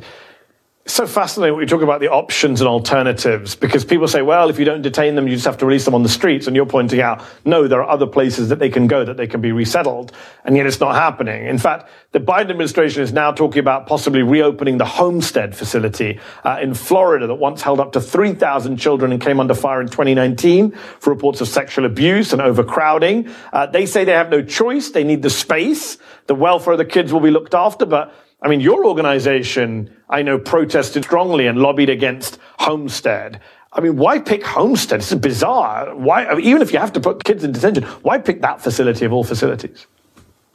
so 0.84 1.06
fascinating 1.06 1.54
when 1.54 1.62
you 1.62 1.68
talk 1.68 1.82
about 1.82 2.00
the 2.00 2.08
options 2.08 2.60
and 2.60 2.66
alternatives 2.66 3.54
because 3.54 3.84
people 3.84 4.08
say, 4.08 4.20
well, 4.20 4.50
if 4.50 4.58
you 4.58 4.64
don't 4.64 4.82
detain 4.82 5.14
them, 5.14 5.28
you 5.28 5.34
just 5.34 5.46
have 5.46 5.58
to 5.58 5.66
release 5.66 5.84
them 5.84 5.94
on 5.94 6.02
the 6.02 6.08
streets. 6.08 6.48
And 6.48 6.56
you're 6.56 6.66
pointing 6.66 7.00
out, 7.00 7.22
no, 7.44 7.68
there 7.68 7.80
are 7.84 7.88
other 7.88 8.06
places 8.06 8.48
that 8.48 8.58
they 8.58 8.68
can 8.68 8.88
go, 8.88 9.04
that 9.04 9.16
they 9.16 9.28
can 9.28 9.40
be 9.40 9.52
resettled. 9.52 10.10
And 10.44 10.56
yet 10.56 10.66
it's 10.66 10.80
not 10.80 10.96
happening. 10.96 11.46
In 11.46 11.58
fact, 11.58 11.88
the 12.10 12.18
Biden 12.18 12.50
administration 12.50 13.00
is 13.02 13.12
now 13.12 13.30
talking 13.30 13.60
about 13.60 13.86
possibly 13.86 14.22
reopening 14.22 14.78
the 14.78 14.84
Homestead 14.84 15.54
facility 15.54 16.18
uh, 16.42 16.58
in 16.60 16.74
Florida 16.74 17.28
that 17.28 17.36
once 17.36 17.62
held 17.62 17.78
up 17.78 17.92
to 17.92 18.00
3,000 18.00 18.76
children 18.76 19.12
and 19.12 19.22
came 19.22 19.38
under 19.38 19.54
fire 19.54 19.80
in 19.80 19.86
2019 19.86 20.72
for 20.72 21.10
reports 21.10 21.40
of 21.40 21.46
sexual 21.46 21.84
abuse 21.84 22.32
and 22.32 22.42
overcrowding. 22.42 23.30
Uh, 23.52 23.66
they 23.66 23.86
say 23.86 24.04
they 24.04 24.12
have 24.12 24.30
no 24.30 24.42
choice. 24.42 24.90
They 24.90 25.04
need 25.04 25.22
the 25.22 25.30
space. 25.30 25.98
The 26.26 26.34
welfare 26.34 26.72
of 26.72 26.78
the 26.78 26.84
kids 26.84 27.12
will 27.12 27.20
be 27.20 27.30
looked 27.30 27.54
after, 27.54 27.86
but 27.86 28.12
I 28.42 28.48
mean, 28.48 28.60
your 28.60 28.84
organization, 28.84 29.94
I 30.10 30.22
know, 30.22 30.38
protested 30.38 31.04
strongly 31.04 31.46
and 31.46 31.58
lobbied 31.58 31.88
against 31.88 32.38
Homestead. 32.58 33.40
I 33.72 33.80
mean, 33.80 33.96
why 33.96 34.18
pick 34.18 34.44
Homestead? 34.44 35.00
It's 35.00 35.14
bizarre. 35.14 35.94
Why, 35.94 36.26
I 36.26 36.34
mean, 36.34 36.44
even 36.44 36.60
if 36.60 36.72
you 36.72 36.78
have 36.78 36.92
to 36.94 37.00
put 37.00 37.24
kids 37.24 37.44
in 37.44 37.52
detention, 37.52 37.84
why 38.02 38.18
pick 38.18 38.42
that 38.42 38.60
facility 38.60 39.04
of 39.04 39.12
all 39.12 39.24
facilities? 39.24 39.86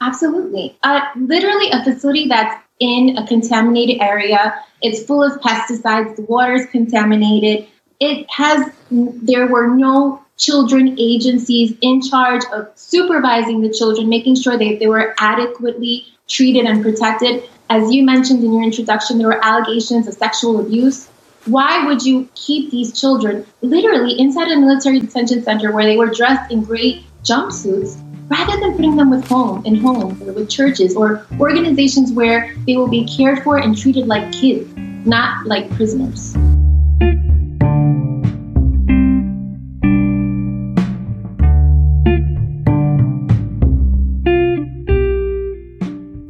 Absolutely. 0.02 0.78
Uh, 0.84 1.02
literally, 1.16 1.72
a 1.72 1.84
facility 1.84 2.28
that's 2.28 2.62
in 2.80 3.18
a 3.18 3.26
contaminated 3.26 4.02
area. 4.02 4.54
It's 4.82 5.04
full 5.04 5.24
of 5.24 5.40
pesticides. 5.42 6.16
The 6.16 6.24
water 6.24 6.54
is 6.54 6.68
contaminated. 6.68 7.68
It 8.00 8.30
has, 8.30 8.72
there 8.92 9.48
were 9.48 9.76
no 9.76 10.22
children 10.38 10.96
agencies 11.00 11.76
in 11.82 12.02
charge 12.02 12.44
of 12.54 12.70
supervising 12.76 13.62
the 13.62 13.74
children, 13.74 14.08
making 14.10 14.36
sure 14.36 14.56
that 14.56 14.78
they 14.80 14.88
were 14.88 15.16
adequately 15.18 16.06
treated 16.28 16.66
and 16.66 16.84
protected. 16.84 17.50
As 17.70 17.92
you 17.92 18.04
mentioned 18.04 18.44
in 18.46 18.54
your 18.54 18.64
introduction, 18.64 19.18
there 19.18 19.28
were 19.28 19.44
allegations 19.44 20.08
of 20.08 20.14
sexual 20.14 20.62
abuse. 20.62 21.10
Why 21.46 21.86
would 21.86 22.02
you 22.02 22.30
keep 22.34 22.72
these 22.72 22.98
children 22.98 23.46
literally 23.62 24.18
inside 24.18 24.50
a 24.50 24.58
military 24.58 25.02
detention 25.02 25.44
center 25.44 25.74
where 25.74 25.84
they 25.84 25.98
were 25.98 26.08
dressed 26.08 26.50
in 26.50 26.64
gray 26.64 27.04
jumpsuits 27.24 28.02
rather 28.30 28.58
than 28.60 28.74
putting 28.74 28.96
them 28.96 29.10
with 29.10 29.28
home 29.28 29.66
in 29.66 29.76
homes 29.76 30.22
or 30.22 30.32
with 30.32 30.50
churches 30.50 30.96
or 30.96 31.26
organizations 31.42 32.14
where 32.14 32.56
they 32.66 32.78
will 32.78 32.88
be 32.88 33.06
cared 33.06 33.44
for 33.44 33.58
and 33.58 33.78
treated 33.78 34.08
like 34.08 34.32
kids, 34.32 34.70
not 35.06 35.46
like 35.46 35.70
prisoners? 35.72 36.36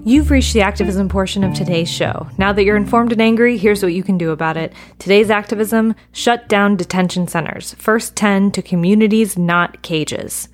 You've 0.07 0.31
reached 0.31 0.53
the 0.53 0.61
activism 0.61 1.09
portion 1.09 1.43
of 1.43 1.53
today's 1.53 1.89
show. 1.89 2.29
Now 2.37 2.53
that 2.53 2.63
you're 2.63 2.77
informed 2.77 3.11
and 3.11 3.21
angry, 3.21 3.57
here's 3.57 3.83
what 3.83 3.91
you 3.91 4.03
can 4.03 4.17
do 4.17 4.31
about 4.31 4.55
it. 4.55 4.71
Today's 4.99 5.29
activism 5.29 5.95
shut 6.13 6.47
down 6.47 6.77
detention 6.77 7.27
centers. 7.27 7.73
First 7.73 8.15
10 8.15 8.51
to 8.51 8.61
communities, 8.61 9.37
not 9.37 9.81
cages. 9.81 10.47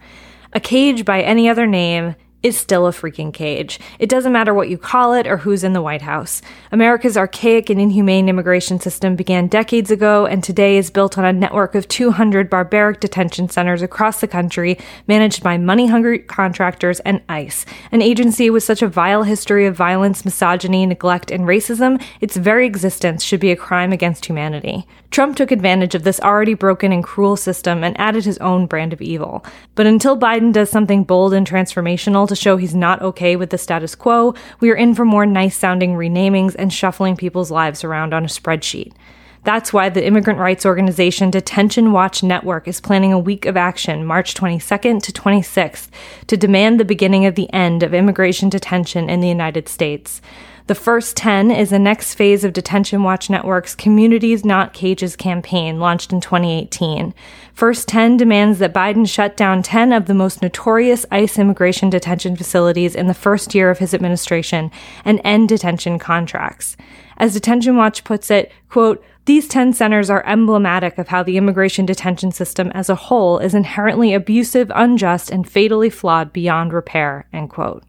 A 0.53 0.59
cage 0.59 1.05
by 1.05 1.21
any 1.21 1.47
other 1.47 1.67
name 1.67 2.15
is 2.43 2.57
still 2.57 2.85
a 2.85 2.91
freaking 2.91 3.33
cage. 3.33 3.79
It 3.99 4.09
doesn't 4.09 4.33
matter 4.33 4.53
what 4.53 4.69
you 4.69 4.77
call 4.77 5.13
it 5.13 5.25
or 5.25 5.37
who's 5.37 5.63
in 5.63 5.73
the 5.73 5.81
White 5.81 6.01
House. 6.01 6.41
America's 6.71 7.17
archaic 7.17 7.69
and 7.69 7.79
inhumane 7.79 8.27
immigration 8.27 8.79
system 8.79 9.15
began 9.15 9.47
decades 9.47 9.89
ago 9.89 10.25
and 10.25 10.43
today 10.43 10.77
is 10.77 10.91
built 10.91 11.17
on 11.17 11.23
a 11.23 11.31
network 11.31 11.73
of 11.73 11.87
200 11.87 12.49
barbaric 12.49 12.99
detention 12.99 13.47
centers 13.47 13.81
across 13.81 14.19
the 14.19 14.27
country 14.27 14.77
managed 15.07 15.41
by 15.41 15.57
money 15.57 15.87
hungry 15.87 16.19
contractors 16.19 16.99
and 17.01 17.21
ICE, 17.29 17.65
an 17.91 18.01
agency 18.01 18.49
with 18.49 18.63
such 18.63 18.81
a 18.81 18.87
vile 18.87 19.23
history 19.23 19.65
of 19.65 19.75
violence, 19.75 20.25
misogyny, 20.25 20.85
neglect, 20.85 21.31
and 21.31 21.45
racism, 21.45 22.03
its 22.19 22.35
very 22.35 22.65
existence 22.65 23.23
should 23.23 23.39
be 23.39 23.51
a 23.51 23.55
crime 23.55 23.93
against 23.93 24.25
humanity. 24.25 24.85
Trump 25.13 25.35
took 25.35 25.51
advantage 25.51 25.93
of 25.93 26.01
this 26.01 26.19
already 26.21 26.55
broken 26.55 26.91
and 26.91 27.03
cruel 27.03 27.37
system 27.37 27.83
and 27.83 27.95
added 27.99 28.25
his 28.25 28.39
own 28.39 28.65
brand 28.65 28.93
of 28.93 28.99
evil. 28.99 29.45
But 29.75 29.85
until 29.85 30.17
Biden 30.17 30.51
does 30.51 30.71
something 30.71 31.03
bold 31.03 31.35
and 31.35 31.47
transformational 31.47 32.27
to 32.27 32.35
show 32.35 32.57
he's 32.57 32.73
not 32.73 32.99
okay 33.03 33.35
with 33.35 33.51
the 33.51 33.59
status 33.59 33.93
quo, 33.93 34.33
we 34.59 34.71
are 34.71 34.75
in 34.75 34.95
for 34.95 35.05
more 35.05 35.27
nice 35.27 35.55
sounding 35.55 35.93
renamings 35.93 36.55
and 36.55 36.73
shuffling 36.73 37.15
people's 37.15 37.51
lives 37.51 37.83
around 37.83 38.11
on 38.11 38.23
a 38.23 38.27
spreadsheet. 38.27 38.91
That's 39.43 39.71
why 39.71 39.89
the 39.89 40.03
immigrant 40.03 40.39
rights 40.39 40.65
organization 40.65 41.29
Detention 41.29 41.91
Watch 41.91 42.23
Network 42.23 42.67
is 42.67 42.81
planning 42.81 43.13
a 43.13 43.19
week 43.19 43.45
of 43.45 43.55
action 43.55 44.05
March 44.05 44.33
22nd 44.33 45.03
to 45.03 45.11
26th 45.11 45.89
to 46.25 46.37
demand 46.37 46.79
the 46.79 46.85
beginning 46.85 47.27
of 47.27 47.35
the 47.35 47.53
end 47.53 47.83
of 47.83 47.93
immigration 47.93 48.49
detention 48.49 49.11
in 49.11 49.19
the 49.19 49.27
United 49.27 49.69
States. 49.69 50.21
The 50.65 50.75
first 50.75 51.17
10 51.17 51.51
is 51.51 51.71
the 51.71 51.79
next 51.79 52.13
phase 52.13 52.45
of 52.45 52.53
Detention 52.53 53.03
Watch 53.03 53.29
Network's 53.29 53.75
Communities 53.75 54.45
Not 54.45 54.71
Cages 54.71 55.17
campaign 55.17 55.77
launched 55.77 56.13
in 56.13 56.21
2018. 56.21 57.13
First 57.53 57.89
10 57.89 58.15
demands 58.15 58.59
that 58.59 58.73
Biden 58.73 59.05
shut 59.05 59.35
down 59.35 59.61
10 59.61 59.91
of 59.91 60.05
the 60.05 60.13
most 60.13 60.41
notorious 60.41 61.05
ICE 61.11 61.37
immigration 61.37 61.89
detention 61.89 62.37
facilities 62.37 62.95
in 62.95 63.07
the 63.07 63.13
first 63.13 63.53
year 63.53 63.69
of 63.69 63.79
his 63.79 63.93
administration 63.93 64.71
and 65.03 65.19
end 65.25 65.49
detention 65.49 65.99
contracts. 65.99 66.77
As 67.17 67.33
Detention 67.33 67.75
Watch 67.75 68.05
puts 68.05 68.31
it, 68.31 68.49
quote, 68.69 69.03
these 69.25 69.49
10 69.49 69.73
centers 69.73 70.09
are 70.09 70.25
emblematic 70.25 70.97
of 70.97 71.09
how 71.09 71.23
the 71.23 71.35
immigration 71.35 71.85
detention 71.85 72.31
system 72.31 72.71
as 72.73 72.89
a 72.89 72.95
whole 72.95 73.37
is 73.37 73.53
inherently 73.53 74.13
abusive, 74.13 74.71
unjust, 74.73 75.29
and 75.29 75.49
fatally 75.49 75.89
flawed 75.89 76.31
beyond 76.31 76.71
repair, 76.71 77.25
end 77.33 77.49
quote. 77.49 77.83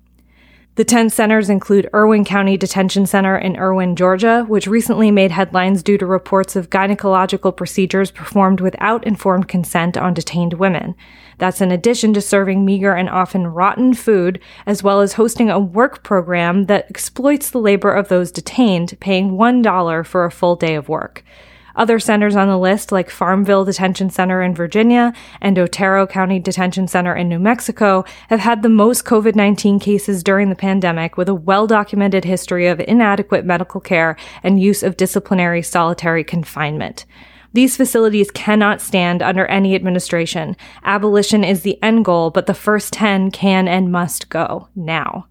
The 0.77 0.85
10 0.85 1.11
centers 1.11 1.51
include 1.51 1.89
Irwin 1.95 2.25
County 2.25 2.57
Detention 2.57 3.07
Center 3.07 3.39
in 3.39 3.57
Irwin, 3.57 3.95
Georgia, 3.95 4.45
which 4.49 4.67
recently 4.67 5.13
made 5.13 5.31
headlines 5.31 5.85
due 5.85 5.97
to 5.99 6.05
reports 6.05 6.57
of 6.57 6.69
gynecological 6.69 7.57
procedures 7.57 8.11
performed 8.11 8.61
without 8.61 9.07
informed 9.07 9.47
consent 9.47 9.97
on 9.97 10.15
detained 10.15 10.55
women. 10.55 10.97
That's 11.39 11.61
in 11.61 11.71
addition 11.71 12.13
to 12.15 12.21
serving 12.21 12.65
meager 12.65 12.93
and 12.93 13.09
often 13.09 13.47
rotten 13.47 13.95
food, 13.95 14.41
as 14.67 14.83
well 14.83 15.01
as 15.01 15.13
hosting 15.13 15.49
a 15.49 15.61
work 15.61 16.03
program 16.03 16.65
that 16.65 16.87
exploits 16.91 17.51
the 17.51 17.61
labor 17.61 17.93
of 17.93 18.09
those 18.09 18.33
detained, 18.33 18.99
paying 18.99 19.33
$1 19.33 20.07
for 20.07 20.25
a 20.25 20.31
full 20.33 20.57
day 20.57 20.75
of 20.75 20.89
work. 20.89 21.23
Other 21.77 21.99
centers 21.99 22.37
on 22.37 22.49
the 22.49 22.59
list, 22.59 22.93
like 22.93 23.11
Farmville 23.11 23.65
Detention 23.65 24.11
Center 24.11 24.43
in 24.43 24.55
Virginia 24.55 25.13
and 25.41 25.59
Otero 25.59 26.07
County 26.07 26.39
Detention 26.39 26.87
Center 26.87 27.15
in 27.15 27.29
New 27.29 27.39
Mexico, 27.39 28.05
have 28.29 28.41
had 28.41 28.63
the 28.63 28.69
most 28.69 29.05
COVID 29.05 29.35
19 29.35 29.79
cases 29.79 30.23
during 30.23 30.51
the 30.51 30.55
pandemic 30.55 31.17
with 31.17 31.29
a 31.29 31.35
well 31.35 31.67
documented 31.67 32.25
history 32.25 32.67
of 32.67 32.81
inadequate 32.81 33.45
medical 33.45 33.81
care 33.81 34.17
and 34.43 34.61
use 34.61 34.83
of 34.83 34.97
disciplinary 34.97 35.63
solitary 35.63 36.23
confinement. 36.23 37.05
These 37.55 37.77
facilities 37.77 38.33
cannot 38.33 38.81
stand 38.81 39.23
under 39.23 39.47
any 39.47 39.77
administration. 39.77 40.57
Abolition 40.83 41.45
is 41.45 41.63
the 41.63 41.81
end 41.83 42.05
goal, 42.05 42.31
but 42.31 42.47
the 42.47 42.55
first 42.55 42.93
10 42.93 43.31
can 43.31 43.69
and 43.69 43.93
must 43.93 44.29
go 44.29 44.69
now. 44.75 45.27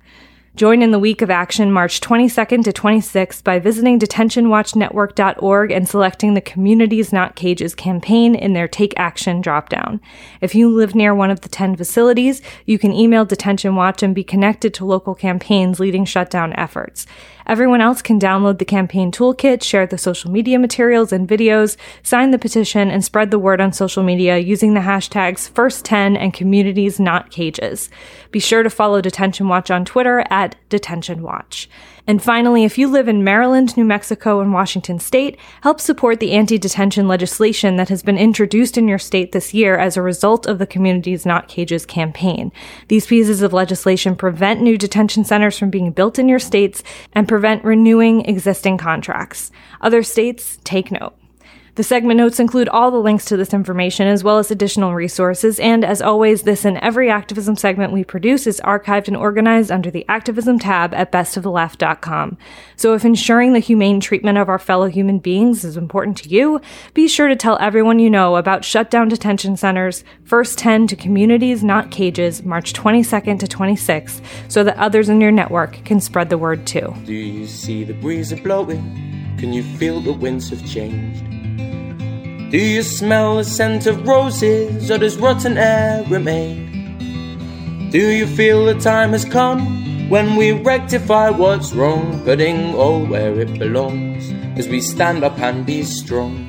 Join 0.56 0.84
in 0.84 0.92
the 0.92 1.00
week 1.00 1.24
of 1.24 1.32
action 1.32 1.72
March 1.72 2.00
22nd 2.00 2.64
to 2.66 2.72
26th 2.72 3.44
by 3.44 3.58
visiting 3.58 4.00
detentionwatchnetwork.org 4.00 5.72
and 5.72 5.90
selecting 5.90 6.36
the 6.36 6.42
Communities 6.42 7.12
Not 7.12 7.36
Cages 7.36 7.74
campaign 7.74 8.36
in 8.36 8.54
their 8.54 8.68
Take 8.68 8.94
Action 8.96 9.42
dropdown. 9.42 10.00
If 10.42 10.54
you 10.54 10.70
live 10.70 10.94
near 10.94 11.16
one 11.16 11.32
of 11.32 11.42
the 11.42 11.50
10 11.50 11.76
facilities, 11.76 12.44
you 12.68 12.78
can 12.78 12.94
email 12.94 13.26
Detention 13.26 13.76
Watch 13.76 14.04
and 14.04 14.14
be 14.14 14.24
connected 14.24 14.76
to 14.76 14.86
local 14.86 15.16
campaigns 15.16 15.80
leading 15.80 16.06
shutdown 16.06 16.54
efforts. 16.54 17.08
Everyone 17.46 17.82
else 17.82 18.02
can 18.02 18.20
download 18.20 18.60
the 18.60 18.66
campaign 18.66 19.12
toolkit, 19.12 19.64
share 19.64 19.86
the 19.86 19.98
social 19.98 20.32
media 20.32 20.60
materials 20.60 21.12
and 21.12 21.28
videos, 21.28 21.78
sign 22.04 22.32
the 22.32 22.40
petition, 22.40 22.90
and 22.90 23.04
spread 23.04 23.32
the 23.32 23.40
word 23.40 23.60
on 23.60 23.74
social 23.74 24.04
media 24.04 24.38
using 24.38 24.74
the 24.74 24.80
hashtags 24.80 25.52
First10 25.52 26.18
and 26.18 26.34
Communities 26.34 27.00
Not 27.00 27.32
Cages. 27.32 27.90
Be 28.32 28.40
sure 28.40 28.64
to 28.64 28.70
follow 28.70 29.02
Detention 29.02 29.48
Watch 29.48 29.70
on 29.70 29.86
Twitter 29.86 30.24
at 30.30 30.56
Detention 30.70 31.22
Watch. 31.22 31.70
And 32.06 32.22
finally, 32.22 32.66
if 32.66 32.78
you 32.78 32.90
live 32.90 33.08
in 33.08 33.24
Maryland, 33.24 33.78
New 33.78 33.86
Mexico, 33.86 34.42
and 34.42 34.52
Washington 34.52 35.00
state, 35.00 35.40
help 35.62 35.80
support 35.80 36.20
the 36.20 36.34
anti-detention 36.34 37.08
legislation 37.08 37.78
that 37.78 37.88
has 37.88 38.04
been 38.04 38.18
introduced 38.18 38.78
in 38.78 38.90
your 38.90 39.00
state 39.00 39.32
this 39.32 39.54
year 39.54 39.78
as 39.78 39.96
a 39.96 40.02
result 40.02 40.46
of 40.46 40.60
the 40.60 40.68
Communities 40.68 41.26
Not 41.26 41.48
Cages 41.48 41.86
campaign. 41.86 42.52
These 42.90 43.08
pieces 43.08 43.42
of 43.42 43.54
legislation 43.54 44.18
prevent 44.18 44.62
new 44.62 44.78
detention 44.78 45.24
centers 45.24 45.58
from 45.58 45.70
being 45.70 45.92
built 45.92 46.20
in 46.20 46.28
your 46.28 46.40
states 46.40 46.84
and 47.14 47.28
prevent 47.28 47.64
renewing 47.64 48.26
existing 48.26 48.78
contracts. 48.78 49.50
Other 49.80 50.04
states, 50.04 50.60
take 50.66 50.92
note. 50.92 51.16
The 51.76 51.82
segment 51.82 52.20
notes 52.20 52.40
include 52.40 52.70
all 52.70 52.92
the 52.92 53.00
links 53.00 53.26
to 53.26 53.36
this 53.36 53.52
information 53.52 54.06
as 54.08 54.24
well 54.24 54.38
as 54.38 54.52
additional 54.52 54.94
resources. 54.94 55.60
And 55.60 55.84
as 55.84 56.04
always, 56.04 56.44
this 56.44 56.66
and 56.66 56.78
every 56.78 57.10
activism 57.10 57.56
segment 57.56 57.92
we 57.92 58.04
produce 58.04 58.46
is 58.46 58.62
archived 58.64 59.08
and 59.08 59.18
organized 59.18 59.72
under 59.72 59.90
the 59.90 60.06
activism 60.08 60.60
tab 60.60 60.94
at 60.94 61.12
bestoftheleft.com. 61.12 62.38
So 62.76 62.94
if 62.94 63.04
ensuring 63.04 63.54
the 63.54 63.60
humane 63.60 64.00
treatment 64.00 64.38
of 64.38 64.50
our 64.50 64.60
fellow 64.60 64.86
human 64.86 65.18
beings 65.18 65.64
is 65.64 65.76
important 65.76 66.18
to 66.18 66.30
you, 66.30 66.62
be 66.94 67.08
sure 67.08 67.28
to 67.28 67.36
tell 67.36 67.58
everyone 67.60 67.98
you 67.98 68.10
know 68.10 68.36
about 68.36 68.64
Shutdown 68.64 69.08
Detention 69.08 69.58
Centers, 69.58 70.04
First 70.26 70.60
10 70.60 70.86
to 70.88 70.96
Communities 70.96 71.64
Not 71.64 71.90
Cages, 71.90 72.44
March 72.44 72.74
22nd 72.74 73.40
to 73.40 73.48
26th, 73.48 74.22
so 74.48 74.64
that 74.64 74.78
others 74.78 75.10
in 75.10 75.20
your 75.20 75.32
network 75.32 75.84
can 75.86 76.00
spread 76.00 76.30
the 76.30 76.38
word 76.38 76.68
too. 76.68 76.94
Do 77.06 77.14
you 77.14 77.48
see 77.48 77.84
the 77.84 77.96
breeze 77.96 78.32
blowing? 78.42 79.36
Can 79.40 79.52
you 79.52 79.64
feel 79.64 80.02
the 80.02 80.14
winds 80.14 80.52
have 80.52 80.64
changed? 80.68 81.43
Do 82.54 82.60
you 82.60 82.84
smell 82.84 83.38
the 83.38 83.44
scent 83.44 83.88
of 83.88 84.08
roses 84.08 84.92
or 84.92 85.00
does 85.00 85.18
rotten 85.18 85.58
air 85.58 86.06
remain? 86.08 87.90
Do 87.90 88.12
you 88.12 88.28
feel 88.28 88.66
the 88.66 88.76
time 88.76 89.14
has 89.14 89.26
come 89.26 90.08
when 90.08 90.36
we 90.36 90.52
rectify 90.52 91.32
what's 91.32 91.74
wrong, 91.74 92.24
putting 92.24 92.76
all 92.76 93.08
where 93.08 93.40
it 93.40 93.58
belongs 93.58 94.32
as 94.56 94.68
we 94.68 94.82
stand 94.82 95.24
up 95.24 95.40
and 95.40 95.66
be 95.66 95.82
strong? 95.82 96.46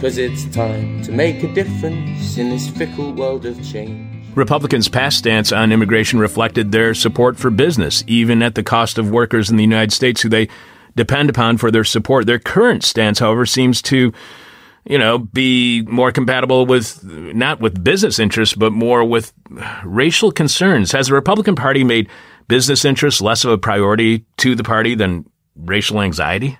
Cause 0.00 0.18
it's 0.18 0.44
time 0.46 1.00
to 1.02 1.12
make 1.12 1.44
a 1.44 1.54
difference 1.54 2.38
in 2.38 2.50
this 2.50 2.68
fickle 2.70 3.12
world 3.12 3.46
of 3.46 3.56
change. 3.62 4.26
Republicans' 4.34 4.88
past 4.88 5.18
stance 5.18 5.52
on 5.52 5.70
immigration 5.70 6.18
reflected 6.18 6.72
their 6.72 6.92
support 6.92 7.36
for 7.36 7.50
business, 7.50 8.02
even 8.08 8.42
at 8.42 8.56
the 8.56 8.64
cost 8.64 8.98
of 8.98 9.12
workers 9.12 9.48
in 9.48 9.56
the 9.56 9.62
United 9.62 9.92
States 9.92 10.22
who 10.22 10.28
they 10.28 10.48
depend 10.98 11.30
upon 11.30 11.56
for 11.56 11.70
their 11.70 11.84
support. 11.84 12.26
Their 12.26 12.38
current 12.38 12.84
stance, 12.84 13.18
however, 13.18 13.46
seems 13.46 13.80
to 13.82 14.12
you 14.88 14.96
know, 14.96 15.18
be 15.18 15.82
more 15.82 16.10
compatible 16.10 16.64
with 16.64 17.04
not 17.04 17.60
with 17.60 17.84
business 17.84 18.18
interests, 18.18 18.54
but 18.54 18.72
more 18.72 19.04
with 19.04 19.34
racial 19.84 20.32
concerns. 20.32 20.92
Has 20.92 21.08
the 21.08 21.14
Republican 21.14 21.54
Party 21.54 21.84
made 21.84 22.08
business 22.48 22.86
interests 22.86 23.20
less 23.20 23.44
of 23.44 23.50
a 23.50 23.58
priority 23.58 24.24
to 24.38 24.54
the 24.54 24.64
party 24.64 24.94
than 24.94 25.28
racial 25.56 26.00
anxiety? 26.00 26.58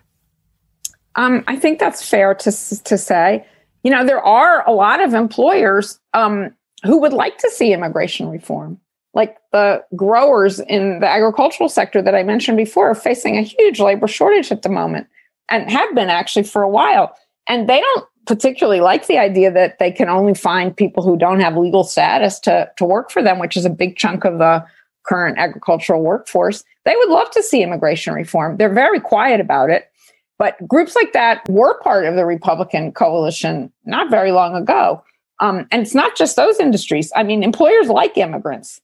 Um, 1.14 1.42
I 1.46 1.56
think 1.56 1.78
that's 1.78 2.06
fair 2.06 2.34
to 2.34 2.52
to 2.84 2.98
say. 2.98 3.46
You 3.82 3.90
know, 3.90 4.04
there 4.04 4.22
are 4.22 4.68
a 4.68 4.72
lot 4.72 5.02
of 5.02 5.14
employers 5.14 5.98
um, 6.12 6.54
who 6.84 7.00
would 7.00 7.14
like 7.14 7.38
to 7.38 7.50
see 7.50 7.72
immigration 7.72 8.28
reform 8.28 8.78
like 9.18 9.36
the 9.50 9.84
growers 9.96 10.60
in 10.60 11.00
the 11.00 11.08
agricultural 11.08 11.68
sector 11.68 12.00
that 12.00 12.14
I 12.14 12.22
mentioned 12.22 12.56
before 12.56 12.88
are 12.90 12.94
facing 12.94 13.36
a 13.36 13.42
huge 13.42 13.80
labor 13.80 14.06
shortage 14.06 14.52
at 14.52 14.62
the 14.62 14.68
moment 14.68 15.08
and 15.48 15.68
have 15.68 15.92
been 15.92 16.08
actually 16.08 16.44
for 16.44 16.62
a 16.62 16.68
while. 16.68 17.16
And 17.48 17.68
they 17.68 17.80
don't 17.80 18.04
particularly 18.26 18.80
like 18.80 19.08
the 19.08 19.18
idea 19.18 19.50
that 19.50 19.80
they 19.80 19.90
can 19.90 20.08
only 20.08 20.34
find 20.34 20.76
people 20.76 21.02
who 21.02 21.16
don't 21.16 21.40
have 21.40 21.56
legal 21.56 21.82
status 21.82 22.38
to, 22.40 22.70
to 22.76 22.84
work 22.84 23.10
for 23.10 23.20
them, 23.20 23.40
which 23.40 23.56
is 23.56 23.64
a 23.64 23.70
big 23.70 23.96
chunk 23.96 24.24
of 24.24 24.38
the 24.38 24.64
current 25.04 25.36
agricultural 25.36 26.00
workforce. 26.00 26.62
They 26.84 26.94
would 26.94 27.08
love 27.08 27.28
to 27.32 27.42
see 27.42 27.60
immigration 27.60 28.14
reform. 28.14 28.56
They're 28.56 28.72
very 28.72 29.00
quiet 29.00 29.40
about 29.40 29.68
it. 29.68 29.90
But 30.38 30.56
groups 30.68 30.94
like 30.94 31.12
that 31.14 31.42
were 31.48 31.80
part 31.80 32.04
of 32.04 32.14
the 32.14 32.24
Republican 32.24 32.92
coalition 32.92 33.72
not 33.84 34.12
very 34.12 34.30
long 34.30 34.54
ago. 34.54 35.02
Um, 35.40 35.66
and 35.72 35.82
it's 35.82 35.94
not 35.94 36.16
just 36.16 36.36
those 36.36 36.60
industries. 36.60 37.10
I 37.16 37.24
mean, 37.24 37.42
employers 37.42 37.88
like 37.88 38.16
immigrants 38.16 38.80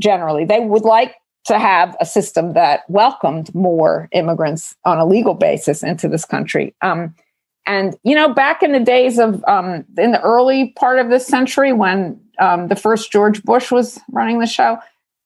generally. 0.00 0.44
They 0.44 0.60
would 0.60 0.82
like 0.82 1.14
to 1.46 1.58
have 1.58 1.96
a 2.00 2.06
system 2.06 2.52
that 2.52 2.82
welcomed 2.88 3.54
more 3.54 4.08
immigrants 4.12 4.76
on 4.84 4.98
a 4.98 5.06
legal 5.06 5.34
basis 5.34 5.82
into 5.82 6.08
this 6.08 6.24
country. 6.24 6.74
Um, 6.82 7.14
and 7.66 7.96
you 8.02 8.14
know, 8.14 8.32
back 8.32 8.62
in 8.62 8.72
the 8.72 8.80
days 8.80 9.18
of 9.18 9.44
um, 9.46 9.84
in 9.96 10.12
the 10.12 10.20
early 10.22 10.72
part 10.76 10.98
of 10.98 11.10
this 11.10 11.26
century, 11.26 11.72
when 11.72 12.20
um, 12.38 12.68
the 12.68 12.76
first 12.76 13.12
George 13.12 13.42
Bush 13.42 13.70
was 13.70 13.98
running 14.10 14.40
the 14.40 14.46
show, 14.46 14.78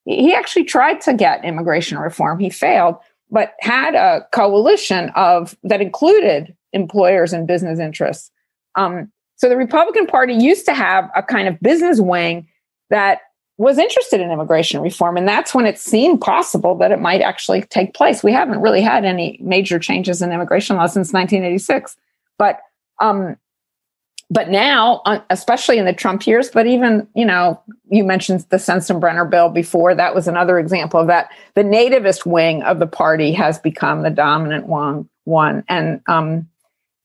he 0.04 0.34
actually 0.34 0.64
tried 0.64 1.00
to 1.02 1.14
get 1.14 1.44
immigration 1.44 1.98
reform. 1.98 2.38
He 2.38 2.50
failed, 2.50 2.96
but 3.30 3.54
had 3.60 3.94
a 3.94 4.26
coalition 4.32 5.10
of 5.14 5.56
that 5.62 5.80
included 5.80 6.56
employers 6.72 7.32
and 7.32 7.46
business 7.46 7.78
interests. 7.78 8.30
Um, 8.74 9.12
so 9.36 9.48
the 9.48 9.56
Republican 9.56 10.06
Party 10.06 10.34
used 10.34 10.66
to 10.66 10.74
have 10.74 11.10
a 11.16 11.22
kind 11.22 11.48
of 11.48 11.60
business 11.60 12.00
wing 12.00 12.48
that 12.90 13.20
was 13.62 13.78
interested 13.78 14.20
in 14.20 14.30
immigration 14.30 14.80
reform. 14.80 15.16
And 15.16 15.28
that's 15.28 15.54
when 15.54 15.66
it 15.66 15.78
seemed 15.78 16.20
possible 16.20 16.74
that 16.78 16.90
it 16.90 16.98
might 16.98 17.20
actually 17.20 17.62
take 17.62 17.94
place. 17.94 18.22
We 18.22 18.32
haven't 18.32 18.60
really 18.60 18.82
had 18.82 19.04
any 19.04 19.38
major 19.40 19.78
changes 19.78 20.20
in 20.20 20.32
immigration 20.32 20.76
law 20.76 20.86
since 20.86 21.12
1986. 21.12 21.96
But 22.38 22.60
um, 23.00 23.36
but 24.30 24.48
now, 24.48 25.02
uh, 25.04 25.20
especially 25.28 25.78
in 25.78 25.84
the 25.84 25.92
Trump 25.92 26.26
years, 26.26 26.50
but 26.50 26.66
even, 26.66 27.06
you 27.14 27.24
know, 27.24 27.62
you 27.90 28.02
mentioned 28.02 28.46
the 28.48 28.56
Sensenbrenner 28.56 29.28
bill 29.28 29.50
before. 29.50 29.94
That 29.94 30.14
was 30.14 30.26
another 30.26 30.58
example 30.58 30.98
of 30.98 31.06
that. 31.08 31.30
The 31.54 31.62
nativist 31.62 32.24
wing 32.24 32.62
of 32.62 32.78
the 32.78 32.86
party 32.86 33.32
has 33.32 33.58
become 33.58 34.02
the 34.02 34.10
dominant 34.10 34.66
one. 34.66 35.08
One 35.24 35.62
and 35.68 36.00
um, 36.08 36.48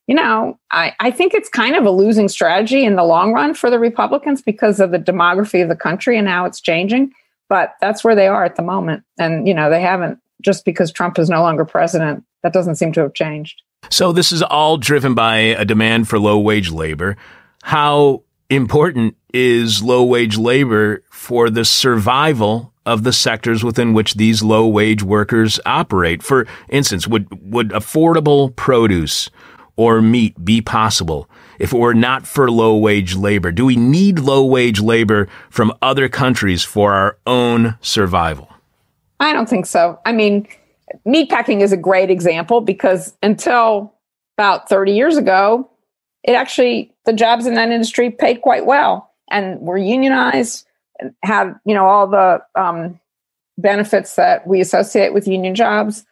you 0.08 0.14
know, 0.14 0.58
I, 0.72 0.94
I 1.00 1.10
think 1.10 1.34
it's 1.34 1.50
kind 1.50 1.76
of 1.76 1.84
a 1.84 1.90
losing 1.90 2.28
strategy 2.28 2.82
in 2.82 2.96
the 2.96 3.04
long 3.04 3.34
run 3.34 3.52
for 3.52 3.68
the 3.68 3.78
Republicans 3.78 4.40
because 4.40 4.80
of 4.80 4.90
the 4.90 4.98
demography 4.98 5.62
of 5.62 5.68
the 5.68 5.76
country 5.76 6.18
and 6.18 6.26
how 6.26 6.46
it's 6.46 6.62
changing. 6.62 7.12
But 7.50 7.74
that's 7.82 8.02
where 8.02 8.14
they 8.14 8.26
are 8.26 8.42
at 8.42 8.56
the 8.56 8.62
moment. 8.62 9.04
And, 9.18 9.46
you 9.46 9.52
know, 9.52 9.68
they 9.68 9.82
haven't, 9.82 10.18
just 10.40 10.64
because 10.64 10.90
Trump 10.90 11.18
is 11.18 11.28
no 11.28 11.42
longer 11.42 11.66
president, 11.66 12.24
that 12.42 12.54
doesn't 12.54 12.76
seem 12.76 12.92
to 12.94 13.00
have 13.00 13.12
changed. 13.12 13.60
So 13.90 14.12
this 14.12 14.32
is 14.32 14.42
all 14.42 14.78
driven 14.78 15.14
by 15.14 15.36
a 15.36 15.66
demand 15.66 16.08
for 16.08 16.18
low 16.18 16.38
wage 16.38 16.70
labor. 16.70 17.18
How 17.62 18.22
important 18.48 19.14
is 19.34 19.82
low 19.82 20.04
wage 20.04 20.38
labor 20.38 21.02
for 21.10 21.50
the 21.50 21.66
survival 21.66 22.72
of 22.86 23.04
the 23.04 23.12
sectors 23.12 23.62
within 23.62 23.92
which 23.92 24.14
these 24.14 24.42
low 24.42 24.66
wage 24.66 25.02
workers 25.02 25.60
operate? 25.66 26.22
For 26.22 26.46
instance, 26.70 27.06
would, 27.06 27.28
would 27.52 27.70
affordable 27.70 28.56
produce 28.56 29.28
or 29.78 30.02
meat 30.02 30.44
be 30.44 30.60
possible 30.60 31.30
if 31.58 31.72
it 31.72 31.78
were 31.78 31.94
not 31.94 32.26
for 32.26 32.50
low 32.50 32.76
wage 32.76 33.14
labor? 33.14 33.50
Do 33.50 33.64
we 33.64 33.76
need 33.76 34.18
low 34.18 34.44
wage 34.44 34.80
labor 34.80 35.28
from 35.48 35.72
other 35.80 36.08
countries 36.08 36.62
for 36.62 36.92
our 36.92 37.16
own 37.26 37.78
survival? 37.80 38.52
I 39.20 39.32
don't 39.32 39.48
think 39.48 39.66
so. 39.66 39.98
I 40.04 40.12
mean, 40.12 40.46
meatpacking 41.06 41.62
is 41.62 41.72
a 41.72 41.76
great 41.76 42.10
example 42.10 42.60
because 42.60 43.16
until 43.22 43.94
about 44.36 44.68
30 44.68 44.92
years 44.92 45.16
ago, 45.16 45.70
it 46.24 46.32
actually, 46.32 46.92
the 47.06 47.12
jobs 47.12 47.46
in 47.46 47.54
that 47.54 47.70
industry 47.70 48.10
paid 48.10 48.42
quite 48.42 48.66
well 48.66 49.12
and 49.30 49.60
were 49.60 49.78
unionized 49.78 50.66
and 50.98 51.14
had, 51.22 51.54
you 51.64 51.74
know, 51.74 51.86
all 51.86 52.08
the 52.08 52.42
um, 52.56 52.98
benefits 53.56 54.16
that 54.16 54.46
we 54.46 54.60
associate 54.60 55.14
with 55.14 55.28
union 55.28 55.54
jobs 55.54 56.04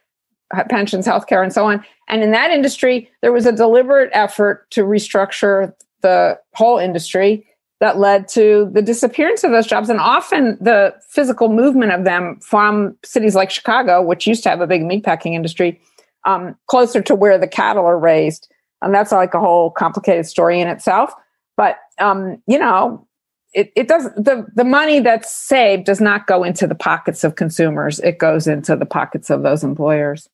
pensions, 0.69 1.07
healthcare, 1.07 1.43
and 1.43 1.53
so 1.53 1.67
on. 1.67 1.85
And 2.09 2.23
in 2.23 2.31
that 2.33 2.51
industry, 2.51 3.11
there 3.23 3.33
was 3.33 3.47
a 3.47 3.53
deliberate 3.53 4.11
effort 4.13 4.71
to 4.71 4.85
restructure 4.85 5.73
the 6.03 6.39
whole 6.55 6.79
industry 6.79 7.47
that 7.81 7.99
led 7.99 8.27
to 8.29 8.71
the 8.73 8.81
disappearance 8.81 9.45
of 9.45 9.51
those 9.51 9.67
jobs 9.67 9.91
and 9.91 10.01
often 10.01 10.57
the 10.61 10.95
physical 11.09 11.49
movement 11.49 11.93
of 11.93 12.05
them 12.05 12.39
from 12.41 12.97
cities 13.05 13.35
like 13.35 13.51
Chicago, 13.51 14.01
which 14.01 14.27
used 14.27 14.43
to 14.43 14.49
have 14.49 14.61
a 14.61 14.67
big 14.67 14.83
meatpacking 14.83 15.35
industry, 15.35 15.81
um, 16.25 16.57
closer 16.69 17.03
to 17.03 17.15
where 17.15 17.39
the 17.39 17.49
cattle 17.49 17.85
are 17.85 17.99
raised. 17.99 18.49
And 18.81 18.95
that's 18.95 19.13
like 19.13 19.35
a 19.35 19.41
whole 19.41 19.71
complicated 19.71 20.27
story 20.27 20.61
in 20.61 20.69
itself. 20.69 21.13
But 21.57 21.79
um, 21.99 22.43
you 22.47 22.59
know, 22.59 23.07
it, 23.53 23.73
it 23.75 23.89
does 23.89 24.05
the 24.15 24.47
the 24.55 24.65
money 24.65 25.01
that's 25.01 25.35
saved 25.35 25.85
does 25.87 26.01
not 26.01 26.27
go 26.27 26.45
into 26.45 26.67
the 26.67 26.75
pockets 26.75 27.25
of 27.25 27.37
consumers. 27.37 27.99
It 28.01 28.19
goes 28.19 28.47
into 28.47 28.77
the 28.77 28.87
pockets 28.87 29.31
of 29.31 29.43
those 29.43 29.65
employers. 29.65 30.29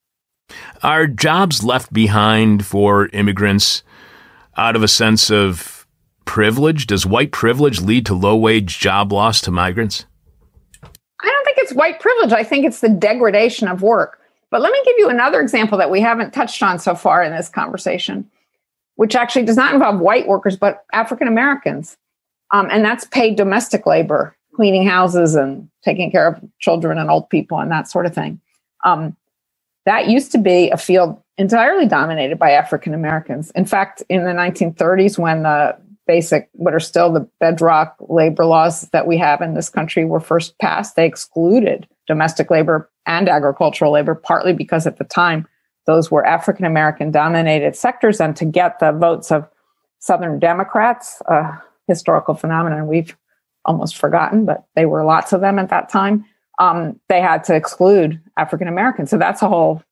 Are 0.82 1.06
jobs 1.06 1.62
left 1.62 1.92
behind 1.92 2.66
for 2.66 3.08
immigrants 3.08 3.82
out 4.56 4.76
of 4.76 4.82
a 4.82 4.88
sense 4.88 5.30
of 5.30 5.86
privilege? 6.24 6.86
Does 6.86 7.06
white 7.06 7.32
privilege 7.32 7.80
lead 7.80 8.06
to 8.06 8.14
low 8.14 8.36
wage 8.36 8.78
job 8.78 9.12
loss 9.12 9.40
to 9.42 9.50
migrants? 9.50 10.06
I 10.82 11.26
don't 11.26 11.44
think 11.44 11.58
it's 11.58 11.72
white 11.72 12.00
privilege. 12.00 12.32
I 12.32 12.42
think 12.44 12.64
it's 12.66 12.80
the 12.80 12.88
degradation 12.88 13.68
of 13.68 13.82
work. 13.82 14.18
But 14.50 14.60
let 14.60 14.72
me 14.72 14.82
give 14.84 14.96
you 14.98 15.08
another 15.08 15.40
example 15.40 15.78
that 15.78 15.90
we 15.90 16.00
haven't 16.00 16.34
touched 16.34 16.62
on 16.62 16.78
so 16.78 16.94
far 16.94 17.22
in 17.22 17.32
this 17.32 17.48
conversation, 17.48 18.30
which 18.96 19.14
actually 19.14 19.44
does 19.44 19.56
not 19.56 19.72
involve 19.72 19.98
white 20.00 20.26
workers, 20.26 20.56
but 20.56 20.84
African 20.92 21.26
Americans. 21.26 21.96
Um, 22.52 22.68
and 22.70 22.84
that's 22.84 23.06
paid 23.06 23.36
domestic 23.36 23.86
labor, 23.86 24.36
cleaning 24.54 24.86
houses 24.86 25.34
and 25.34 25.70
taking 25.84 26.10
care 26.10 26.28
of 26.28 26.40
children 26.58 26.98
and 26.98 27.08
old 27.10 27.30
people 27.30 27.58
and 27.60 27.70
that 27.70 27.88
sort 27.88 28.04
of 28.04 28.14
thing. 28.14 28.40
Um, 28.84 29.16
that 29.86 30.08
used 30.08 30.32
to 30.32 30.38
be 30.38 30.70
a 30.70 30.76
field 30.76 31.20
entirely 31.38 31.86
dominated 31.86 32.38
by 32.38 32.52
African 32.52 32.94
Americans. 32.94 33.50
In 33.52 33.64
fact, 33.64 34.02
in 34.08 34.24
the 34.24 34.30
1930s, 34.30 35.18
when 35.18 35.42
the 35.42 35.76
basic, 36.06 36.48
what 36.52 36.74
are 36.74 36.80
still 36.80 37.12
the 37.12 37.28
bedrock 37.40 37.96
labor 38.00 38.44
laws 38.44 38.82
that 38.90 39.06
we 39.06 39.18
have 39.18 39.40
in 39.40 39.54
this 39.54 39.68
country 39.68 40.04
were 40.04 40.20
first 40.20 40.58
passed, 40.58 40.96
they 40.96 41.06
excluded 41.06 41.86
domestic 42.06 42.50
labor 42.50 42.90
and 43.06 43.28
agricultural 43.28 43.92
labor, 43.92 44.14
partly 44.14 44.52
because 44.52 44.86
at 44.86 44.98
the 44.98 45.04
time 45.04 45.46
those 45.86 46.10
were 46.10 46.24
African 46.24 46.64
American 46.64 47.10
dominated 47.10 47.74
sectors, 47.76 48.20
and 48.20 48.36
to 48.36 48.44
get 48.44 48.78
the 48.78 48.92
votes 48.92 49.32
of 49.32 49.48
Southern 49.98 50.38
Democrats, 50.38 51.20
a 51.26 51.60
historical 51.88 52.34
phenomenon 52.34 52.86
we've 52.86 53.16
almost 53.64 53.96
forgotten, 53.96 54.44
but 54.44 54.64
they 54.74 54.86
were 54.86 55.04
lots 55.04 55.32
of 55.32 55.40
them 55.40 55.58
at 55.58 55.70
that 55.70 55.88
time. 55.88 56.24
Um, 56.62 57.00
they 57.08 57.20
had 57.20 57.42
to 57.44 57.54
exclude 57.56 58.20
African 58.36 58.68
Americans. 58.68 59.10
So 59.10 59.18
that's 59.18 59.42
a 59.42 59.48
whole 59.48 59.82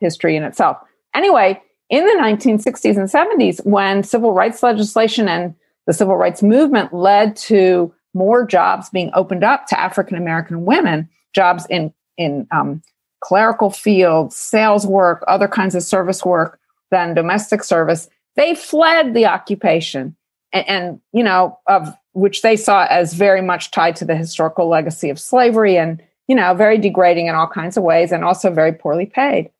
history 0.00 0.34
in 0.34 0.44
itself. 0.44 0.78
Anyway, 1.14 1.60
in 1.90 2.04
the 2.04 2.22
1960s 2.22 2.96
and 2.96 3.08
70s, 3.08 3.64
when 3.66 4.02
civil 4.02 4.32
rights 4.32 4.62
legislation 4.62 5.28
and 5.28 5.54
the 5.86 5.92
civil 5.92 6.16
rights 6.16 6.42
movement 6.42 6.92
led 6.92 7.36
to 7.36 7.94
more 8.14 8.46
jobs 8.46 8.88
being 8.90 9.10
opened 9.14 9.44
up 9.44 9.66
to 9.66 9.78
African 9.78 10.16
American 10.16 10.64
women, 10.64 11.08
jobs 11.34 11.66
in 11.68 11.92
in 12.16 12.46
um, 12.50 12.82
clerical 13.20 13.70
fields, 13.70 14.36
sales 14.36 14.86
work, 14.86 15.22
other 15.28 15.48
kinds 15.48 15.74
of 15.74 15.82
service 15.82 16.24
work 16.24 16.58
than 16.90 17.12
domestic 17.14 17.62
service, 17.62 18.08
they 18.36 18.54
fled 18.54 19.12
the 19.12 19.26
occupation, 19.26 20.16
and, 20.52 20.68
and 20.68 21.00
you 21.12 21.22
know 21.22 21.58
of 21.66 21.94
which 22.12 22.40
they 22.40 22.56
saw 22.56 22.86
as 22.88 23.12
very 23.12 23.42
much 23.42 23.70
tied 23.70 23.94
to 23.94 24.06
the 24.06 24.16
historical 24.16 24.66
legacy 24.66 25.10
of 25.10 25.20
slavery 25.20 25.76
and 25.76 26.02
you 26.28 26.34
know 26.34 26.54
very 26.54 26.78
degrading 26.78 27.26
in 27.26 27.34
all 27.34 27.48
kinds 27.48 27.76
of 27.76 27.82
ways 27.82 28.12
and 28.12 28.24
also 28.24 28.50
very 28.50 28.72
poorly 28.72 29.06
paid. 29.06 29.50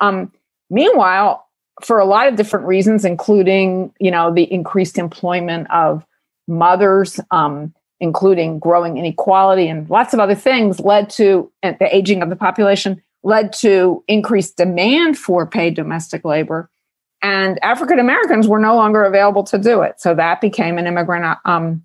Um, 0.00 0.32
meanwhile, 0.70 1.46
for 1.82 1.98
a 1.98 2.04
lot 2.04 2.28
of 2.28 2.36
different 2.36 2.66
reasons, 2.66 3.04
including 3.04 3.92
you 4.00 4.10
know 4.10 4.32
the 4.32 4.50
increased 4.52 4.98
employment 4.98 5.70
of 5.70 6.04
mothers, 6.46 7.20
um, 7.30 7.74
including 8.00 8.58
growing 8.58 8.98
inequality 8.98 9.68
and 9.68 9.88
lots 9.88 10.14
of 10.14 10.20
other 10.20 10.34
things, 10.34 10.80
led 10.80 11.10
to 11.10 11.50
the 11.62 11.88
aging 11.94 12.22
of 12.22 12.28
the 12.28 12.36
population 12.36 13.02
led 13.24 13.52
to 13.54 14.04
increased 14.06 14.58
demand 14.58 15.18
for 15.18 15.46
paid 15.46 15.74
domestic 15.74 16.24
labor, 16.24 16.70
and 17.22 17.58
African 17.64 17.98
Americans 17.98 18.46
were 18.46 18.58
no 18.58 18.76
longer 18.76 19.02
available 19.02 19.42
to 19.44 19.58
do 19.58 19.80
it. 19.80 19.98
So 19.98 20.14
that 20.14 20.40
became 20.40 20.78
an 20.78 20.86
immigrant 20.86 21.38
um, 21.46 21.82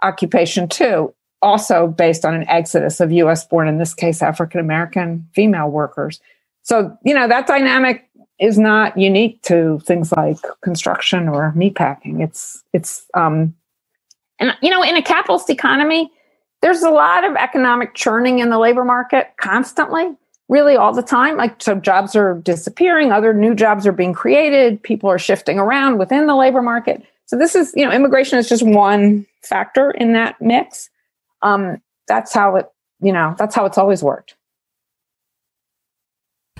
occupation 0.00 0.68
too. 0.68 1.12
Also 1.46 1.86
based 1.86 2.24
on 2.24 2.34
an 2.34 2.48
exodus 2.48 2.98
of 2.98 3.12
U.S. 3.12 3.46
born, 3.46 3.68
in 3.68 3.78
this 3.78 3.94
case, 3.94 4.20
African 4.20 4.58
American 4.58 5.28
female 5.32 5.68
workers. 5.68 6.20
So, 6.62 6.98
you 7.04 7.14
know, 7.14 7.28
that 7.28 7.46
dynamic 7.46 8.06
is 8.40 8.58
not 8.58 8.98
unique 8.98 9.40
to 9.42 9.78
things 9.84 10.12
like 10.12 10.38
construction 10.60 11.28
or 11.28 11.54
meatpacking. 11.56 12.20
It's 12.20 12.64
it's 12.72 13.06
um, 13.14 13.54
and 14.40 14.54
you 14.60 14.70
know 14.70 14.82
in 14.82 14.96
a 14.96 15.02
capitalist 15.02 15.48
economy, 15.48 16.10
there's 16.62 16.82
a 16.82 16.90
lot 16.90 17.22
of 17.22 17.36
economic 17.36 17.94
churning 17.94 18.40
in 18.40 18.50
the 18.50 18.58
labor 18.58 18.84
market 18.84 19.28
constantly, 19.40 20.14
really 20.48 20.74
all 20.74 20.92
the 20.92 21.02
time. 21.02 21.36
Like 21.36 21.62
so, 21.62 21.76
jobs 21.76 22.16
are 22.16 22.34
disappearing, 22.34 23.12
other 23.12 23.32
new 23.32 23.54
jobs 23.54 23.86
are 23.86 23.92
being 23.92 24.12
created, 24.12 24.82
people 24.82 25.08
are 25.08 25.18
shifting 25.18 25.60
around 25.60 25.98
within 25.98 26.26
the 26.26 26.34
labor 26.34 26.62
market. 26.62 27.04
So 27.26 27.36
this 27.38 27.54
is 27.54 27.72
you 27.76 27.84
know 27.84 27.92
immigration 27.92 28.38
is 28.38 28.48
just 28.48 28.64
one 28.64 29.26
factor 29.42 29.92
in 29.92 30.12
that 30.12 30.40
mix. 30.42 30.90
Um, 31.42 31.82
that's 32.08 32.32
how 32.32 32.56
it 32.56 32.66
you 33.00 33.12
know 33.12 33.34
that's 33.38 33.54
how 33.54 33.66
it's 33.66 33.78
always 33.78 34.02
worked. 34.02 34.36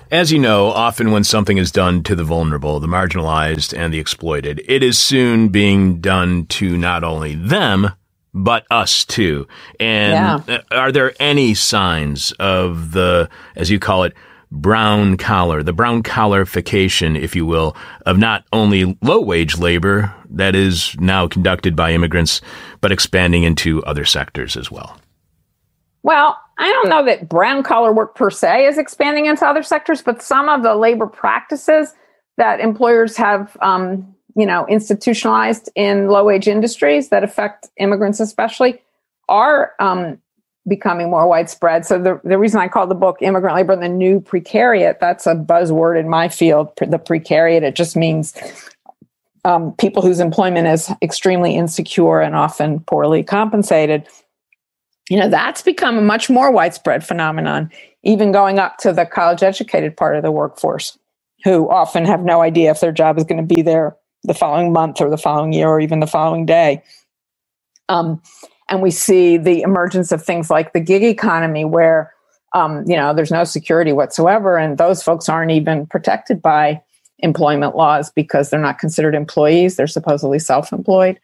As 0.09 0.31
you 0.31 0.39
know, 0.39 0.67
often 0.67 1.11
when 1.11 1.25
something 1.25 1.57
is 1.57 1.69
done 1.69 2.01
to 2.03 2.15
the 2.15 2.23
vulnerable, 2.23 2.79
the 2.79 2.87
marginalized, 2.87 3.77
and 3.77 3.93
the 3.93 3.99
exploited, 3.99 4.61
it 4.65 4.81
is 4.81 4.97
soon 4.97 5.49
being 5.49 5.99
done 5.99 6.45
to 6.45 6.77
not 6.77 7.03
only 7.03 7.35
them, 7.35 7.91
but 8.33 8.65
us 8.71 9.03
too. 9.03 9.47
And 9.81 10.43
yeah. 10.47 10.61
are 10.71 10.93
there 10.93 11.13
any 11.19 11.53
signs 11.53 12.31
of 12.33 12.91
the, 12.91 13.29
as 13.57 13.69
you 13.69 13.79
call 13.79 14.03
it, 14.05 14.13
brown 14.49 15.17
collar, 15.17 15.61
the 15.61 15.73
brown 15.73 16.03
collarification, 16.03 17.19
if 17.19 17.35
you 17.35 17.45
will, 17.45 17.75
of 18.05 18.17
not 18.17 18.45
only 18.53 18.97
low 19.01 19.19
wage 19.19 19.57
labor 19.57 20.13
that 20.29 20.55
is 20.55 20.95
now 20.99 21.27
conducted 21.27 21.75
by 21.75 21.93
immigrants, 21.93 22.41
but 22.81 22.91
expanding 22.91 23.43
into 23.43 23.83
other 23.83 24.05
sectors 24.05 24.57
as 24.57 24.71
well? 24.71 24.97
Well, 26.03 26.39
I 26.57 26.71
don't 26.71 26.89
know 26.89 27.05
that 27.05 27.29
brown 27.29 27.63
collar 27.63 27.93
work 27.93 28.15
per 28.15 28.29
se 28.29 28.65
is 28.65 28.77
expanding 28.77 29.25
into 29.25 29.45
other 29.45 29.63
sectors, 29.63 30.01
but 30.01 30.21
some 30.21 30.49
of 30.49 30.63
the 30.63 30.75
labor 30.75 31.07
practices 31.07 31.93
that 32.37 32.59
employers 32.59 33.17
have, 33.17 33.57
um, 33.61 34.15
you 34.35 34.45
know, 34.45 34.65
institutionalized 34.67 35.69
in 35.75 36.07
low 36.07 36.23
wage 36.23 36.47
industries 36.47 37.09
that 37.09 37.23
affect 37.23 37.69
immigrants 37.77 38.19
especially 38.19 38.81
are 39.27 39.73
um, 39.79 40.19
becoming 40.67 41.09
more 41.09 41.27
widespread. 41.27 41.85
So 41.85 42.01
the, 42.01 42.21
the 42.23 42.37
reason 42.37 42.59
I 42.59 42.67
call 42.67 42.87
the 42.87 42.95
book 42.95 43.17
Immigrant 43.21 43.55
Labor 43.55 43.73
and 43.73 43.83
the 43.83 43.89
New 43.89 44.19
Precariat, 44.19 44.99
that's 44.99 45.25
a 45.25 45.35
buzzword 45.35 45.99
in 45.99 46.09
my 46.09 46.27
field, 46.27 46.69
the 46.77 46.99
precariat. 46.99 47.63
It 47.63 47.75
just 47.75 47.95
means 47.95 48.33
um, 49.47 49.71
people 49.73 50.01
whose 50.01 50.19
employment 50.19 50.67
is 50.67 50.91
extremely 51.01 51.55
insecure 51.55 52.19
and 52.19 52.35
often 52.35 52.81
poorly 52.81 53.23
compensated 53.23 54.07
you 55.09 55.17
know 55.17 55.29
that's 55.29 55.61
become 55.61 55.97
a 55.97 56.01
much 56.01 56.29
more 56.29 56.51
widespread 56.51 57.05
phenomenon 57.05 57.71
even 58.03 58.31
going 58.31 58.59
up 58.59 58.77
to 58.77 58.91
the 58.93 59.05
college 59.05 59.43
educated 59.43 59.95
part 59.95 60.15
of 60.15 60.23
the 60.23 60.31
workforce 60.31 60.97
who 61.43 61.69
often 61.69 62.05
have 62.05 62.23
no 62.23 62.41
idea 62.41 62.71
if 62.71 62.79
their 62.79 62.91
job 62.91 63.17
is 63.17 63.23
going 63.23 63.37
to 63.37 63.55
be 63.55 63.61
there 63.61 63.95
the 64.23 64.33
following 64.33 64.73
month 64.73 64.99
or 64.99 65.09
the 65.09 65.17
following 65.17 65.53
year 65.53 65.67
or 65.67 65.79
even 65.79 65.99
the 65.99 66.07
following 66.07 66.45
day. 66.45 66.83
Um, 67.89 68.21
and 68.69 68.81
we 68.81 68.91
see 68.91 69.37
the 69.37 69.61
emergence 69.61 70.11
of 70.11 70.23
things 70.23 70.49
like 70.49 70.73
the 70.73 70.79
gig 70.79 71.03
economy 71.03 71.63
where 71.63 72.13
um, 72.53 72.83
you 72.87 72.95
know 72.95 73.13
there's 73.13 73.31
no 73.31 73.43
security 73.43 73.93
whatsoever 73.93 74.57
and 74.57 74.77
those 74.77 75.03
folks 75.03 75.29
aren't 75.29 75.51
even 75.51 75.85
protected 75.85 76.41
by 76.41 76.81
employment 77.19 77.75
laws 77.75 78.11
because 78.11 78.49
they're 78.49 78.59
not 78.59 78.79
considered 78.79 79.15
employees 79.15 79.75
they're 79.75 79.87
supposedly 79.87 80.39
self-employed 80.39 81.19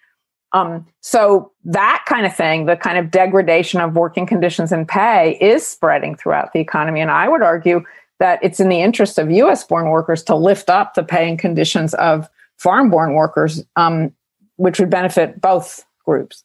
um, 0.53 0.85
so 1.01 1.51
that 1.65 2.05
kind 2.07 2.25
of 2.25 2.35
thing, 2.35 2.67
the 2.67 2.77
kind 2.77 2.97
of 2.97 3.09
degradation 3.09 3.81
of 3.81 3.95
working 3.95 4.27
conditions 4.27 4.71
and 4.71 4.87
pay 4.87 5.37
is 5.41 5.65
spreading 5.65 6.15
throughout 6.15 6.53
the 6.53 6.59
economy. 6.59 7.01
And 7.01 7.09
I 7.09 7.27
would 7.27 7.41
argue 7.41 7.83
that 8.19 8.39
it's 8.43 8.59
in 8.59 8.69
the 8.69 8.81
interest 8.81 9.17
of 9.17 9.31
US 9.31 9.63
born 9.63 9.89
workers 9.89 10.23
to 10.23 10.35
lift 10.35 10.69
up 10.69 10.93
the 10.93 11.03
pay 11.03 11.27
and 11.27 11.39
conditions 11.39 11.95
of 11.95 12.29
foreign 12.57 12.89
born 12.89 13.15
workers, 13.15 13.63
um, 13.75 14.13
which 14.57 14.79
would 14.79 14.91
benefit 14.91 15.41
both 15.41 15.83
groups. 16.05 16.43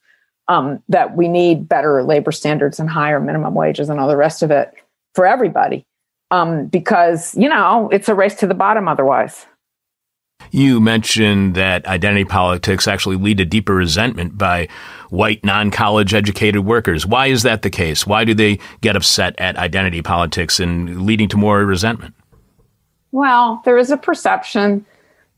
Um, 0.49 0.83
that 0.89 1.15
we 1.15 1.29
need 1.29 1.69
better 1.69 2.03
labor 2.03 2.33
standards 2.33 2.81
and 2.81 2.89
higher 2.89 3.21
minimum 3.21 3.53
wages 3.53 3.91
and 3.91 4.01
all 4.01 4.09
the 4.09 4.17
rest 4.17 4.43
of 4.43 4.51
it 4.51 4.73
for 5.15 5.27
everybody. 5.27 5.85
Um, 6.31 6.67
because, 6.67 7.35
you 7.37 7.49
know, 7.49 7.89
it's 7.91 8.09
a 8.09 8.15
race 8.15 8.35
to 8.37 8.47
the 8.47 8.55
bottom 8.55 8.87
otherwise. 8.87 9.47
You 10.51 10.81
mentioned 10.81 11.55
that 11.57 11.87
identity 11.87 12.25
politics 12.25 12.89
actually 12.89 13.17
lead 13.17 13.39
to 13.39 13.45
deeper 13.45 13.75
resentment 13.75 14.39
by 14.39 14.69
white, 15.11 15.45
non 15.45 15.71
college 15.71 16.15
educated 16.15 16.65
workers. 16.65 17.07
Why 17.07 17.27
is 17.27 17.43
that 17.43 17.63
the 17.63 17.71
case? 17.71 18.07
Why 18.07 18.25
do 18.25 18.35
they 18.35 18.59
get 18.81 18.97
upset 18.97 19.35
at 19.39 19.57
identity 19.57 20.03
politics 20.03 20.61
and 20.61 21.03
leading 21.03 21.29
to 21.29 21.37
more 21.37 21.65
resentment? 21.65 22.15
Well, 23.13 23.63
there 23.65 23.79
is 23.79 23.91
a 23.91 23.97
perception 23.97 24.87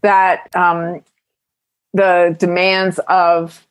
that 0.03 0.55
um, 0.55 1.03
the 1.93 2.37
demands 2.39 2.99
of 3.09 3.67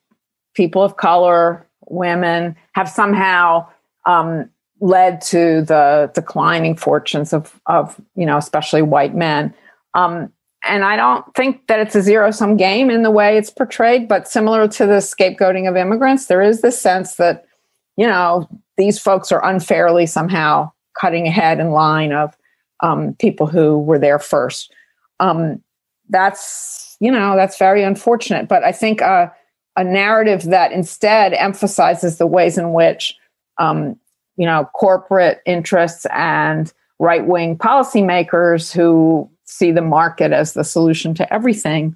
people 0.56 0.84
of 0.84 0.98
color, 0.98 1.66
women, 1.88 2.56
have 2.74 2.90
somehow 2.90 3.68
um, 4.06 4.50
led 4.82 5.22
to 5.22 5.62
the 5.62 6.12
declining 6.14 6.76
fortunes 6.76 7.34
of, 7.34 7.60
of 7.66 8.00
you 8.16 8.26
know, 8.26 8.38
especially 8.38 8.82
white 8.82 9.16
men. 9.16 9.54
Um, 9.94 10.32
and 10.64 10.84
I 10.84 10.96
don't 10.96 11.26
think 11.36 11.68
that 11.68 11.80
it's 11.80 11.96
a 11.96 12.02
zero 12.02 12.32
sum 12.32 12.58
game 12.58 12.90
in 12.90 13.04
the 13.04 13.12
way 13.12 13.38
it's 13.38 13.50
portrayed, 13.50 14.08
but 14.08 14.28
similar 14.28 14.68
to 14.68 14.86
the 14.86 14.98
scapegoating 14.98 15.70
of 15.70 15.76
immigrants, 15.76 16.26
there 16.26 16.42
is 16.42 16.62
this 16.62 16.80
sense 16.80 17.16
that, 17.16 17.46
you 17.96 18.06
know, 18.06 18.48
these 18.78 19.00
folks 19.00 19.32
are 19.32 19.46
unfairly 19.46 20.06
somehow 20.06 20.72
cutting 21.00 21.28
ahead 21.28 21.60
in 21.60 21.72
line 21.72 22.12
of 22.12 22.36
um, 22.82 23.16
people 23.20 23.48
who 23.48 23.78
were 23.80 24.00
there 24.00 24.20
first. 24.20 24.74
Um, 25.20 25.62
that's, 26.10 26.98
you 27.00 27.12
know, 27.12 27.36
that's 27.36 27.58
very 27.58 27.84
unfortunate. 27.84 28.48
But 28.48 28.64
I 28.64 28.72
think 28.72 29.02
uh, 29.02 29.28
a 29.76 29.84
narrative 29.84 30.44
that 30.44 30.72
instead 30.72 31.34
emphasizes 31.34 32.18
the 32.18 32.28
ways 32.28 32.58
in 32.58 32.74
which, 32.74 33.16
um, 33.60 33.98
you 34.40 34.46
know, 34.46 34.70
corporate 34.74 35.42
interests 35.46 36.08
and 36.14 36.72
right 36.98 37.28
wing 37.28 37.58
policymakers 37.58 38.72
who 38.72 39.30
see 39.44 39.70
the 39.70 39.82
market 39.82 40.32
as 40.32 40.54
the 40.54 40.64
solution 40.64 41.14
to 41.14 41.32
everything 41.32 41.94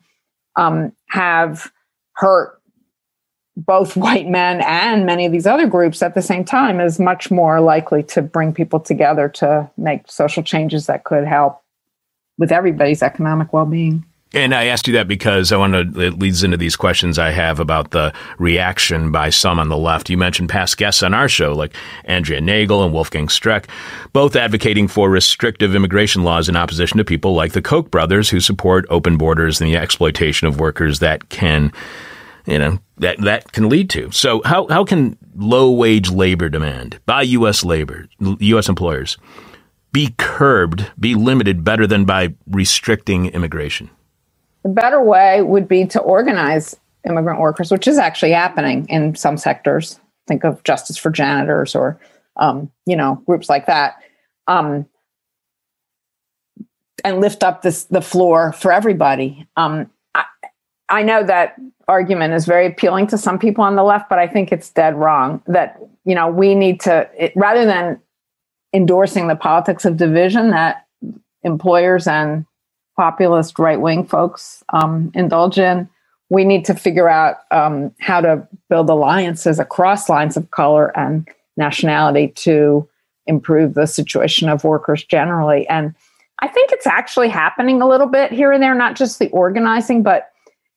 um, 0.57 0.91
have 1.07 1.71
hurt 2.11 2.59
both 3.55 3.95
white 3.97 4.27
men 4.27 4.61
and 4.61 5.05
many 5.05 5.25
of 5.25 5.31
these 5.31 5.47
other 5.47 5.67
groups 5.67 6.03
at 6.03 6.15
the 6.15 6.21
same 6.21 6.43
time 6.43 6.81
is 6.81 6.99
much 6.99 7.31
more 7.31 7.61
likely 7.61 8.03
to 8.03 8.21
bring 8.21 8.53
people 8.53 8.81
together 8.81 9.29
to 9.29 9.69
make 9.77 10.11
social 10.11 10.43
changes 10.43 10.85
that 10.87 11.05
could 11.05 11.25
help 11.25 11.61
with 12.37 12.51
everybody's 12.51 13.01
economic 13.01 13.53
well-being 13.53 14.05
And 14.33 14.55
I 14.55 14.65
asked 14.65 14.87
you 14.87 14.93
that 14.95 15.07
because 15.07 15.51
I 15.51 15.57
want 15.57 15.73
to, 15.73 16.01
it 16.01 16.17
leads 16.17 16.43
into 16.43 16.57
these 16.57 16.75
questions 16.75 17.19
I 17.19 17.29
have 17.29 17.59
about 17.59 17.91
the 17.91 18.11
reaction 18.39 19.11
by 19.11 19.29
some 19.29 19.59
on 19.59 19.69
the 19.69 19.77
left. 19.77 20.09
You 20.09 20.17
mentioned 20.17 20.49
past 20.49 20.77
guests 20.77 21.03
on 21.03 21.13
our 21.13 21.29
show, 21.29 21.53
like 21.53 21.75
Andrea 22.05 22.41
Nagle 22.41 22.83
and 22.83 22.91
Wolfgang 22.91 23.27
Streeck, 23.27 23.65
both 24.11 24.35
advocating 24.35 24.87
for 24.87 25.07
restrictive 25.09 25.75
immigration 25.75 26.23
laws 26.23 26.49
in 26.49 26.55
opposition 26.55 26.97
to 26.97 27.05
people 27.05 27.35
like 27.35 27.51
the 27.51 27.61
Koch 27.61 27.91
brothers 27.91 28.31
who 28.31 28.39
support 28.39 28.87
open 28.89 29.17
borders 29.17 29.61
and 29.61 29.69
the 29.69 29.77
exploitation 29.77 30.47
of 30.47 30.59
workers 30.59 30.97
that 30.97 31.29
can, 31.29 31.71
you 32.47 32.57
know, 32.57 32.79
that, 32.97 33.21
that 33.21 33.51
can 33.51 33.69
lead 33.69 33.87
to. 33.91 34.09
So 34.09 34.41
how, 34.45 34.67
how 34.67 34.83
can 34.83 35.15
low 35.35 35.71
wage 35.71 36.09
labor 36.09 36.49
demand 36.49 36.99
by 37.05 37.21
U.S. 37.21 37.63
labor, 37.63 38.07
U.S. 38.19 38.67
employers 38.67 39.15
be 39.91 40.15
curbed, 40.17 40.91
be 40.99 41.13
limited 41.13 41.63
better 41.63 41.85
than 41.85 42.03
by 42.03 42.33
restricting 42.47 43.27
immigration? 43.27 43.91
The 44.63 44.69
better 44.69 45.01
way 45.01 45.41
would 45.41 45.67
be 45.67 45.85
to 45.87 45.99
organize 45.99 46.75
immigrant 47.07 47.39
workers, 47.39 47.71
which 47.71 47.87
is 47.87 47.97
actually 47.97 48.31
happening 48.31 48.87
in 48.89 49.15
some 49.15 49.37
sectors. 49.37 49.99
Think 50.27 50.45
of 50.45 50.63
Justice 50.63 50.97
for 50.97 51.11
Janitors 51.11 51.75
or, 51.75 51.99
um, 52.37 52.71
you 52.85 52.95
know, 52.95 53.21
groups 53.25 53.49
like 53.49 53.65
that. 53.65 53.95
Um, 54.47 54.85
and 57.03 57.19
lift 57.19 57.43
up 57.43 57.61
this 57.61 57.85
the 57.85 58.01
floor 58.01 58.53
for 58.53 58.71
everybody. 58.71 59.47
Um, 59.57 59.89
I, 60.15 60.23
I 60.89 61.03
know 61.03 61.23
that 61.23 61.55
argument 61.87 62.33
is 62.33 62.45
very 62.45 62.67
appealing 62.67 63.07
to 63.07 63.17
some 63.17 63.37
people 63.37 63.63
on 63.63 63.75
the 63.75 63.83
left, 63.83 64.09
but 64.09 64.19
I 64.19 64.27
think 64.27 64.51
it's 64.51 64.69
dead 64.69 64.95
wrong. 64.95 65.41
That 65.47 65.79
you 66.05 66.15
know 66.15 66.29
we 66.29 66.55
need 66.55 66.79
to 66.81 67.09
it, 67.17 67.33
rather 67.35 67.65
than 67.65 67.99
endorsing 68.73 69.27
the 69.27 69.35
politics 69.35 69.85
of 69.85 69.97
division 69.97 70.49
that 70.51 70.85
employers 71.43 72.07
and 72.07 72.45
populist 72.95 73.59
right 73.59 73.79
wing 73.79 74.05
folks 74.05 74.63
um, 74.69 75.11
indulge 75.13 75.57
in. 75.57 75.89
We 76.29 76.45
need 76.45 76.65
to 76.65 76.73
figure 76.73 77.09
out 77.09 77.37
um, 77.51 77.93
how 77.99 78.21
to 78.21 78.47
build 78.69 78.89
alliances 78.89 79.59
across 79.59 80.09
lines 80.09 80.37
of 80.37 80.49
color 80.51 80.97
and 80.97 81.27
nationality 81.57 82.29
to 82.29 82.87
improve 83.27 83.73
the 83.73 83.85
situation 83.85 84.49
of 84.49 84.63
workers 84.63 85.03
generally. 85.03 85.67
And 85.67 85.93
I 86.39 86.47
think 86.47 86.71
it's 86.71 86.87
actually 86.87 87.29
happening 87.29 87.81
a 87.81 87.87
little 87.87 88.07
bit 88.07 88.31
here 88.31 88.51
and 88.51 88.61
there, 88.61 88.75
not 88.75 88.95
just 88.95 89.19
the 89.19 89.29
organizing, 89.29 90.03
but 90.03 90.29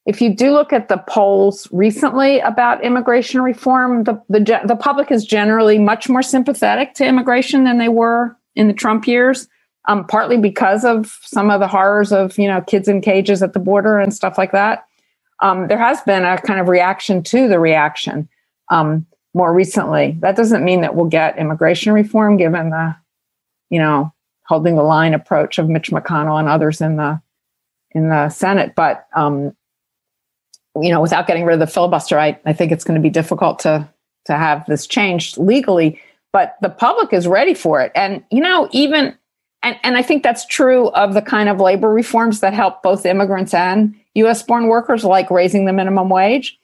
if 0.05 0.21
you 0.21 0.33
do 0.33 0.51
look 0.51 0.71
at 0.71 0.87
the 0.87 1.03
polls 1.09 1.67
recently 1.73 2.39
about 2.39 2.83
immigration 2.83 3.41
reform, 3.41 4.05
the, 4.05 4.21
the, 4.29 4.61
the 4.65 4.77
public 4.77 5.11
is 5.11 5.25
generally 5.25 5.77
much 5.77 6.07
more 6.07 6.21
sympathetic 6.21 6.93
to 6.93 7.05
immigration 7.05 7.65
than 7.65 7.77
they 7.77 7.89
were 7.89 8.37
in 8.55 8.67
the 8.67 8.73
Trump 8.73 9.05
years 9.05 9.49
um, 9.87 10.05
partly 10.05 10.37
because 10.37 10.85
of 10.85 11.17
some 11.23 11.49
of 11.49 11.59
the 11.59 11.67
horrors 11.67 12.11
of 12.11 12.37
you 12.37 12.47
know 12.47 12.61
kids 12.61 12.87
in 12.87 13.01
cages 13.01 13.41
at 13.41 13.53
the 13.53 13.59
border 13.59 13.97
and 13.97 14.13
stuff 14.13 14.37
like 14.37 14.51
that. 14.51 14.85
Um, 15.41 15.67
there 15.67 15.77
has 15.77 16.01
been 16.01 16.25
a 16.25 16.37
kind 16.41 16.59
of 16.59 16.67
reaction 16.67 17.21
to 17.23 17.47
the 17.47 17.59
reaction 17.59 18.27
um, 18.69 19.05
more 19.33 19.53
recently. 19.53 20.17
That 20.19 20.35
doesn't 20.35 20.65
mean 20.65 20.81
that 20.81 20.95
we'll 20.95 21.05
get 21.05 21.37
immigration 21.37 21.93
reform, 21.93 22.37
given 22.37 22.69
the 22.69 22.95
you 23.69 23.79
know 23.79 24.13
holding 24.45 24.75
the 24.75 24.83
line 24.83 25.13
approach 25.13 25.57
of 25.57 25.69
Mitch 25.69 25.91
McConnell 25.91 26.39
and 26.39 26.47
others 26.47 26.81
in 26.81 26.95
the 26.95 27.21
in 27.91 28.09
the 28.09 28.29
Senate, 28.29 28.73
but 28.75 29.07
um, 29.15 29.55
you 30.81 30.91
know, 30.91 31.01
without 31.01 31.27
getting 31.27 31.45
rid 31.45 31.53
of 31.53 31.59
the 31.59 31.67
filibuster, 31.67 32.19
I, 32.19 32.39
I 32.45 32.53
think 32.53 32.71
it's 32.71 32.83
going 32.83 32.99
to 32.99 33.01
be 33.01 33.09
difficult 33.09 33.59
to 33.59 33.87
to 34.25 34.33
have 34.33 34.65
this 34.65 34.85
changed 34.87 35.37
legally. 35.37 36.01
But 36.33 36.57
the 36.61 36.69
public 36.69 37.13
is 37.13 37.27
ready 37.27 37.53
for 37.53 37.81
it, 37.81 37.91
and 37.95 38.23
you 38.29 38.41
know, 38.41 38.69
even 38.71 39.17
and, 39.67 39.77
and 39.83 39.97
I 39.97 40.01
think 40.01 40.23
that's 40.23 40.45
true 40.45 40.87
of 40.91 41.13
the 41.13 41.21
kind 41.21 41.49
of 41.49 41.59
labor 41.59 41.91
reforms 41.91 42.39
that 42.39 42.53
help 42.53 42.81
both 42.81 43.05
immigrants 43.05 43.53
and 43.53 43.93
US 44.15 44.41
born 44.41 44.67
workers, 44.67 45.03
like 45.03 45.29
raising 45.29 45.65
the 45.65 45.73
minimum 45.73 46.07
wage. 46.07 46.57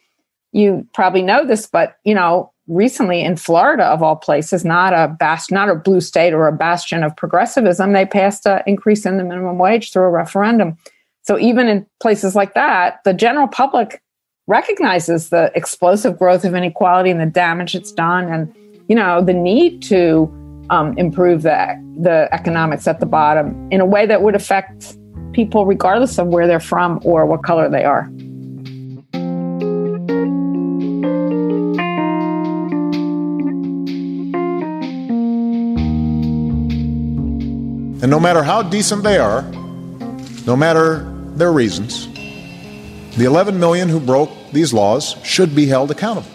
You 0.53 0.87
probably 0.93 1.21
know 1.21 1.45
this, 1.45 1.67
but 1.67 1.97
you 2.05 2.15
know, 2.15 2.53
recently 2.67 3.21
in 3.21 3.35
Florida, 3.35 3.83
of 3.83 4.01
all 4.01 4.15
places, 4.15 4.63
not 4.63 4.93
a 4.93 5.09
bast- 5.19 5.51
not 5.51 5.67
a 5.67 5.75
blue 5.75 5.99
state 5.99 6.33
or 6.33 6.47
a 6.47 6.53
bastion 6.53 7.03
of 7.03 7.13
progressivism, 7.17 7.91
they 7.91 8.05
passed 8.05 8.45
an 8.45 8.61
increase 8.65 9.05
in 9.05 9.17
the 9.17 9.25
minimum 9.25 9.57
wage 9.57 9.91
through 9.91 10.03
a 10.03 10.09
referendum. 10.09 10.77
So 11.23 11.37
even 11.37 11.67
in 11.67 11.85
places 12.01 12.35
like 12.35 12.53
that, 12.53 12.99
the 13.03 13.13
general 13.13 13.49
public 13.49 14.01
recognizes 14.47 15.29
the 15.29 15.51
explosive 15.55 16.17
growth 16.17 16.45
of 16.45 16.55
inequality 16.55 17.09
and 17.09 17.19
the 17.19 17.25
damage 17.25 17.75
it's 17.75 17.91
done, 17.91 18.31
and 18.31 18.55
you 18.87 18.95
know 18.95 19.21
the 19.21 19.33
need 19.33 19.81
to 19.83 20.33
um, 20.69 20.97
improve 20.97 21.43
the, 21.43 21.75
the 22.01 22.27
economics 22.31 22.87
at 22.87 22.99
the 22.99 23.05
bottom 23.05 23.69
in 23.71 23.81
a 23.81 23.85
way 23.85 24.05
that 24.05 24.21
would 24.21 24.35
affect 24.35 24.97
people 25.33 25.65
regardless 25.65 26.17
of 26.17 26.27
where 26.27 26.47
they're 26.47 26.59
from 26.59 26.99
or 27.03 27.25
what 27.25 27.43
color 27.43 27.69
they 27.69 27.83
are. 27.83 28.09
And 38.03 38.09
no 38.11 38.19
matter 38.19 38.43
how 38.43 38.61
decent 38.61 39.03
they 39.03 39.17
are, 39.17 39.43
no 40.45 40.57
matter 40.57 41.09
their 41.35 41.53
reasons, 41.53 42.07
the 43.15 43.23
11 43.25 43.57
million 43.57 43.87
who 43.87 43.99
broke 43.99 44.29
these 44.51 44.73
laws 44.73 45.15
should 45.23 45.55
be 45.55 45.67
held 45.67 45.89
accountable. 45.89 46.29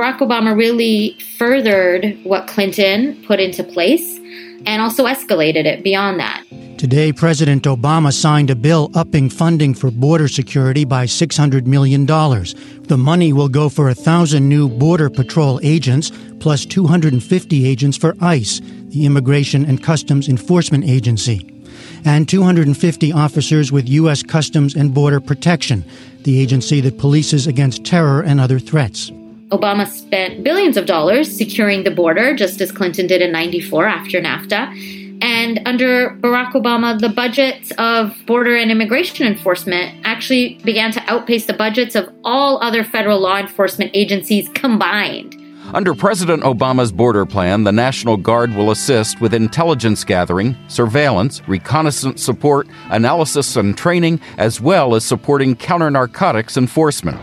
Barack 0.00 0.20
Obama 0.20 0.56
really 0.56 1.12
furthered 1.36 2.18
what 2.24 2.46
Clinton 2.46 3.22
put 3.26 3.38
into 3.38 3.62
place 3.62 4.16
and 4.64 4.80
also 4.80 5.04
escalated 5.04 5.66
it 5.66 5.84
beyond 5.84 6.18
that. 6.18 6.42
Today, 6.78 7.12
President 7.12 7.64
Obama 7.64 8.10
signed 8.10 8.48
a 8.48 8.54
bill 8.54 8.90
upping 8.94 9.28
funding 9.28 9.74
for 9.74 9.90
border 9.90 10.26
security 10.26 10.86
by 10.86 11.04
$600 11.04 11.66
million. 11.66 12.06
The 12.06 12.96
money 12.96 13.34
will 13.34 13.50
go 13.50 13.68
for 13.68 13.84
1,000 13.84 14.48
new 14.48 14.70
Border 14.70 15.10
Patrol 15.10 15.60
agents, 15.62 16.10
plus 16.38 16.64
250 16.64 17.66
agents 17.66 17.98
for 17.98 18.16
ICE, 18.22 18.62
the 18.86 19.04
Immigration 19.04 19.66
and 19.66 19.82
Customs 19.82 20.30
Enforcement 20.30 20.84
Agency, 20.84 21.62
and 22.06 22.26
250 22.26 23.12
officers 23.12 23.70
with 23.70 23.86
U.S. 23.90 24.22
Customs 24.22 24.74
and 24.74 24.94
Border 24.94 25.20
Protection, 25.20 25.84
the 26.22 26.40
agency 26.40 26.80
that 26.80 26.96
polices 26.96 27.46
against 27.46 27.84
terror 27.84 28.22
and 28.22 28.40
other 28.40 28.58
threats. 28.58 29.12
Obama 29.50 29.86
spent 29.86 30.44
billions 30.44 30.76
of 30.76 30.86
dollars 30.86 31.30
securing 31.30 31.82
the 31.82 31.90
border, 31.90 32.34
just 32.34 32.60
as 32.60 32.70
Clinton 32.70 33.06
did 33.06 33.20
in 33.20 33.32
94 33.32 33.86
after 33.86 34.20
NAFTA. 34.20 34.98
And 35.22 35.60
under 35.66 36.10
Barack 36.20 36.52
Obama, 36.52 36.98
the 36.98 37.08
budgets 37.08 37.72
of 37.76 38.16
border 38.26 38.56
and 38.56 38.70
immigration 38.70 39.26
enforcement 39.26 39.94
actually 40.04 40.54
began 40.64 40.92
to 40.92 41.02
outpace 41.10 41.46
the 41.46 41.52
budgets 41.52 41.94
of 41.94 42.08
all 42.24 42.62
other 42.62 42.84
federal 42.84 43.20
law 43.20 43.38
enforcement 43.38 43.90
agencies 43.92 44.48
combined. 44.54 45.36
Under 45.74 45.94
President 45.94 46.42
Obama's 46.42 46.90
border 46.90 47.26
plan, 47.26 47.64
the 47.64 47.70
National 47.70 48.16
Guard 48.16 48.54
will 48.54 48.70
assist 48.70 49.20
with 49.20 49.34
intelligence 49.34 50.04
gathering, 50.04 50.56
surveillance, 50.68 51.46
reconnaissance 51.46 52.22
support, 52.22 52.66
analysis, 52.88 53.56
and 53.56 53.76
training, 53.76 54.20
as 54.38 54.60
well 54.60 54.94
as 54.94 55.04
supporting 55.04 55.54
counter 55.54 55.90
narcotics 55.90 56.56
enforcement 56.56 57.20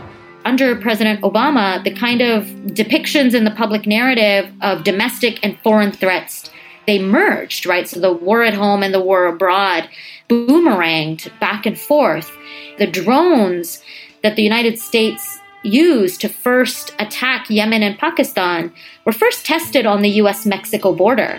under 0.48 0.74
President 0.74 1.20
Obama, 1.20 1.84
the 1.84 1.94
kind 1.94 2.22
of 2.22 2.44
depictions 2.68 3.34
in 3.34 3.44
the 3.44 3.50
public 3.50 3.86
narrative 3.86 4.50
of 4.62 4.82
domestic 4.82 5.38
and 5.42 5.58
foreign 5.60 5.92
threats, 5.92 6.50
they 6.86 6.98
merged, 6.98 7.66
right? 7.66 7.86
So 7.86 8.00
the 8.00 8.14
war 8.14 8.42
at 8.42 8.54
home 8.54 8.82
and 8.82 8.94
the 8.94 9.00
war 9.00 9.26
abroad 9.26 9.90
boomeranged 10.30 11.38
back 11.38 11.66
and 11.66 11.78
forth. 11.78 12.34
The 12.78 12.86
drones 12.86 13.82
that 14.22 14.36
the 14.36 14.42
United 14.42 14.78
States 14.78 15.38
used 15.64 16.22
to 16.22 16.30
first 16.30 16.94
attack 16.98 17.50
Yemen 17.50 17.82
and 17.82 17.98
Pakistan 17.98 18.72
were 19.04 19.12
first 19.12 19.44
tested 19.44 19.84
on 19.84 20.00
the 20.00 20.16
US 20.22 20.46
Mexico 20.46 20.94
border. 20.94 21.38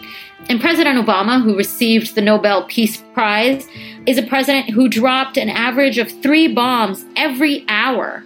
And 0.49 0.61
President 0.61 1.03
Obama, 1.03 1.41
who 1.41 1.57
received 1.57 2.13
the 2.13 2.21
Nobel 2.21 2.67
Peace 2.67 3.03
Prize, 3.15 3.67
is 4.05 4.19
a 4.19 4.27
president 4.27 4.69
who 4.69 4.87
dropped 4.87 5.35
an 5.35 5.49
average 5.49 5.97
of 5.97 6.11
three 6.21 6.47
bombs 6.47 7.05
every 7.15 7.65
hour 7.67 8.23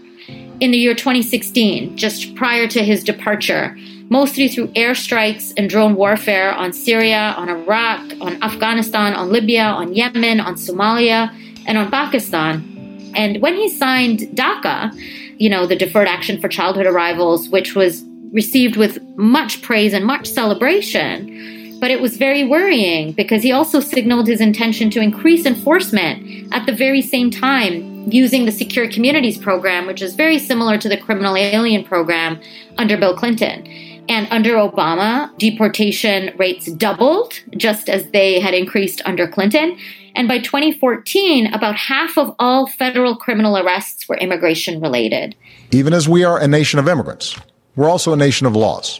in 0.63 0.71
the 0.71 0.77
year 0.77 0.95
2016, 0.95 1.97
just 1.97 2.33
prior 2.35 2.69
to 2.69 2.85
his 2.85 3.03
departure, 3.03 3.77
mostly 4.07 4.47
through 4.47 4.67
airstrikes 4.69 5.51
and 5.57 5.69
drone 5.69 5.93
warfare 5.93 6.53
on 6.53 6.71
Syria, 6.71 7.33
on 7.35 7.49
Iraq, 7.49 7.99
on 8.21 8.41
Afghanistan, 8.41 9.13
on 9.13 9.29
Libya, 9.29 9.63
on 9.63 9.93
Yemen, 9.93 10.39
on 10.39 10.55
Somalia, 10.55 11.29
and 11.67 11.77
on 11.77 11.91
Pakistan. 11.91 13.11
And 13.13 13.41
when 13.41 13.55
he 13.55 13.67
signed 13.67 14.19
DACA, 14.35 14.97
you 15.37 15.49
know, 15.49 15.67
the 15.67 15.75
Deferred 15.75 16.07
Action 16.07 16.39
for 16.39 16.47
Childhood 16.47 16.85
Arrivals, 16.85 17.49
which 17.49 17.75
was 17.75 18.01
received 18.31 18.77
with 18.77 19.01
much 19.17 19.61
praise 19.63 19.91
and 19.91 20.05
much 20.05 20.29
celebration, 20.29 21.77
but 21.81 21.91
it 21.91 21.99
was 21.99 22.15
very 22.15 22.45
worrying 22.45 23.11
because 23.11 23.43
he 23.43 23.51
also 23.51 23.81
signaled 23.81 24.27
his 24.27 24.39
intention 24.39 24.89
to 24.91 25.01
increase 25.01 25.45
enforcement 25.45 26.47
at 26.53 26.65
the 26.65 26.71
very 26.71 27.01
same 27.01 27.29
time 27.29 27.92
using 28.05 28.45
the 28.45 28.51
Secure 28.51 28.89
Communities 28.89 29.37
program, 29.37 29.87
which 29.87 30.01
is 30.01 30.15
very 30.15 30.39
similar 30.39 30.77
to 30.77 30.89
the 30.89 30.97
criminal 30.97 31.35
alien 31.35 31.83
program 31.83 32.39
under 32.77 32.97
Bill 32.97 33.15
Clinton. 33.15 33.65
And 34.09 34.27
under 34.31 34.55
Obama, 34.55 35.35
deportation 35.37 36.35
rates 36.37 36.65
doubled, 36.71 37.33
just 37.55 37.89
as 37.89 38.09
they 38.11 38.39
had 38.39 38.53
increased 38.53 39.01
under 39.05 39.27
Clinton. 39.27 39.77
And 40.15 40.27
by 40.27 40.39
2014, 40.39 41.53
about 41.53 41.75
half 41.75 42.17
of 42.17 42.35
all 42.37 42.67
federal 42.67 43.15
criminal 43.15 43.57
arrests 43.57 44.07
were 44.07 44.17
immigration 44.17 44.81
related. 44.81 45.35
Even 45.71 45.93
as 45.93 46.09
we 46.09 46.23
are 46.23 46.39
a 46.39 46.47
nation 46.47 46.79
of 46.79 46.87
immigrants, 46.87 47.35
we're 47.75 47.89
also 47.89 48.13
a 48.13 48.17
nation 48.17 48.45
of 48.45 48.55
laws. 48.55 48.99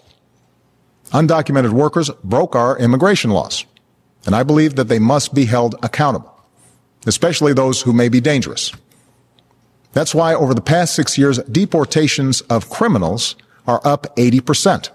Undocumented 1.12 1.72
workers 1.72 2.10
broke 2.24 2.56
our 2.56 2.78
immigration 2.80 3.30
laws, 3.30 3.66
and 4.26 4.36
I 4.36 4.42
believe 4.42 4.76
that 4.76 4.88
they 4.88 4.98
must 4.98 5.36
be 5.36 5.46
held 5.46 5.76
accountable, 5.84 6.34
especially 7.06 7.54
those 7.54 7.82
who 7.82 7.94
may 7.94 8.10
be 8.10 8.20
dangerous. 8.20 8.72
That's 9.94 10.14
why 10.14 10.34
over 10.34 10.54
the 10.54 10.62
past 10.62 10.96
six 10.96 11.18
years, 11.18 11.38
deportations 11.40 12.42
of 12.42 12.70
criminals 12.70 13.36
are 13.68 13.80
up 13.86 14.16
80%. 14.18 14.90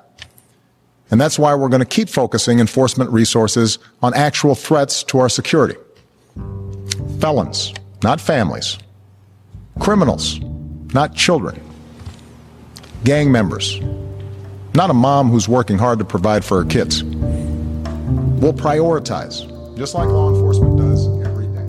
And 1.10 1.20
that's 1.20 1.38
why 1.38 1.54
we're 1.54 1.70
going 1.70 1.80
to 1.80 1.86
keep 1.86 2.08
focusing 2.08 2.60
enforcement 2.60 3.10
resources 3.10 3.78
on 4.02 4.12
actual 4.14 4.54
threats 4.54 5.02
to 5.04 5.18
our 5.18 5.28
security. 5.28 5.76
Felons, 7.20 7.72
not 8.02 8.20
families. 8.20 8.78
Criminals, 9.80 10.40
not 10.92 11.14
children. 11.14 11.60
Gang 13.04 13.30
members, 13.32 13.80
not 14.74 14.90
a 14.90 14.94
mom 14.94 15.30
who's 15.30 15.48
working 15.48 15.78
hard 15.78 15.98
to 16.00 16.04
provide 16.04 16.44
for 16.44 16.62
her 16.62 16.68
kids. 16.68 17.04
We'll 17.04 18.52
prioritize, 18.52 19.46
just 19.76 19.94
like 19.94 20.08
law 20.08 20.34
enforcement 20.34 20.78
does 20.78 21.06
every 21.24 21.46
day. 21.46 21.64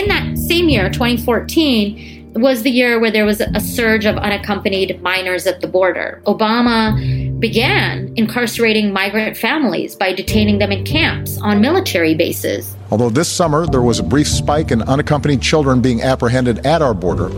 In 0.00 0.08
that 0.08 0.35
same 0.46 0.68
year, 0.68 0.88
2014, 0.90 2.32
was 2.34 2.62
the 2.62 2.70
year 2.70 3.00
where 3.00 3.10
there 3.10 3.24
was 3.24 3.40
a 3.40 3.60
surge 3.60 4.04
of 4.04 4.16
unaccompanied 4.16 5.00
minors 5.02 5.46
at 5.46 5.60
the 5.60 5.66
border. 5.66 6.22
Obama 6.26 7.40
began 7.40 8.12
incarcerating 8.16 8.92
migrant 8.92 9.36
families 9.36 9.94
by 9.94 10.12
detaining 10.12 10.58
them 10.58 10.70
in 10.70 10.84
camps 10.84 11.38
on 11.38 11.60
military 11.60 12.14
bases. 12.14 12.76
Although 12.90 13.10
this 13.10 13.28
summer 13.28 13.66
there 13.66 13.82
was 13.82 13.98
a 13.98 14.02
brief 14.02 14.28
spike 14.28 14.70
in 14.70 14.82
unaccompanied 14.82 15.40
children 15.40 15.80
being 15.80 16.02
apprehended 16.02 16.64
at 16.66 16.82
our 16.82 16.94
border, 16.94 17.28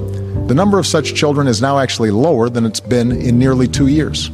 the 0.47 0.55
number 0.55 0.79
of 0.79 0.87
such 0.87 1.15
children 1.15 1.47
is 1.47 1.63
now 1.63 1.79
actually 1.79 2.11
lower 2.11 2.49
than 2.49 2.65
it's 2.65 2.81
been 2.81 3.13
in 3.13 3.39
nearly 3.39 3.69
two 3.69 3.87
years. 3.87 4.31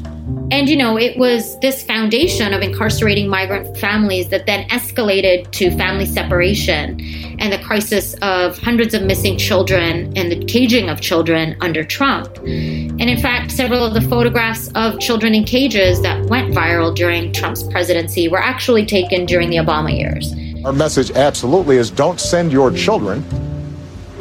And, 0.50 0.68
you 0.68 0.76
know, 0.76 0.96
it 0.96 1.18
was 1.18 1.58
this 1.60 1.82
foundation 1.82 2.54
of 2.54 2.62
incarcerating 2.62 3.28
migrant 3.28 3.76
families 3.76 4.28
that 4.28 4.46
then 4.46 4.66
escalated 4.68 5.50
to 5.52 5.70
family 5.76 6.06
separation 6.06 7.00
and 7.38 7.52
the 7.52 7.58
crisis 7.58 8.14
of 8.22 8.56
hundreds 8.58 8.94
of 8.94 9.02
missing 9.02 9.36
children 9.36 10.16
and 10.16 10.32
the 10.32 10.42
caging 10.46 10.88
of 10.88 11.00
children 11.00 11.56
under 11.60 11.84
Trump. 11.84 12.38
And 12.38 13.02
in 13.02 13.20
fact, 13.20 13.50
several 13.50 13.84
of 13.84 13.92
the 13.92 14.00
photographs 14.00 14.70
of 14.74 14.98
children 14.98 15.34
in 15.34 15.44
cages 15.44 16.00
that 16.02 16.24
went 16.26 16.54
viral 16.54 16.94
during 16.94 17.32
Trump's 17.32 17.62
presidency 17.64 18.28
were 18.28 18.42
actually 18.42 18.86
taken 18.86 19.26
during 19.26 19.50
the 19.50 19.56
Obama 19.56 19.94
years. 19.94 20.32
Our 20.64 20.72
message 20.72 21.10
absolutely 21.10 21.76
is 21.76 21.90
don't 21.90 22.18
send 22.18 22.50
your 22.50 22.70
children 22.70 23.24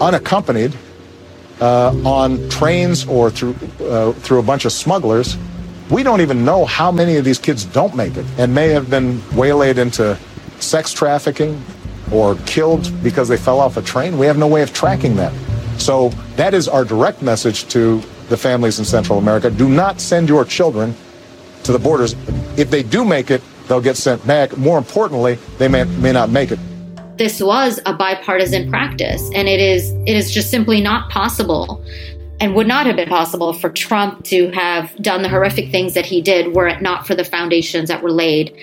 unaccompanied 0.02 0.76
uh, 1.62 1.96
on 2.04 2.50
trains 2.50 3.06
or 3.08 3.30
through, 3.30 3.56
uh, 3.82 4.12
through 4.14 4.40
a 4.40 4.44
bunch 4.44 4.66
of 4.66 4.74
smugglers 4.74 5.38
we 5.90 6.04
don't 6.04 6.22
even 6.22 6.46
know 6.46 6.66
how 6.66 6.92
many 6.92 7.18
of 7.18 7.26
these 7.26 7.40
kids 7.40 7.66
don't 7.66 7.96
make 7.96 8.16
it 8.16 8.26
and 8.38 8.54
may 8.54 8.70
have 8.70 8.90
been 8.90 9.22
waylaid 9.36 9.78
into 9.78 10.18
sex 10.60 10.94
trafficking 10.94 11.62
or 12.12 12.36
killed 12.46 12.92
because 13.04 13.28
they 13.28 13.38
fell 13.38 13.60
off 13.60 13.78
a 13.78 13.82
train. 13.82 14.18
We 14.18 14.26
have 14.26 14.38
no 14.38 14.48
way 14.48 14.62
of 14.62 14.74
tracking 14.74 15.16
that. 15.18 15.34
So 15.80 16.10
that 16.36 16.54
is 16.54 16.68
our 16.68 16.86
direct 16.86 17.22
message 17.22 17.68
to 17.70 18.02
the 18.30 18.38
families 18.38 18.80
in 18.80 18.86
Central 18.86 19.18
America. 19.18 19.50
Do 19.50 19.68
not 19.68 20.00
send 20.00 20.30
your 20.30 20.46
children 20.46 20.96
to 21.64 21.72
the 21.72 21.80
borders. 21.80 22.16
If 22.58 22.70
they 22.70 22.84
do 22.84 23.04
make 23.04 23.32
it, 23.32 23.42
they'll 23.68 23.82
get 23.82 23.98
sent 23.98 24.26
back. 24.26 24.56
More 24.58 24.78
importantly, 24.78 25.36
they 25.58 25.68
may, 25.68 25.84
may 25.84 26.12
not 26.12 26.30
make 26.30 26.52
it. 26.52 26.60
This 27.18 27.42
was 27.42 27.80
a 27.86 27.94
bipartisan 27.94 28.70
practice, 28.72 29.30
and 29.36 29.48
it 29.48 29.60
is 29.60 29.92
it 30.08 30.16
is 30.16 30.32
just 30.32 30.50
simply 30.50 30.82
not 30.82 31.12
possible 31.12 31.84
and 32.44 32.56
would 32.56 32.68
not 32.68 32.86
have 32.86 32.98
been 32.98 33.08
possible 33.08 33.54
for 33.54 33.70
Trump 33.70 34.26
to 34.26 34.52
have 34.52 34.94
done 34.98 35.22
the 35.22 35.30
horrific 35.30 35.72
things 35.72 35.94
that 35.94 36.06
he 36.06 36.22
did 36.22 36.54
were 36.54 36.68
it 36.68 36.82
not 36.82 37.08
for 37.08 37.16
the 37.16 37.24
foundations 37.24 37.88
that 37.88 38.04
were 38.04 38.12
laid 38.12 38.54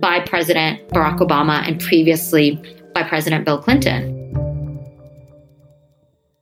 by 0.00 0.18
President 0.18 0.88
Barack 0.88 1.20
Obama 1.20 1.62
and 1.64 1.80
previously 1.80 2.60
by 2.96 3.04
President 3.04 3.44
Bill 3.44 3.62
Clinton. 3.62 4.16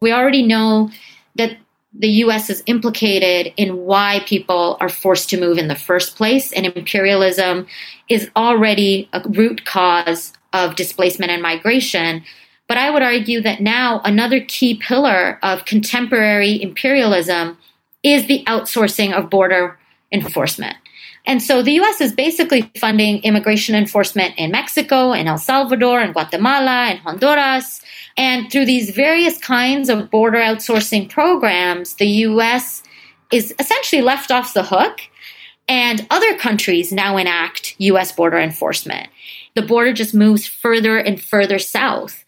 We 0.01 0.11
already 0.11 0.43
know 0.43 0.91
that 1.35 1.59
the 1.93 2.09
US 2.25 2.49
is 2.49 2.63
implicated 2.65 3.53
in 3.59 3.77
why 3.77 4.23
people 4.25 4.79
are 4.81 4.89
forced 4.89 5.29
to 5.31 5.39
move 5.39 5.59
in 5.59 5.69
the 5.69 5.75
first 5.75 6.17
place, 6.17 6.51
and 6.51 6.65
imperialism 6.65 7.67
is 8.09 8.31
already 8.35 9.07
a 9.13 9.21
root 9.29 9.67
cause 9.67 10.33
of 10.55 10.77
displacement 10.77 11.31
and 11.31 11.43
migration. 11.43 12.25
But 12.69 12.79
I 12.79 12.91
would 12.91 13.03
argue 13.03 13.41
that 13.43 13.61
now 13.61 14.01
another 14.05 14.41
key 14.41 14.75
pillar 14.75 15.39
of 15.43 15.65
contemporary 15.65 16.61
imperialism 16.61 17.59
is 18.03 18.27
the 18.27 18.45
outsourcing 18.47 19.13
of 19.13 19.31
border 19.31 19.79
enforcement. 20.13 20.77
And 21.27 21.43
so 21.43 21.61
the 21.61 21.73
US 21.81 22.01
is 22.01 22.13
basically 22.13 22.71
funding 22.79 23.23
immigration 23.25 23.75
enforcement 23.75 24.35
in 24.37 24.53
Mexico, 24.53 25.13
in 25.13 25.27
El 25.27 25.39
Salvador, 25.39 26.01
in 26.01 26.13
Guatemala, 26.13 26.91
in 26.91 26.99
Honduras. 26.99 27.81
And 28.17 28.51
through 28.51 28.67
these 28.67 28.91
various 28.91 29.37
kinds 29.39 29.89
of 29.89 30.11
border 30.11 30.39
outsourcing 30.39 31.11
programs, 31.11 31.95
the 31.95 32.07
US 32.07 32.85
is 33.33 33.53
essentially 33.59 34.03
left 34.03 34.31
off 34.31 34.55
the 34.55 34.63
hook. 34.63 35.01
And 35.69 36.07
other 36.11 36.39
countries 36.39 36.93
now 36.93 37.17
enact 37.17 37.75
US 37.79 38.13
border 38.13 38.39
enforcement. 38.39 39.09
The 39.57 39.63
border 39.63 39.93
just 39.93 40.15
moves 40.15 40.47
further 40.47 40.97
and 40.97 41.21
further 41.21 41.59
south. 41.59 42.25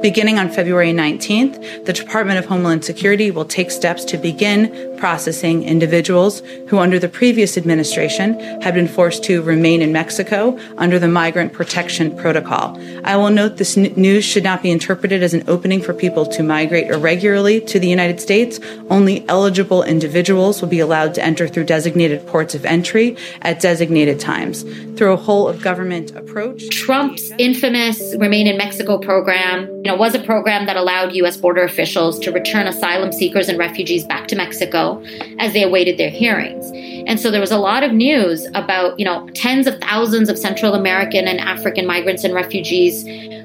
Beginning 0.00 0.38
on 0.38 0.50
February 0.50 0.92
19th, 0.92 1.84
the 1.84 1.92
Department 1.92 2.38
of 2.38 2.46
Homeland 2.46 2.84
Security 2.84 3.30
will 3.30 3.44
take 3.44 3.70
steps 3.70 4.04
to 4.06 4.16
begin 4.16 4.96
processing 4.96 5.62
individuals 5.62 6.40
who, 6.68 6.78
under 6.78 6.98
the 6.98 7.08
previous 7.08 7.58
administration, 7.58 8.40
had 8.62 8.74
been 8.74 8.88
forced 8.88 9.22
to 9.24 9.42
remain 9.42 9.82
in 9.82 9.92
Mexico 9.92 10.58
under 10.78 10.98
the 10.98 11.06
Migrant 11.06 11.52
Protection 11.52 12.16
Protocol. 12.16 12.80
I 13.04 13.16
will 13.16 13.30
note 13.30 13.58
this 13.58 13.76
news 13.76 14.24
should 14.24 14.42
not 14.42 14.62
be 14.62 14.70
interpreted 14.70 15.22
as 15.22 15.34
an 15.34 15.44
opening 15.46 15.82
for 15.82 15.92
people 15.92 16.24
to 16.26 16.42
migrate 16.42 16.88
irregularly 16.88 17.60
to 17.60 17.78
the 17.78 17.88
United 17.88 18.20
States. 18.20 18.58
Only 18.90 19.28
eligible 19.28 19.82
individuals 19.82 20.62
will 20.62 20.68
be 20.68 20.80
allowed 20.80 21.14
to 21.14 21.24
enter 21.24 21.46
through 21.46 21.64
designated 21.64 22.26
ports 22.26 22.54
of 22.54 22.64
entry 22.64 23.16
at 23.42 23.60
designated 23.60 24.18
times. 24.18 24.62
Through 24.96 25.12
a 25.12 25.16
whole 25.16 25.46
of 25.46 25.62
government 25.62 26.16
approach, 26.16 26.70
Trump's 26.70 27.30
infamous 27.38 28.16
Remain 28.18 28.46
in 28.46 28.56
Mexico 28.56 28.98
program 28.98 29.41
program, 29.42 29.74
you 29.76 29.90
know, 29.90 29.96
was 29.96 30.14
a 30.14 30.20
program 30.20 30.66
that 30.66 30.76
allowed 30.76 31.14
U.S. 31.14 31.36
border 31.36 31.62
officials 31.62 32.18
to 32.20 32.32
return 32.32 32.66
asylum 32.66 33.12
seekers 33.12 33.48
and 33.48 33.58
refugees 33.58 34.04
back 34.04 34.28
to 34.28 34.36
Mexico 34.36 35.02
as 35.38 35.52
they 35.52 35.62
awaited 35.62 35.98
their 35.98 36.10
hearings. 36.10 36.70
And 37.08 37.18
so 37.18 37.30
there 37.30 37.40
was 37.40 37.50
a 37.50 37.58
lot 37.58 37.82
of 37.82 37.92
news 37.92 38.46
about, 38.54 38.98
you 38.98 39.04
know, 39.04 39.28
tens 39.34 39.66
of 39.66 39.80
thousands 39.80 40.28
of 40.28 40.38
Central 40.38 40.74
American 40.74 41.26
and 41.26 41.40
African 41.40 41.86
migrants 41.86 42.24
and 42.24 42.34
refugees 42.34 43.04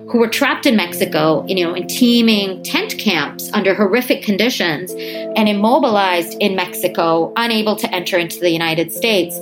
who 0.09 0.19
were 0.19 0.29
trapped 0.29 0.65
in 0.65 0.75
Mexico, 0.75 1.45
you 1.47 1.65
know, 1.65 1.73
in 1.73 1.87
teeming 1.87 2.63
tent 2.63 2.97
camps 2.97 3.51
under 3.53 3.73
horrific 3.73 4.21
conditions 4.23 4.91
and 4.91 5.49
immobilized 5.49 6.37
in 6.39 6.55
Mexico, 6.55 7.33
unable 7.35 7.75
to 7.75 7.93
enter 7.93 8.17
into 8.17 8.39
the 8.39 8.49
United 8.49 8.91
States 8.93 9.37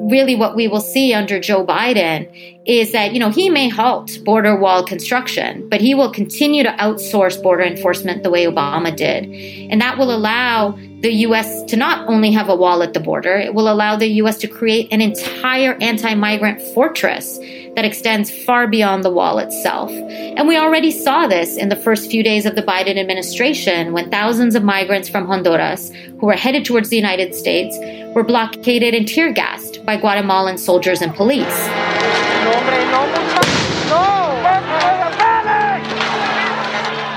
really 0.00 0.34
what 0.34 0.54
we 0.54 0.68
will 0.68 0.80
see 0.80 1.14
under 1.14 1.40
Joe 1.40 1.64
Biden 1.64 2.28
is 2.66 2.92
that, 2.92 3.12
you 3.12 3.20
know, 3.20 3.30
he 3.30 3.50
may 3.50 3.68
halt 3.68 4.18
border 4.24 4.56
wall 4.56 4.84
construction, 4.84 5.68
but 5.68 5.80
he 5.80 5.94
will 5.94 6.10
continue 6.10 6.62
to 6.62 6.70
outsource 6.70 7.42
border 7.42 7.62
enforcement 7.62 8.22
the 8.22 8.30
way 8.30 8.46
Obama 8.46 8.94
did. 8.94 9.24
And 9.70 9.80
that 9.80 9.98
will 9.98 10.14
allow 10.14 10.78
the 11.00 11.12
U.S. 11.12 11.62
to 11.64 11.76
not 11.76 12.08
only 12.08 12.32
have 12.32 12.48
a 12.48 12.56
wall 12.56 12.82
at 12.82 12.94
the 12.94 13.00
border, 13.00 13.36
it 13.36 13.52
will 13.52 13.70
allow 13.70 13.96
the 13.96 14.06
U.S. 14.06 14.38
to 14.38 14.48
create 14.48 14.88
an 14.90 15.02
entire 15.02 15.76
anti 15.82 16.14
migrant 16.14 16.62
fortress 16.72 17.38
that 17.76 17.84
extends 17.84 18.30
far 18.30 18.66
beyond 18.66 19.04
the 19.04 19.10
wall 19.10 19.38
itself. 19.38 19.90
And 19.90 20.48
we 20.48 20.56
already 20.56 20.90
saw 20.90 21.26
this 21.26 21.56
in 21.56 21.68
the 21.68 21.76
first 21.76 22.10
few 22.10 22.22
days 22.22 22.46
of 22.46 22.54
the 22.54 22.62
Biden 22.62 22.98
administration 22.98 23.92
when 23.92 24.10
thousands 24.10 24.54
of 24.54 24.62
migrants 24.62 25.08
from 25.08 25.26
Honduras 25.26 25.90
who 25.90 26.26
were 26.26 26.36
headed 26.36 26.64
towards 26.64 26.88
the 26.88 26.96
United 26.96 27.34
States 27.34 27.76
were 28.14 28.24
blockaded 28.24 28.94
and 28.94 29.06
tear 29.06 29.32
gassed 29.32 29.84
by 29.84 29.96
Guatemalan 29.96 30.56
soldiers 30.56 31.02
and 31.02 31.14
police. 31.14 31.68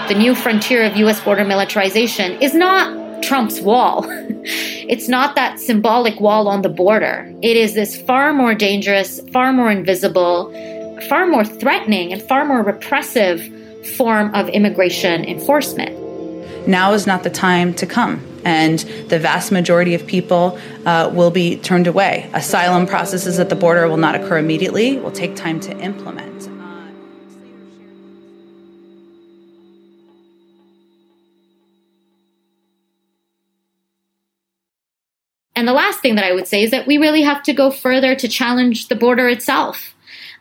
The 0.07 0.15
new 0.15 0.35
frontier 0.35 0.85
of 0.85 0.95
U.S. 0.95 1.19
border 1.19 1.43
militarization 1.43 2.41
is 2.41 2.53
not 2.53 3.21
Trump's 3.21 3.59
wall. 3.59 4.05
it's 4.09 5.09
not 5.09 5.35
that 5.35 5.59
symbolic 5.59 6.21
wall 6.21 6.47
on 6.47 6.61
the 6.61 6.69
border. 6.69 7.29
It 7.41 7.57
is 7.57 7.73
this 7.73 7.99
far 8.01 8.31
more 8.33 8.55
dangerous, 8.55 9.19
far 9.33 9.51
more 9.51 9.69
invisible, 9.69 10.49
far 11.09 11.27
more 11.27 11.43
threatening, 11.43 12.13
and 12.13 12.21
far 12.21 12.45
more 12.45 12.63
repressive 12.63 13.53
form 13.97 14.33
of 14.33 14.47
immigration 14.49 15.25
enforcement. 15.25 16.67
Now 16.67 16.93
is 16.93 17.05
not 17.05 17.23
the 17.23 17.29
time 17.29 17.73
to 17.73 17.85
come, 17.85 18.25
and 18.47 18.79
the 19.09 19.19
vast 19.19 19.51
majority 19.51 19.93
of 19.93 20.07
people 20.07 20.57
uh, 20.85 21.11
will 21.13 21.31
be 21.31 21.57
turned 21.57 21.85
away. 21.85 22.29
Asylum 22.33 22.87
processes 22.87 23.39
at 23.39 23.49
the 23.49 23.55
border 23.55 23.89
will 23.89 23.97
not 23.97 24.15
occur 24.15 24.37
immediately, 24.37 24.95
it 24.95 25.03
will 25.03 25.11
take 25.11 25.35
time 25.35 25.59
to 25.59 25.77
implement. 25.79 26.47
And 35.57 35.67
the 35.67 35.73
last 35.73 35.99
thing 35.99 36.15
that 36.15 36.23
I 36.23 36.31
would 36.31 36.47
say 36.47 36.63
is 36.63 36.71
that 36.71 36.87
we 36.87 36.97
really 36.97 37.23
have 37.23 37.43
to 37.43 37.53
go 37.53 37.69
further 37.69 38.15
to 38.15 38.27
challenge 38.29 38.87
the 38.87 38.95
border 38.95 39.27
itself. 39.27 39.93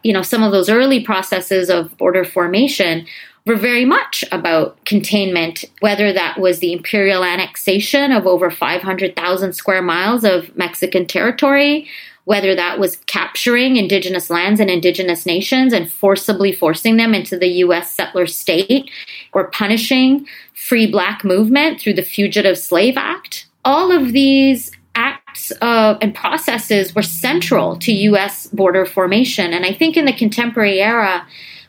You 0.04 0.12
know, 0.12 0.22
some 0.22 0.44
of 0.44 0.52
those 0.52 0.68
early 0.68 1.02
processes 1.02 1.70
of 1.70 1.96
border 1.98 2.24
formation 2.24 3.06
were 3.46 3.56
very 3.56 3.84
much 3.84 4.24
about 4.32 4.84
containment, 4.84 5.64
whether 5.80 6.12
that 6.12 6.38
was 6.38 6.58
the 6.58 6.72
imperial 6.72 7.24
annexation 7.24 8.10
of 8.10 8.26
over 8.26 8.50
500,000 8.50 9.52
square 9.52 9.82
miles 9.82 10.24
of 10.24 10.54
Mexican 10.56 11.06
territory, 11.06 11.88
whether 12.24 12.56
that 12.56 12.80
was 12.80 12.96
capturing 13.06 13.76
indigenous 13.76 14.30
lands 14.30 14.58
and 14.58 14.68
indigenous 14.68 15.24
nations 15.26 15.72
and 15.72 15.90
forcibly 15.90 16.50
forcing 16.50 16.96
them 16.96 17.14
into 17.14 17.38
the 17.38 17.46
US 17.46 17.94
settler 17.94 18.26
state, 18.26 18.90
or 19.32 19.48
punishing 19.50 20.26
free 20.52 20.90
black 20.90 21.24
movement 21.24 21.80
through 21.80 21.94
the 21.94 22.02
Fugitive 22.02 22.58
Slave 22.58 22.96
Act. 22.96 23.46
All 23.64 23.92
of 23.92 24.12
these 24.12 24.72
acts 24.96 25.52
uh, 25.60 25.96
and 26.00 26.14
processes 26.14 26.94
were 26.96 27.02
central 27.02 27.76
to 27.76 27.92
U.S. 27.92 28.48
border 28.48 28.86
formation. 28.86 29.52
And 29.52 29.64
I 29.64 29.72
think 29.72 29.96
in 29.96 30.06
the 30.06 30.12
contemporary 30.12 30.80
era, 30.80 31.24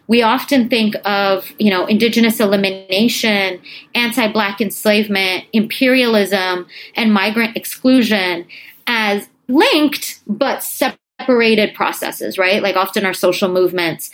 we 0.08 0.22
often 0.22 0.70
think 0.70 0.95
of 1.05 1.51
you 1.60 1.70
know 1.70 1.86
indigenous 1.86 2.39
elimination, 2.39 3.62
anti-black 3.93 4.62
enslavement, 4.62 5.45
imperialism, 5.53 6.68
and 6.95 7.14
migrant 7.14 7.55
exclusion 7.55 8.45
as 8.88 9.28
linked 9.47 10.20
but 10.28 10.64
separated 10.64 11.74
processes, 11.74 12.38
right? 12.38 12.64
Like 12.64 12.76
often 12.76 13.05
our 13.05 13.14
social 13.14 13.49
movements 13.49 14.10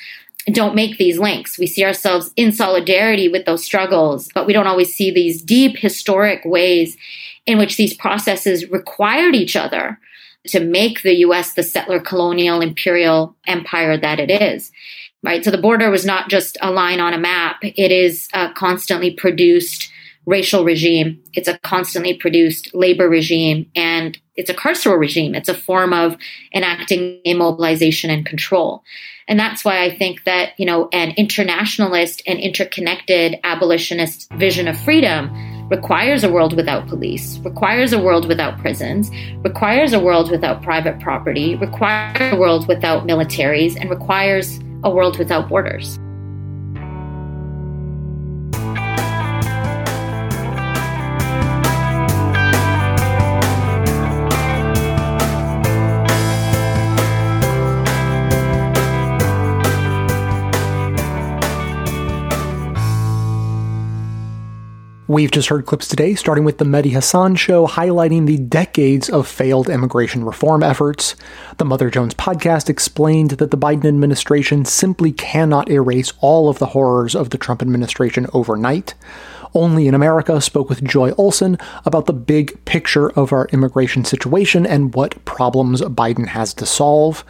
don't 0.51 0.75
make 0.75 0.97
these 0.97 1.17
links. 1.17 1.57
We 1.57 1.67
see 1.67 1.85
ourselves 1.85 2.31
in 2.35 2.51
solidarity 2.51 3.29
with 3.29 3.45
those 3.45 3.63
struggles, 3.63 4.29
but 4.33 4.45
we 4.45 4.53
don't 4.53 4.67
always 4.67 4.93
see 4.93 5.09
these 5.09 5.41
deep 5.41 5.77
historic 5.77 6.41
ways 6.43 6.97
in 7.45 7.57
which 7.57 7.77
these 7.77 7.93
processes 7.93 8.69
required 8.69 9.35
each 9.35 9.55
other 9.55 9.99
to 10.47 10.59
make 10.59 11.01
the 11.01 11.15
US 11.17 11.53
the 11.53 11.63
settler 11.63 11.99
colonial 11.99 12.61
imperial 12.61 13.35
empire 13.47 13.97
that 13.97 14.19
it 14.19 14.29
is. 14.29 14.71
Right? 15.23 15.43
So 15.43 15.51
the 15.51 15.57
border 15.57 15.89
was 15.89 16.05
not 16.05 16.29
just 16.29 16.57
a 16.61 16.69
line 16.69 16.99
on 16.99 17.13
a 17.13 17.17
map, 17.17 17.57
it 17.61 17.91
is 17.91 18.27
a 18.33 18.51
constantly 18.51 19.11
produced 19.11 19.89
racial 20.25 20.63
regime, 20.63 21.21
it's 21.33 21.47
a 21.47 21.57
constantly 21.59 22.13
produced 22.13 22.73
labor 22.75 23.09
regime, 23.09 23.69
and 23.75 24.17
it's 24.35 24.49
a 24.49 24.53
carceral 24.53 24.97
regime. 24.97 25.35
It's 25.35 25.49
a 25.49 25.53
form 25.53 25.93
of 25.93 26.17
enacting 26.53 27.21
immobilization 27.25 28.09
and 28.09 28.25
control. 28.25 28.83
And 29.27 29.39
that's 29.39 29.63
why 29.63 29.83
I 29.83 29.95
think 29.95 30.23
that, 30.25 30.53
you 30.57 30.65
know, 30.65 30.89
an 30.91 31.11
internationalist 31.17 32.21
and 32.27 32.39
interconnected 32.39 33.37
abolitionist 33.43 34.31
vision 34.33 34.67
of 34.67 34.79
freedom 34.79 35.69
requires 35.69 36.23
a 36.23 36.29
world 36.29 36.55
without 36.55 36.87
police, 36.87 37.37
requires 37.39 37.93
a 37.93 37.99
world 37.99 38.27
without 38.27 38.57
prisons, 38.59 39.09
requires 39.43 39.93
a 39.93 39.99
world 39.99 40.29
without 40.29 40.61
private 40.61 40.99
property, 40.99 41.55
requires 41.55 42.33
a 42.33 42.35
world 42.35 42.67
without 42.67 43.07
militaries, 43.07 43.79
and 43.79 43.89
requires 43.89 44.59
a 44.83 44.89
world 44.89 45.17
without 45.17 45.49
borders. 45.49 45.99
We've 65.13 65.29
just 65.29 65.49
heard 65.49 65.67
clips 65.67 65.87
today, 65.87 66.15
starting 66.15 66.43
with 66.43 66.57
the 66.57 66.65
Mehdi 66.65 66.89
Hasan 66.89 67.35
show, 67.35 67.67
highlighting 67.67 68.25
the 68.25 68.39
decades 68.39 69.11
of 69.11 69.27
failed 69.27 69.69
immigration 69.69 70.23
reform 70.23 70.63
efforts. 70.63 71.15
The 71.59 71.65
Mother 71.65 71.91
Jones 71.91 72.15
podcast 72.15 72.67
explained 72.67 73.29
that 73.29 73.51
the 73.51 73.57
Biden 73.57 73.85
administration 73.85 74.65
simply 74.65 75.11
cannot 75.11 75.69
erase 75.69 76.13
all 76.19 76.49
of 76.49 76.57
the 76.57 76.65
horrors 76.65 77.13
of 77.13 77.29
the 77.29 77.37
Trump 77.37 77.61
administration 77.61 78.25
overnight. 78.33 78.95
Only 79.53 79.87
in 79.87 79.93
America 79.93 80.41
spoke 80.41 80.67
with 80.67 80.83
Joy 80.83 81.11
Olson 81.11 81.59
about 81.85 82.07
the 82.07 82.13
big 82.13 82.65
picture 82.65 83.11
of 83.11 83.31
our 83.31 83.45
immigration 83.49 84.05
situation 84.05 84.65
and 84.65 84.95
what 84.95 85.23
problems 85.25 85.81
Biden 85.81 86.29
has 86.29 86.55
to 86.55 86.65
solve. 86.65 87.23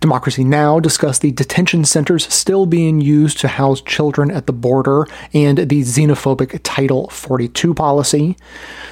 Democracy 0.00 0.44
Now! 0.44 0.78
discussed 0.78 1.22
the 1.22 1.32
detention 1.32 1.84
centers 1.84 2.32
still 2.32 2.66
being 2.66 3.00
used 3.00 3.40
to 3.40 3.48
house 3.48 3.80
children 3.80 4.30
at 4.30 4.46
the 4.46 4.52
border 4.52 5.08
and 5.34 5.58
the 5.58 5.82
xenophobic 5.82 6.60
Title 6.62 7.08
42 7.08 7.74
policy. 7.74 8.36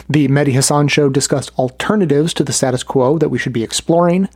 The 0.09 0.27
Mehdi 0.27 0.51
Hasan 0.53 0.89
show 0.89 1.09
discussed 1.09 1.57
alternatives 1.59 2.35
to 2.35 2.43
the 2.43 2.53
status 2.53 2.83
quo 2.83 3.19
that 3.19 3.29
we 3.29 3.39
should 3.39 3.53
be 3.53 3.63
exploring. 3.63 4.29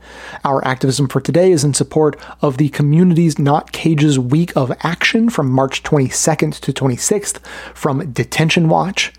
Our 0.45 0.65
activism 0.65 1.09
for 1.09 1.19
today 1.19 1.51
is 1.51 1.65
in 1.65 1.73
support 1.73 2.17
of 2.41 2.55
the 2.55 2.69
Communities 2.69 3.37
Not 3.37 3.73
Cages 3.73 4.17
Week 4.17 4.55
of 4.55 4.71
Action 4.79 5.29
from 5.29 5.51
March 5.51 5.83
22nd 5.83 6.57
to 6.61 6.71
26th 6.71 7.45
from 7.75 8.13
Detention 8.13 8.69
Watch. 8.69 9.11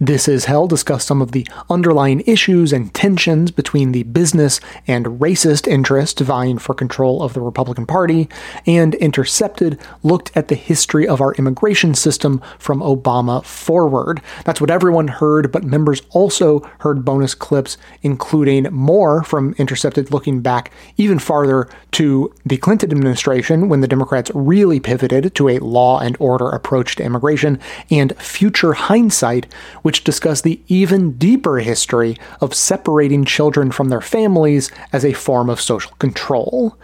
This 0.00 0.28
is 0.28 0.44
Hell 0.44 0.66
discussed 0.66 1.06
some 1.06 1.22
of 1.22 1.32
the 1.32 1.46
underlying 1.70 2.22
issues 2.26 2.72
and 2.72 2.92
tensions 2.92 3.50
between 3.50 3.92
the 3.92 4.02
business 4.02 4.60
and 4.86 5.06
racist 5.06 5.66
interests 5.66 6.20
vying 6.20 6.58
for 6.58 6.74
control 6.74 7.22
of 7.22 7.34
the 7.34 7.40
Republican 7.40 7.86
Party, 7.86 8.28
and 8.66 8.94
Intercepted 8.96 9.78
looked 10.02 10.30
at 10.36 10.48
the 10.48 10.54
history 10.54 11.06
of 11.06 11.20
our 11.20 11.34
immigration 11.34 11.94
system 11.94 12.42
from 12.58 12.80
Obama 12.80 13.44
forward. 13.44 14.20
That's 14.44 14.60
what 14.60 14.70
everyone 14.70 15.08
heard, 15.08 15.52
but 15.52 15.64
members 15.64 16.02
also 16.10 16.60
heard 16.80 17.04
bonus 17.04 17.34
clips, 17.34 17.76
including 18.02 18.64
more 18.72 19.22
from 19.22 19.54
Intercepted 19.58 20.10
looking 20.10 20.40
back 20.40 20.70
even 20.96 21.18
farther 21.18 21.68
to 21.92 22.32
the 22.44 22.56
Clinton 22.56 22.90
administration 22.90 23.68
when 23.68 23.80
the 23.80 23.88
Democrats 23.88 24.30
really 24.34 24.80
pivoted 24.80 25.34
to 25.34 25.48
a 25.48 25.58
law 25.58 25.98
and 25.98 26.16
order 26.20 26.48
approach 26.48 26.96
to 26.96 27.02
immigration, 27.02 27.58
and 27.90 28.16
future 28.18 28.74
hindsight 28.74 29.46
which 29.86 30.02
discuss 30.02 30.40
the 30.40 30.60
even 30.66 31.12
deeper 31.12 31.58
history 31.58 32.16
of 32.40 32.52
separating 32.52 33.24
children 33.24 33.70
from 33.70 33.88
their 33.88 34.00
families 34.00 34.68
as 34.92 35.04
a 35.04 35.12
form 35.12 35.48
of 35.48 35.60
social 35.60 35.92
control. 36.00 36.76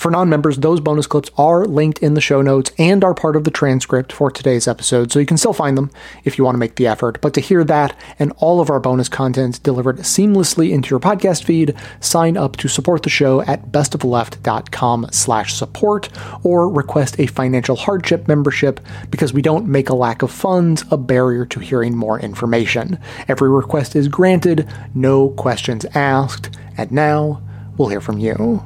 For 0.00 0.10
non 0.10 0.30
members, 0.30 0.56
those 0.56 0.80
bonus 0.80 1.06
clips 1.06 1.30
are 1.36 1.66
linked 1.66 1.98
in 1.98 2.14
the 2.14 2.22
show 2.22 2.40
notes 2.40 2.72
and 2.78 3.04
are 3.04 3.12
part 3.12 3.36
of 3.36 3.44
the 3.44 3.50
transcript 3.50 4.14
for 4.14 4.30
today's 4.30 4.66
episode, 4.66 5.12
so 5.12 5.18
you 5.18 5.26
can 5.26 5.36
still 5.36 5.52
find 5.52 5.76
them 5.76 5.90
if 6.24 6.38
you 6.38 6.44
want 6.44 6.54
to 6.54 6.58
make 6.58 6.76
the 6.76 6.86
effort. 6.86 7.20
But 7.20 7.34
to 7.34 7.42
hear 7.42 7.64
that 7.64 7.94
and 8.18 8.32
all 8.38 8.62
of 8.62 8.70
our 8.70 8.80
bonus 8.80 9.10
content 9.10 9.62
delivered 9.62 9.98
seamlessly 9.98 10.70
into 10.70 10.88
your 10.88 11.00
podcast 11.00 11.44
feed, 11.44 11.74
sign 12.00 12.38
up 12.38 12.56
to 12.56 12.68
support 12.68 13.02
the 13.02 13.10
show 13.10 13.42
at 13.42 13.72
bestoftheleft.com 13.72 15.08
slash 15.12 15.52
support 15.52 16.08
or 16.42 16.70
request 16.70 17.20
a 17.20 17.26
financial 17.26 17.76
hardship 17.76 18.26
membership 18.26 18.80
because 19.10 19.34
we 19.34 19.42
don't 19.42 19.68
make 19.68 19.90
a 19.90 19.94
lack 19.94 20.22
of 20.22 20.30
funds 20.30 20.82
a 20.90 20.96
barrier 20.96 21.44
to 21.44 21.60
hearing 21.60 21.94
more 21.94 22.18
information. 22.18 22.98
Every 23.28 23.50
request 23.50 23.94
is 23.94 24.08
granted, 24.08 24.66
no 24.94 25.28
questions 25.28 25.84
asked, 25.94 26.56
and 26.78 26.90
now 26.90 27.42
we'll 27.76 27.88
hear 27.88 28.00
from 28.00 28.16
you. 28.16 28.64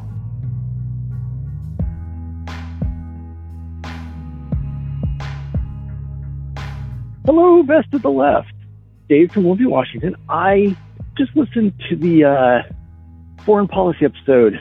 Hello, 7.26 7.62
best 7.62 7.94
of 7.94 8.02
the 8.02 8.10
left. 8.10 8.52
Dave 9.08 9.32
from 9.32 9.44
Wolfie, 9.44 9.64
Washington. 9.64 10.14
I 10.28 10.76
just 11.16 11.34
listened 11.34 11.72
to 11.88 11.96
the 11.96 12.24
uh, 12.24 12.62
foreign 13.46 13.66
policy 13.66 14.04
episode 14.04 14.60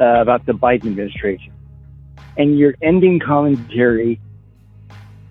uh, 0.00 0.04
about 0.04 0.44
the 0.44 0.54
Biden 0.54 0.86
administration 0.86 1.52
and 2.36 2.58
your 2.58 2.74
ending 2.82 3.20
commentary 3.20 4.20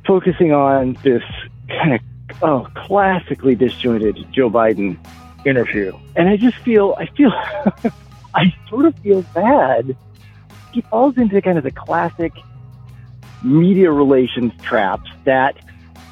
focusing 0.08 0.54
on 0.54 0.94
this 1.04 1.22
kind 1.68 1.96
of 1.96 2.02
oh 2.42 2.66
classically 2.88 3.56
disjointed 3.56 4.26
Joe 4.32 4.50
Biden 4.50 4.98
interview. 5.46 5.92
And 6.16 6.30
I 6.30 6.38
just 6.38 6.56
feel 6.60 6.96
I 6.98 7.08
feel 7.08 7.32
I 8.36 8.56
sort 8.70 8.86
of 8.86 8.98
feel 9.00 9.22
bad. 9.34 9.98
He 10.72 10.80
falls 10.80 11.18
into 11.18 11.42
kind 11.42 11.58
of 11.58 11.66
the 11.66 11.72
classic 11.72 12.32
media 13.44 13.92
relations 13.92 14.54
traps 14.62 15.12
that 15.26 15.58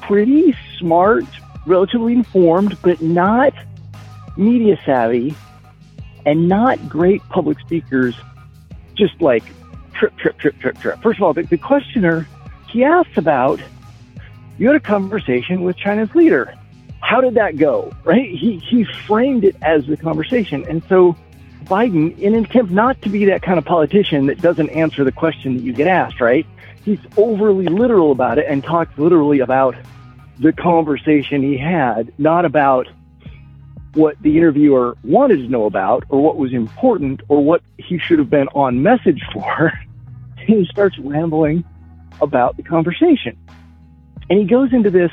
pretty 0.02 0.56
smart, 0.78 1.24
relatively 1.66 2.12
informed, 2.12 2.76
but 2.82 3.00
not 3.00 3.54
media 4.36 4.78
savvy 4.84 5.34
and 6.24 6.48
not 6.48 6.88
great 6.88 7.22
public 7.28 7.58
speakers 7.60 8.14
just 8.94 9.20
like 9.20 9.44
trip, 9.94 10.16
trip, 10.16 10.38
trip, 10.38 10.58
trip, 10.58 10.78
trip. 10.80 11.02
First 11.02 11.18
of 11.18 11.22
all, 11.22 11.32
the, 11.32 11.42
the 11.42 11.58
questioner, 11.58 12.28
he 12.68 12.84
asks 12.84 13.16
about 13.16 13.60
you 14.58 14.66
had 14.66 14.76
a 14.76 14.80
conversation 14.80 15.62
with 15.62 15.76
China's 15.76 16.14
leader. 16.14 16.54
How 17.00 17.20
did 17.20 17.34
that 17.34 17.56
go? 17.56 17.92
Right? 18.04 18.30
He, 18.30 18.58
he 18.58 18.84
framed 18.84 19.44
it 19.44 19.56
as 19.62 19.86
the 19.86 19.96
conversation. 19.96 20.64
And 20.68 20.82
so 20.88 21.16
Biden, 21.64 22.16
in 22.18 22.34
an 22.34 22.44
attempt 22.44 22.70
not 22.70 23.00
to 23.02 23.08
be 23.08 23.24
that 23.26 23.42
kind 23.42 23.58
of 23.58 23.64
politician 23.64 24.26
that 24.26 24.40
doesn't 24.40 24.70
answer 24.70 25.04
the 25.04 25.12
question 25.12 25.56
that 25.56 25.62
you 25.62 25.72
get 25.72 25.88
asked, 25.88 26.20
right? 26.20 26.46
He's 26.84 27.00
overly 27.16 27.66
literal 27.66 28.12
about 28.12 28.38
it 28.38 28.46
and 28.48 28.62
talks 28.62 28.96
literally 28.98 29.40
about 29.40 29.76
the 30.38 30.52
conversation 30.52 31.42
he 31.42 31.56
had, 31.56 32.12
not 32.18 32.44
about 32.44 32.88
what 33.94 34.20
the 34.22 34.36
interviewer 34.36 34.96
wanted 35.04 35.36
to 35.36 35.48
know 35.48 35.66
about 35.66 36.04
or 36.08 36.22
what 36.22 36.36
was 36.36 36.52
important 36.52 37.20
or 37.28 37.44
what 37.44 37.62
he 37.78 37.98
should 37.98 38.18
have 38.18 38.30
been 38.30 38.48
on 38.48 38.82
message 38.82 39.22
for. 39.32 39.72
he 40.38 40.66
starts 40.70 40.98
rambling 40.98 41.64
about 42.20 42.56
the 42.56 42.62
conversation. 42.62 43.38
And 44.30 44.38
he 44.38 44.46
goes 44.46 44.72
into 44.72 44.90
this 44.90 45.10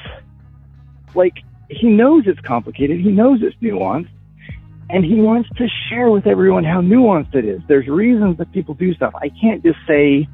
like 1.16 1.44
he 1.70 1.88
knows 1.88 2.24
it's 2.26 2.40
complicated, 2.42 3.00
he 3.00 3.12
knows 3.12 3.42
it's 3.42 3.56
nuanced, 3.58 4.10
and 4.90 5.06
he 5.06 5.16
wants 5.16 5.50
to 5.58 5.68
share 5.90 6.10
with 6.10 6.26
everyone 6.26 6.64
how 6.64 6.82
nuanced 6.82 7.36
it 7.36 7.46
is. 7.46 7.62
There's 7.68 7.88
reasons 7.88 8.38
that 8.38 8.52
people 8.52 8.74
do 8.74 8.94
stuff. 8.94 9.14
I 9.16 9.30
can't 9.30 9.64
just 9.64 9.78
say, 9.88 10.28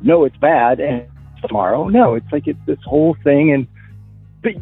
no, 0.00 0.24
it's 0.24 0.36
bad 0.36 0.80
and 0.80 1.06
tomorrow. 1.46 1.88
No, 1.88 2.14
it's 2.14 2.30
like 2.32 2.46
it's 2.46 2.58
this 2.66 2.78
whole 2.84 3.16
thing 3.22 3.52
and 3.52 3.66
but 4.42 4.54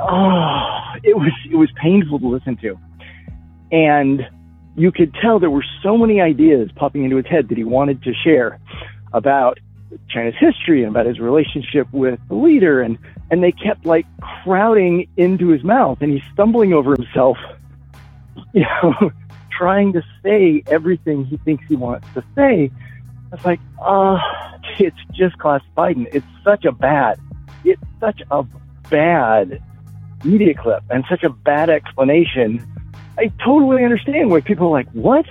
oh, 0.00 0.92
it 1.02 1.16
was 1.16 1.32
it 1.50 1.56
was 1.56 1.68
painful 1.80 2.20
to 2.20 2.28
listen 2.28 2.56
to, 2.58 2.78
and 3.72 4.28
you 4.76 4.92
could 4.92 5.12
tell 5.14 5.40
there 5.40 5.50
were 5.50 5.64
so 5.82 5.98
many 5.98 6.20
ideas 6.20 6.70
popping 6.76 7.04
into 7.04 7.16
his 7.16 7.26
head 7.26 7.48
that 7.48 7.58
he 7.58 7.64
wanted 7.64 8.02
to 8.04 8.12
share 8.14 8.60
about 9.12 9.58
China's 10.08 10.34
history 10.38 10.82
and 10.82 10.90
about 10.90 11.06
his 11.06 11.18
relationship 11.18 11.92
with 11.92 12.20
the 12.28 12.34
leader, 12.34 12.82
and 12.82 12.98
and 13.30 13.42
they 13.42 13.50
kept 13.50 13.84
like 13.84 14.06
crowding 14.44 15.08
into 15.16 15.48
his 15.48 15.64
mouth, 15.64 15.98
and 16.00 16.12
he's 16.12 16.22
stumbling 16.32 16.72
over 16.72 16.94
himself, 16.94 17.36
you 18.52 18.62
know, 18.62 19.10
trying 19.50 19.92
to 19.94 20.02
say 20.22 20.62
everything 20.68 21.24
he 21.24 21.36
thinks 21.38 21.64
he 21.68 21.74
wants 21.74 22.06
to 22.14 22.22
say. 22.36 22.70
It's 23.32 23.44
like, 23.44 23.60
uh, 23.80 24.18
it's 24.78 24.96
just 25.12 25.38
class 25.38 25.62
Biden. 25.76 26.06
It's 26.12 26.26
such 26.44 26.64
a 26.64 26.72
bad, 26.72 27.18
it's 27.64 27.82
such 28.00 28.20
a 28.30 28.44
bad 28.90 29.62
media 30.24 30.54
clip 30.54 30.82
and 30.90 31.04
such 31.08 31.22
a 31.22 31.30
bad 31.30 31.70
explanation. 31.70 32.64
I 33.18 33.32
totally 33.44 33.84
understand 33.84 34.30
why 34.30 34.40
people 34.40 34.68
are 34.68 34.70
like, 34.70 34.90
what? 34.92 35.26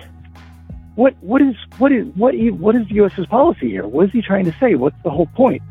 What 0.96 1.16
what 1.22 1.42
is 1.42 1.56
what 1.78 1.92
is 1.94 2.06
what 2.16 2.36
what 2.36 2.76
is 2.76 2.86
the 2.90 2.96
U.S.'s 2.96 3.26
policy 3.28 3.70
here? 3.70 3.88
What 3.88 4.08
is 4.08 4.12
he 4.12 4.22
trying 4.22 4.44
to 4.46 4.56
say? 4.60 4.76
What's 4.76 5.02
the 5.04 5.10
whole 5.10 5.28
point? 5.28 5.64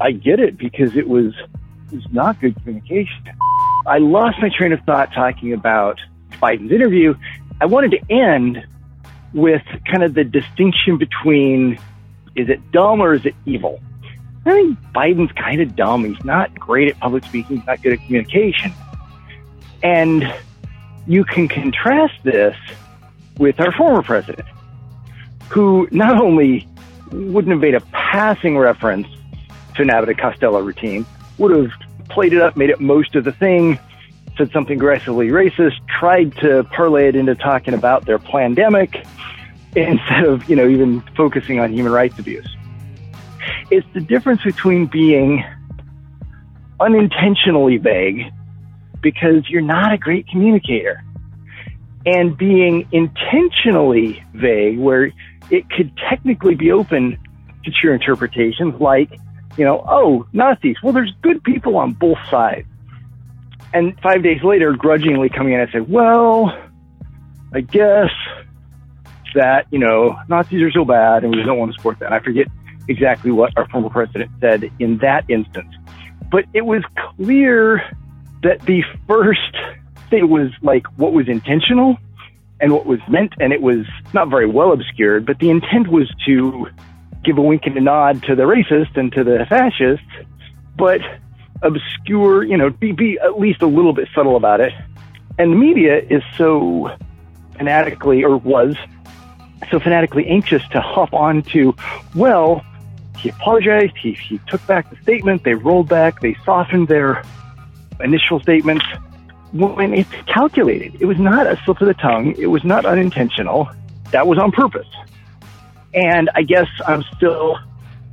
I 0.00 0.12
get 0.12 0.38
it 0.38 0.58
because 0.58 0.96
it 0.96 1.08
was 1.08 1.32
it 1.90 1.94
was 1.94 2.06
not 2.12 2.38
good 2.40 2.54
communication. 2.56 3.24
I 3.86 3.98
lost 3.98 4.36
my 4.40 4.50
train 4.50 4.72
of 4.72 4.80
thought 4.80 5.14
talking 5.14 5.54
about 5.54 5.98
Biden's 6.42 6.70
interview. 6.70 7.14
I 7.60 7.66
wanted 7.66 7.92
to 7.92 8.12
end 8.12 8.64
with 9.32 9.62
kind 9.86 10.02
of 10.02 10.14
the 10.14 10.24
distinction 10.24 10.98
between 10.98 11.78
is 12.36 12.48
it 12.48 12.72
dumb 12.72 13.00
or 13.00 13.14
is 13.14 13.26
it 13.26 13.34
evil? 13.46 13.80
I 14.46 14.52
think 14.52 14.78
Biden's 14.94 15.32
kind 15.32 15.60
of 15.60 15.76
dumb. 15.76 16.04
He's 16.04 16.24
not 16.24 16.58
great 16.58 16.88
at 16.88 16.98
public 16.98 17.24
speaking. 17.24 17.58
He's 17.58 17.66
not 17.66 17.82
good 17.82 17.92
at 17.94 18.04
communication. 18.06 18.72
And 19.82 20.32
you 21.06 21.24
can 21.24 21.48
contrast 21.48 22.14
this 22.22 22.56
with 23.38 23.60
our 23.60 23.72
former 23.72 24.02
president, 24.02 24.46
who 25.48 25.88
not 25.90 26.20
only 26.20 26.68
wouldn't 27.10 27.50
have 27.50 27.60
made 27.60 27.74
a 27.74 27.80
passing 27.92 28.56
reference 28.56 29.06
to 29.74 29.82
an 29.82 29.90
Abbott 29.90 30.18
Costello 30.18 30.60
routine, 30.60 31.04
would 31.38 31.56
have 31.56 31.70
played 32.08 32.32
it 32.32 32.40
up, 32.40 32.56
made 32.56 32.70
it 32.70 32.80
most 32.80 33.14
of 33.16 33.24
the 33.24 33.32
thing, 33.32 33.78
said 34.40 34.50
something 34.52 34.76
aggressively 34.76 35.28
racist, 35.28 35.74
tried 35.86 36.34
to 36.38 36.64
parlay 36.64 37.08
it 37.08 37.16
into 37.16 37.34
talking 37.34 37.74
about 37.74 38.06
their 38.06 38.18
pandemic 38.18 38.96
instead 39.76 40.24
of, 40.24 40.48
you 40.48 40.56
know, 40.56 40.66
even 40.66 41.02
focusing 41.14 41.60
on 41.60 41.72
human 41.72 41.92
rights 41.92 42.18
abuse. 42.18 42.48
It's 43.70 43.86
the 43.92 44.00
difference 44.00 44.42
between 44.42 44.86
being 44.86 45.44
unintentionally 46.80 47.76
vague 47.76 48.32
because 49.02 49.48
you're 49.50 49.60
not 49.60 49.92
a 49.92 49.98
great 49.98 50.26
communicator 50.28 51.04
and 52.06 52.36
being 52.36 52.88
intentionally 52.92 54.24
vague 54.32 54.78
where 54.78 55.12
it 55.50 55.68
could 55.70 55.94
technically 56.08 56.54
be 56.54 56.72
open 56.72 57.18
to 57.64 57.70
your 57.82 57.92
interpretations 57.92 58.80
like, 58.80 59.10
you 59.58 59.64
know, 59.66 59.84
oh, 59.86 60.26
Nazis. 60.32 60.76
Well, 60.82 60.94
there's 60.94 61.12
good 61.20 61.44
people 61.44 61.76
on 61.76 61.92
both 61.92 62.18
sides. 62.30 62.66
And 63.72 63.98
five 64.00 64.22
days 64.22 64.42
later, 64.42 64.72
grudgingly 64.72 65.28
coming 65.28 65.52
in 65.52 65.60
and 65.60 65.70
say, 65.72 65.80
well, 65.80 66.52
I 67.54 67.60
guess 67.60 68.10
that, 69.34 69.66
you 69.70 69.78
know, 69.78 70.18
Nazis 70.28 70.62
are 70.62 70.72
so 70.72 70.84
bad 70.84 71.22
and 71.24 71.34
we 71.34 71.42
don't 71.42 71.58
want 71.58 71.72
to 71.72 71.76
support 71.76 71.98
that. 72.00 72.12
I 72.12 72.20
forget 72.20 72.46
exactly 72.88 73.30
what 73.30 73.56
our 73.56 73.68
former 73.68 73.90
president 73.90 74.30
said 74.40 74.70
in 74.78 74.98
that 74.98 75.24
instance. 75.28 75.72
But 76.30 76.46
it 76.52 76.62
was 76.66 76.82
clear 77.16 77.82
that 78.42 78.62
the 78.62 78.82
first 79.06 79.56
thing 80.10 80.28
was 80.28 80.50
like 80.62 80.86
what 80.96 81.12
was 81.12 81.28
intentional 81.28 81.96
and 82.60 82.72
what 82.72 82.86
was 82.86 83.00
meant, 83.08 83.32
and 83.40 83.52
it 83.52 83.62
was 83.62 83.86
not 84.12 84.28
very 84.28 84.46
well 84.46 84.72
obscured, 84.72 85.24
but 85.24 85.38
the 85.38 85.50
intent 85.50 85.88
was 85.88 86.12
to 86.26 86.66
give 87.24 87.38
a 87.38 87.42
wink 87.42 87.62
and 87.64 87.76
a 87.76 87.80
nod 87.80 88.22
to 88.24 88.34
the 88.34 88.42
racists 88.42 88.96
and 88.96 89.12
to 89.12 89.24
the 89.24 89.46
fascists, 89.48 90.04
but 90.76 91.00
obscure, 91.62 92.42
you 92.44 92.56
know, 92.56 92.70
be, 92.70 92.92
be 92.92 93.18
at 93.18 93.38
least 93.38 93.62
a 93.62 93.66
little 93.66 93.92
bit 93.92 94.08
subtle 94.14 94.36
about 94.36 94.60
it. 94.60 94.72
And 95.38 95.52
the 95.52 95.56
media 95.56 95.98
is 95.98 96.22
so 96.36 96.90
fanatically, 97.56 98.24
or 98.24 98.36
was 98.36 98.76
so 99.70 99.78
fanatically 99.78 100.26
anxious 100.26 100.62
to 100.68 100.80
hop 100.80 101.12
onto, 101.12 101.72
well, 102.14 102.64
he 103.18 103.28
apologized. 103.28 103.96
He, 103.96 104.12
he 104.12 104.40
took 104.48 104.66
back 104.66 104.90
the 104.90 104.96
statement. 105.02 105.44
They 105.44 105.54
rolled 105.54 105.88
back. 105.88 106.20
They 106.20 106.36
softened 106.44 106.88
their 106.88 107.22
initial 108.00 108.40
statements. 108.40 108.84
When 109.52 109.92
it's 109.94 110.10
calculated, 110.26 111.00
it 111.00 111.06
was 111.06 111.18
not 111.18 111.46
a 111.46 111.60
slip 111.64 111.80
of 111.80 111.88
the 111.88 111.94
tongue. 111.94 112.34
It 112.38 112.46
was 112.46 112.64
not 112.64 112.86
unintentional. 112.86 113.68
That 114.12 114.26
was 114.26 114.38
on 114.38 114.52
purpose. 114.52 114.88
And 115.92 116.30
I 116.34 116.42
guess 116.42 116.68
I'm 116.86 117.02
still 117.16 117.58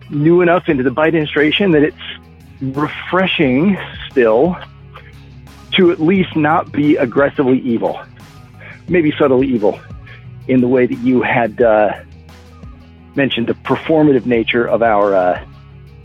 new 0.10 0.42
enough 0.42 0.68
into 0.68 0.84
the 0.84 0.90
Biden 0.90 1.08
administration 1.08 1.72
that 1.72 1.84
it's 1.84 2.17
refreshing 2.62 3.78
still 4.10 4.58
to 5.74 5.92
at 5.92 6.00
least 6.00 6.36
not 6.36 6.72
be 6.72 6.96
aggressively 6.96 7.60
evil, 7.60 8.00
maybe 8.88 9.14
subtly 9.18 9.48
evil 9.48 9.80
in 10.48 10.62
the 10.62 10.68
way 10.68 10.86
that 10.86 10.98
you 11.00 11.22
had 11.22 11.62
uh, 11.62 11.94
mentioned 13.16 13.48
the 13.48 13.54
performative 13.54 14.26
nature 14.26 14.66
of 14.66 14.82
our 14.82 15.14
uh, 15.14 15.46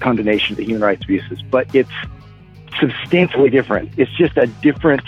condemnation 0.01 0.55
of 0.55 0.57
the 0.59 0.65
human 0.65 0.83
rights 0.83 1.05
abuses, 1.05 1.41
but 1.51 1.73
it's 1.75 1.91
substantially 2.81 3.51
different. 3.51 3.91
It's 3.97 4.11
just 4.13 4.37
a 4.37 4.47
different 4.47 5.05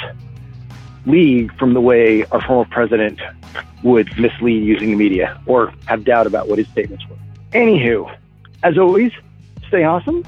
league 1.06 1.56
from 1.58 1.74
the 1.74 1.80
way 1.80 2.24
our 2.26 2.40
former 2.40 2.68
president 2.70 3.20
would 3.82 4.18
mislead 4.18 4.64
using 4.64 4.90
the 4.90 4.96
media 4.96 5.40
or 5.46 5.72
have 5.86 6.04
doubt 6.04 6.26
about 6.26 6.48
what 6.48 6.58
his 6.58 6.68
statements 6.68 7.04
were. 7.08 7.16
Anywho, 7.52 8.14
as 8.62 8.78
always, 8.78 9.12
stay 9.68 9.84
awesome 9.84 10.24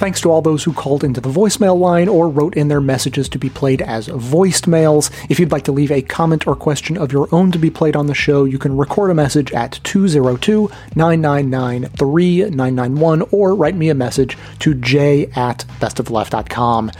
Thanks 0.00 0.22
to 0.22 0.30
all 0.30 0.40
those 0.40 0.64
who 0.64 0.72
called 0.72 1.04
into 1.04 1.20
the 1.20 1.28
voicemail 1.28 1.78
line 1.78 2.08
or 2.08 2.30
wrote 2.30 2.54
in 2.54 2.68
their 2.68 2.80
messages 2.80 3.28
to 3.28 3.38
be 3.38 3.50
played 3.50 3.82
as 3.82 4.06
voiced 4.06 4.66
mails. 4.66 5.10
If 5.28 5.38
you'd 5.38 5.52
like 5.52 5.64
to 5.64 5.72
leave 5.72 5.90
a 5.90 6.00
comment 6.00 6.46
or 6.46 6.56
question 6.56 6.96
of 6.96 7.12
your 7.12 7.28
own 7.32 7.52
to 7.52 7.58
be 7.58 7.68
played 7.68 7.94
on 7.94 8.06
the 8.06 8.14
show, 8.14 8.44
you 8.46 8.58
can 8.58 8.78
record 8.78 9.10
a 9.10 9.14
message 9.14 9.52
at 9.52 9.78
202 9.84 10.70
999 10.94 11.90
3991 11.90 13.28
or 13.30 13.54
write 13.54 13.74
me 13.74 13.90
a 13.90 13.94
message 13.94 14.38
to 14.60 14.72
j 14.72 15.26
at 15.36 15.66
bestofleft.com. 15.80 16.90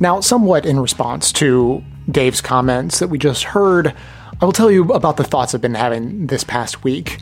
Now, 0.00 0.18
somewhat 0.18 0.66
in 0.66 0.80
response 0.80 1.30
to 1.34 1.84
Dave's 2.10 2.40
comments 2.40 2.98
that 2.98 3.10
we 3.10 3.18
just 3.18 3.44
heard, 3.44 3.94
I 4.40 4.44
will 4.44 4.52
tell 4.52 4.72
you 4.72 4.92
about 4.92 5.18
the 5.18 5.22
thoughts 5.22 5.54
I've 5.54 5.60
been 5.60 5.74
having 5.76 6.26
this 6.26 6.42
past 6.42 6.82
week. 6.82 7.20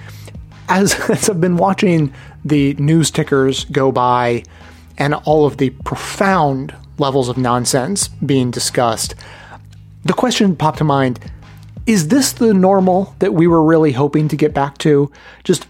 As, 0.71 0.95
as 1.11 1.29
I've 1.29 1.39
been 1.43 1.59
watching 1.59 2.15
the 2.47 2.73
news 2.79 3.11
tickers 3.11 3.67
go 3.67 3.93
by, 3.93 4.45
and 4.99 5.15
all 5.15 5.47
of 5.47 5.57
the 5.57 5.71
profound 5.71 6.75
levels 6.99 7.29
of 7.29 7.39
nonsense 7.39 8.09
being 8.09 8.51
discussed, 8.51 9.15
the 10.05 10.13
question 10.13 10.55
popped 10.55 10.79
to 10.79 10.85
mind 10.85 11.19
is 11.87 12.09
this 12.09 12.33
the 12.33 12.53
normal 12.53 13.15
that 13.19 13.33
we 13.33 13.47
were 13.47 13.65
really 13.65 13.93
hoping 13.93 14.29
to 14.29 14.37
get 14.37 14.53
back 14.53 14.77
to? 14.77 15.11
Just 15.43 15.67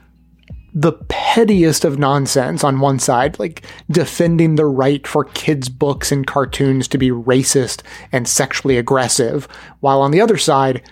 the 0.75 0.93
pettiest 1.09 1.85
of 1.85 1.99
nonsense 1.99 2.65
on 2.65 2.81
one 2.81 2.99
side, 2.99 3.39
like 3.39 3.63
defending 3.89 4.57
the 4.57 4.67
right 4.67 5.07
for 5.07 5.25
kids' 5.25 5.69
books 5.69 6.11
and 6.11 6.27
cartoons 6.27 6.89
to 6.89 6.99
be 6.99 7.11
racist 7.11 7.83
and 8.11 8.27
sexually 8.27 8.77
aggressive, 8.77 9.47
while 9.79 10.01
on 10.01 10.11
the 10.11 10.21
other 10.21 10.37
side, 10.37 10.83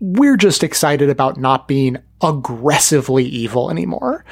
we're 0.00 0.36
just 0.36 0.64
excited 0.64 1.08
about 1.08 1.36
not 1.36 1.68
being 1.68 1.96
aggressively 2.20 3.24
evil 3.24 3.70
anymore. 3.70 4.24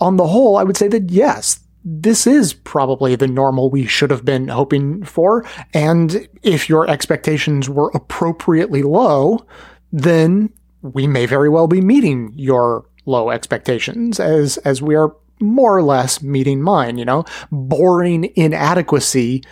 On 0.00 0.18
the 0.18 0.26
whole, 0.26 0.58
I 0.58 0.64
would 0.64 0.76
say 0.76 0.88
that 0.88 1.10
yes, 1.10 1.60
this 1.84 2.26
is 2.26 2.52
probably 2.52 3.16
the 3.16 3.26
normal 3.26 3.70
we 3.70 3.86
should 3.86 4.10
have 4.10 4.24
been 4.24 4.48
hoping 4.48 5.04
for. 5.04 5.44
And 5.72 6.28
if 6.42 6.68
your 6.68 6.88
expectations 6.88 7.68
were 7.68 7.90
appropriately 7.94 8.82
low, 8.82 9.46
then 9.92 10.52
we 10.82 11.06
may 11.06 11.26
very 11.26 11.48
well 11.48 11.66
be 11.66 11.80
meeting 11.80 12.32
your 12.36 12.84
low 13.06 13.30
expectations 13.30 14.20
as, 14.20 14.56
as 14.58 14.82
we 14.82 14.94
are 14.94 15.14
more 15.40 15.76
or 15.76 15.82
less 15.82 16.22
meeting 16.22 16.62
mine, 16.62 16.98
you 16.98 17.04
know, 17.04 17.24
boring 17.50 18.30
inadequacy 18.36 19.42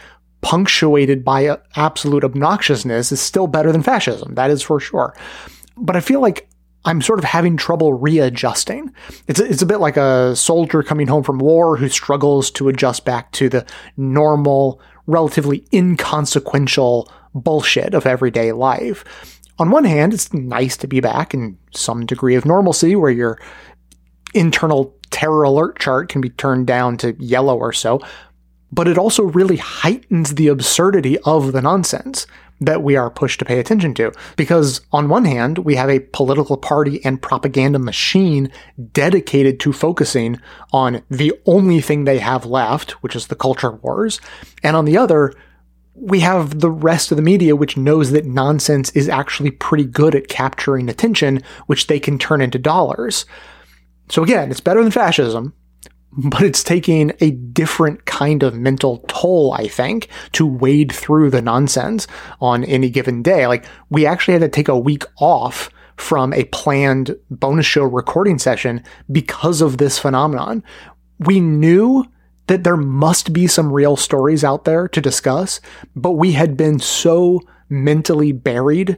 punctuated 0.40 1.24
by 1.24 1.58
absolute 1.76 2.22
obnoxiousness 2.22 3.10
is 3.10 3.20
still 3.20 3.46
better 3.46 3.72
than 3.72 3.82
fascism. 3.82 4.34
That 4.34 4.50
is 4.50 4.62
for 4.62 4.78
sure. 4.78 5.16
But 5.76 5.96
I 5.96 6.00
feel 6.00 6.20
like 6.20 6.48
I'm 6.84 7.02
sort 7.02 7.18
of 7.18 7.24
having 7.24 7.56
trouble 7.56 7.92
readjusting. 7.92 8.92
It's 9.26 9.40
a, 9.40 9.44
it's 9.44 9.62
a 9.62 9.66
bit 9.66 9.78
like 9.78 9.96
a 9.96 10.34
soldier 10.36 10.82
coming 10.82 11.06
home 11.06 11.22
from 11.22 11.38
war 11.38 11.76
who 11.76 11.88
struggles 11.88 12.50
to 12.52 12.68
adjust 12.68 13.04
back 13.04 13.32
to 13.32 13.48
the 13.48 13.66
normal, 13.96 14.80
relatively 15.06 15.66
inconsequential 15.72 17.10
bullshit 17.34 17.94
of 17.94 18.06
everyday 18.06 18.52
life. 18.52 19.04
On 19.58 19.70
one 19.70 19.84
hand, 19.84 20.14
it's 20.14 20.32
nice 20.32 20.76
to 20.78 20.86
be 20.86 21.00
back 21.00 21.34
in 21.34 21.58
some 21.74 22.06
degree 22.06 22.36
of 22.36 22.44
normalcy 22.44 22.94
where 22.94 23.10
your 23.10 23.40
internal 24.34 24.94
terror 25.10 25.42
alert 25.42 25.78
chart 25.80 26.08
can 26.08 26.20
be 26.20 26.30
turned 26.30 26.66
down 26.66 26.96
to 26.98 27.16
yellow 27.18 27.58
or 27.58 27.72
so, 27.72 28.00
but 28.70 28.86
it 28.86 28.98
also 28.98 29.24
really 29.24 29.56
heightens 29.56 30.34
the 30.34 30.48
absurdity 30.48 31.18
of 31.20 31.52
the 31.52 31.62
nonsense 31.62 32.26
that 32.60 32.82
we 32.82 32.96
are 32.96 33.10
pushed 33.10 33.38
to 33.38 33.44
pay 33.44 33.58
attention 33.58 33.94
to. 33.94 34.12
Because 34.36 34.80
on 34.92 35.08
one 35.08 35.24
hand, 35.24 35.58
we 35.58 35.76
have 35.76 35.90
a 35.90 36.00
political 36.00 36.56
party 36.56 37.04
and 37.04 37.22
propaganda 37.22 37.78
machine 37.78 38.50
dedicated 38.92 39.60
to 39.60 39.72
focusing 39.72 40.40
on 40.72 41.02
the 41.10 41.32
only 41.46 41.80
thing 41.80 42.04
they 42.04 42.18
have 42.18 42.44
left, 42.44 42.92
which 43.02 43.16
is 43.16 43.26
the 43.26 43.36
culture 43.36 43.72
wars. 43.72 44.20
And 44.62 44.76
on 44.76 44.84
the 44.84 44.96
other, 44.96 45.32
we 45.94 46.20
have 46.20 46.60
the 46.60 46.70
rest 46.70 47.10
of 47.10 47.16
the 47.16 47.22
media 47.22 47.56
which 47.56 47.76
knows 47.76 48.12
that 48.12 48.24
nonsense 48.24 48.90
is 48.90 49.08
actually 49.08 49.50
pretty 49.50 49.84
good 49.84 50.14
at 50.14 50.28
capturing 50.28 50.88
attention, 50.88 51.42
which 51.66 51.86
they 51.86 51.98
can 51.98 52.18
turn 52.18 52.40
into 52.40 52.58
dollars. 52.58 53.26
So 54.08 54.22
again, 54.22 54.50
it's 54.50 54.60
better 54.60 54.82
than 54.82 54.92
fascism, 54.92 55.54
but 56.12 56.42
it's 56.42 56.62
taking 56.62 57.12
a 57.20 57.30
different 57.30 58.06
kind 58.06 58.42
of 58.42 58.54
mental 58.54 59.04
toll, 59.08 59.52
I 59.52 59.68
think, 59.68 60.08
to 60.32 60.46
wade 60.46 60.92
through 60.92 61.30
the 61.30 61.42
nonsense 61.42 62.06
on 62.40 62.64
any 62.64 62.90
given 62.90 63.22
day. 63.22 63.46
Like, 63.46 63.66
we 63.90 64.06
actually 64.06 64.32
had 64.32 64.42
to 64.42 64.48
take 64.48 64.68
a 64.68 64.78
week 64.78 65.04
off 65.18 65.70
from 65.96 66.32
a 66.32 66.44
planned 66.44 67.16
bonus 67.30 67.66
show 67.66 67.84
recording 67.84 68.38
session 68.38 68.82
because 69.10 69.60
of 69.60 69.78
this 69.78 69.98
phenomenon. 69.98 70.62
We 71.18 71.40
knew 71.40 72.04
that 72.46 72.64
there 72.64 72.76
must 72.76 73.32
be 73.32 73.46
some 73.46 73.72
real 73.72 73.96
stories 73.96 74.42
out 74.42 74.64
there 74.64 74.88
to 74.88 75.00
discuss, 75.00 75.60
but 75.94 76.12
we 76.12 76.32
had 76.32 76.56
been 76.56 76.78
so 76.78 77.40
mentally 77.68 78.32
buried 78.32 78.96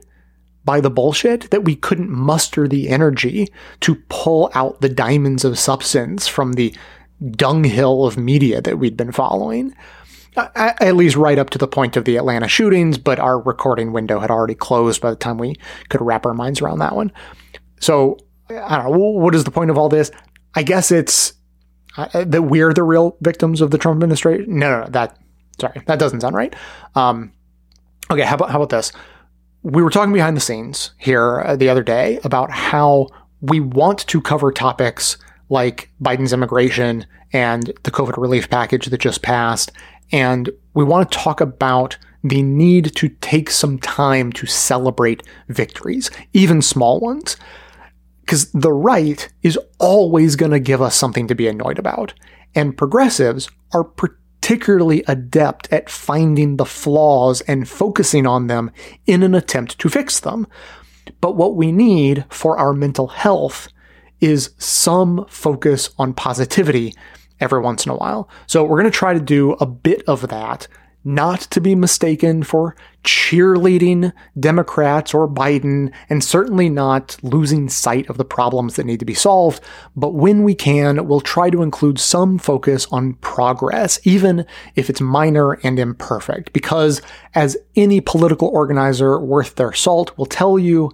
by 0.63 0.79
the 0.79 0.89
bullshit 0.89 1.49
that 1.51 1.65
we 1.65 1.75
couldn't 1.75 2.09
muster 2.09 2.67
the 2.67 2.87
energy 2.87 3.51
to 3.81 3.95
pull 4.09 4.51
out 4.53 4.79
the 4.81 4.89
diamonds 4.89 5.43
of 5.43 5.59
substance 5.59 6.27
from 6.27 6.53
the 6.53 6.73
dunghill 7.29 8.05
of 8.05 8.17
media 8.17 8.61
that 8.61 8.79
we'd 8.79 8.97
been 8.97 9.11
following. 9.11 9.75
At 10.55 10.95
least 10.95 11.17
right 11.17 11.37
up 11.37 11.49
to 11.49 11.57
the 11.57 11.67
point 11.67 11.97
of 11.97 12.05
the 12.05 12.15
Atlanta 12.15 12.47
shootings, 12.47 12.97
but 12.97 13.19
our 13.19 13.37
recording 13.39 13.91
window 13.91 14.19
had 14.19 14.31
already 14.31 14.55
closed 14.55 15.01
by 15.01 15.09
the 15.09 15.17
time 15.17 15.37
we 15.37 15.57
could 15.89 16.01
wrap 16.01 16.25
our 16.25 16.33
minds 16.33 16.61
around 16.61 16.79
that 16.79 16.95
one. 16.95 17.11
So, 17.81 18.17
I 18.49 18.77
don't 18.77 18.91
know. 18.91 18.97
What 18.97 19.35
is 19.35 19.43
the 19.43 19.51
point 19.51 19.71
of 19.71 19.77
all 19.77 19.89
this? 19.89 20.09
I 20.55 20.63
guess 20.63 20.89
it's 20.89 21.33
uh, 21.97 22.23
that 22.23 22.43
we're 22.43 22.73
the 22.73 22.83
real 22.83 23.17
victims 23.19 23.59
of 23.59 23.71
the 23.71 23.77
Trump 23.77 23.97
administration. 23.97 24.57
No, 24.57 24.71
no, 24.71 24.83
no. 24.85 24.89
That, 24.89 25.17
sorry, 25.59 25.81
that 25.85 25.99
doesn't 25.99 26.21
sound 26.21 26.35
right. 26.35 26.55
Um, 26.95 27.33
okay, 28.09 28.23
how 28.23 28.35
about, 28.35 28.51
how 28.51 28.57
about 28.61 28.69
this? 28.69 28.93
We 29.63 29.83
were 29.83 29.89
talking 29.89 30.13
behind 30.13 30.37
the 30.37 30.41
scenes 30.41 30.91
here 30.97 31.41
uh, 31.41 31.55
the 31.57 31.67
other 31.67 31.83
day 31.83 32.19
about 32.23 32.51
how 32.51 33.07
we 33.41 33.59
want 33.59 34.07
to 34.07 34.21
cover 34.21 34.51
topics 34.51 35.17
like 35.51 35.91
Biden's 36.01 36.33
immigration 36.33 37.05
and 37.33 37.67
the 37.83 37.91
COVID 37.91 38.17
relief 38.17 38.49
package 38.49 38.87
that 38.87 38.97
just 38.97 39.21
passed. 39.21 39.71
And 40.11 40.49
we 40.73 40.83
want 40.83 41.11
to 41.11 41.17
talk 41.17 41.41
about 41.41 41.97
the 42.23 42.41
need 42.41 42.95
to 42.95 43.09
take 43.09 43.49
some 43.49 43.77
time 43.77 44.31
to 44.33 44.45
celebrate 44.45 45.23
victories, 45.49 46.09
even 46.33 46.61
small 46.61 46.99
ones. 46.99 47.35
Because 48.21 48.49
the 48.53 48.71
right 48.71 49.27
is 49.43 49.59
always 49.77 50.37
going 50.37 50.51
to 50.51 50.59
give 50.59 50.81
us 50.81 50.95
something 50.95 51.27
to 51.27 51.35
be 51.35 51.47
annoyed 51.47 51.77
about. 51.77 52.13
And 52.55 52.77
progressives 52.77 53.49
are 53.73 53.83
particularly 53.83 55.03
adept 55.07 55.71
at 55.73 55.89
finding 55.89 56.55
the 56.55 56.65
flaws 56.65 57.41
and 57.41 57.67
focusing 57.67 58.25
on 58.25 58.47
them 58.47 58.71
in 59.05 59.21
an 59.21 59.35
attempt 59.35 59.79
to 59.79 59.89
fix 59.89 60.21
them. 60.21 60.47
But 61.19 61.35
what 61.35 61.55
we 61.55 61.73
need 61.73 62.23
for 62.29 62.57
our 62.57 62.73
mental 62.73 63.07
health 63.07 63.67
is 64.21 64.53
some 64.57 65.25
focus 65.27 65.89
on 65.97 66.13
positivity 66.13 66.95
every 67.39 67.59
once 67.59 67.85
in 67.85 67.91
a 67.91 67.95
while. 67.95 68.29
So 68.47 68.63
we're 68.63 68.79
going 68.79 68.91
to 68.91 68.97
try 68.97 69.13
to 69.13 69.19
do 69.19 69.53
a 69.53 69.65
bit 69.65 70.03
of 70.07 70.29
that, 70.29 70.67
not 71.03 71.41
to 71.41 71.59
be 71.59 71.73
mistaken 71.73 72.43
for 72.43 72.75
cheerleading 73.03 74.13
Democrats 74.39 75.15
or 75.15 75.27
Biden, 75.27 75.91
and 76.07 76.23
certainly 76.23 76.69
not 76.69 77.17
losing 77.23 77.67
sight 77.67 78.07
of 78.07 78.17
the 78.17 78.25
problems 78.25 78.75
that 78.75 78.85
need 78.85 78.99
to 78.99 79.05
be 79.05 79.15
solved. 79.15 79.59
But 79.95 80.13
when 80.13 80.43
we 80.43 80.53
can, 80.53 81.07
we'll 81.07 81.21
try 81.21 81.49
to 81.49 81.63
include 81.63 81.99
some 81.99 82.37
focus 82.37 82.85
on 82.91 83.15
progress, 83.15 83.99
even 84.03 84.45
if 84.75 84.91
it's 84.91 85.01
minor 85.01 85.53
and 85.63 85.79
imperfect, 85.79 86.53
because 86.53 87.01
as 87.33 87.57
any 87.75 87.99
political 87.99 88.49
organizer 88.49 89.19
worth 89.19 89.55
their 89.55 89.73
salt 89.73 90.15
will 90.19 90.27
tell 90.27 90.59
you, 90.59 90.91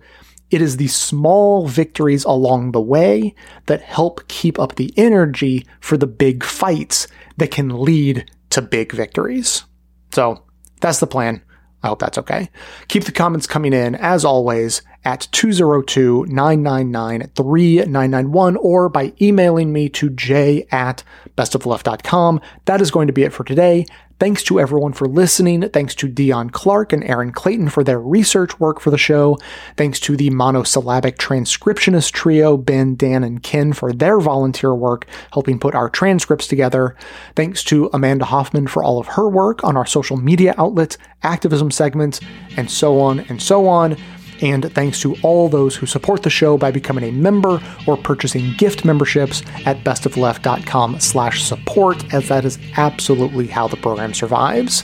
it 0.49 0.61
is 0.61 0.77
the 0.77 0.87
small 0.87 1.67
victories 1.67 2.23
along 2.23 2.71
the 2.71 2.81
way 2.81 3.35
that 3.65 3.81
help 3.81 4.27
keep 4.27 4.57
up 4.59 4.75
the 4.75 4.93
energy 4.97 5.65
for 5.79 5.97
the 5.97 6.07
big 6.07 6.43
fights 6.43 7.07
that 7.37 7.51
can 7.51 7.81
lead 7.81 8.29
to 8.51 8.61
big 8.61 8.91
victories. 8.91 9.65
So 10.13 10.43
that's 10.79 10.99
the 10.99 11.07
plan. 11.07 11.41
I 11.83 11.89
hope 11.89 11.99
that's 11.99 12.17
okay. 12.17 12.49
Keep 12.87 13.03
the 13.03 13.11
comments 13.11 13.45
coming 13.45 13.71
in, 13.71 13.93
as 13.95 14.25
always, 14.25 14.81
at 15.05 15.27
202 15.31 16.25
999 16.27 17.31
3991 17.35 18.57
or 18.57 18.89
by 18.89 19.13
emailing 19.21 19.71
me 19.71 19.87
to 19.89 20.09
j 20.09 20.67
at 20.71 21.03
bestoftheleft.com. 21.37 22.41
That 22.65 22.81
is 22.81 22.91
going 22.91 23.07
to 23.07 23.13
be 23.13 23.23
it 23.23 23.31
for 23.31 23.43
today. 23.43 23.85
Thanks 24.19 24.41
to 24.43 24.59
everyone 24.59 24.93
for 24.93 25.07
listening. 25.07 25.69
Thanks 25.69 25.93
to 25.95 26.07
Dion 26.07 26.49
Clark 26.49 26.91
and 26.91 27.03
Aaron 27.03 27.31
Clayton 27.31 27.69
for 27.69 27.83
their 27.83 27.99
research 27.99 28.59
work 28.59 28.79
for 28.79 28.89
the 28.89 28.97
show. 28.97 29.37
Thanks 29.75 29.99
to 30.01 30.17
the 30.17 30.31
monosyllabic 30.31 31.19
transcriptionist 31.19 32.13
trio, 32.13 32.57
Ben, 32.57 32.95
Dan, 32.95 33.23
and 33.23 33.43
Ken 33.43 33.73
for 33.73 33.93
their 33.93 34.19
volunteer 34.19 34.73
work 34.73 35.05
helping 35.33 35.59
put 35.59 35.75
our 35.75 35.87
transcripts 35.87 36.47
together. 36.47 36.95
Thanks 37.35 37.63
to 37.65 37.91
Amanda 37.93 38.25
Hoffman 38.25 38.65
for 38.65 38.83
all 38.83 38.99
of 38.99 39.05
her 39.05 39.29
work 39.29 39.63
on 39.63 39.77
our 39.77 39.85
social 39.85 40.17
media 40.17 40.55
outlets, 40.57 40.97
activism 41.21 41.69
segments, 41.69 42.19
and 42.55 42.71
so 42.71 42.99
on 42.99 43.19
and 43.19 43.39
so 43.39 43.67
on. 43.67 43.95
And 44.41 44.71
thanks 44.73 45.01
to 45.01 45.15
all 45.23 45.49
those 45.49 45.75
who 45.75 45.85
support 45.85 46.23
the 46.23 46.29
show 46.29 46.57
by 46.57 46.71
becoming 46.71 47.03
a 47.03 47.11
member 47.11 47.61
or 47.87 47.97
purchasing 47.97 48.53
gift 48.57 48.85
memberships 48.85 49.41
at 49.65 49.83
bestoftheleft.com 49.83 50.99
slash 50.99 51.43
support, 51.43 52.13
as 52.13 52.27
that 52.29 52.45
is 52.45 52.59
absolutely 52.77 53.47
how 53.47 53.67
the 53.67 53.77
program 53.77 54.13
survives. 54.13 54.83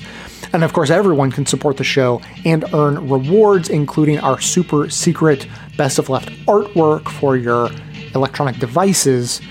And 0.54 0.64
of 0.64 0.74
course, 0.74 0.90
everyone 0.90 1.32
can 1.32 1.46
support 1.46 1.78
the 1.78 1.84
show 1.84 2.22
and 2.46 2.66
earn 2.74 3.10
rewards, 3.10 3.70
including 3.70 4.20
our 4.20 4.40
super 4.40 4.90
secret 4.90 5.48
Best 5.78 5.98
of 5.98 6.10
Left 6.10 6.30
artwork 6.46 7.10
for 7.10 7.36
your 7.36 7.70
electronic 8.14 8.58
devices 8.58 9.42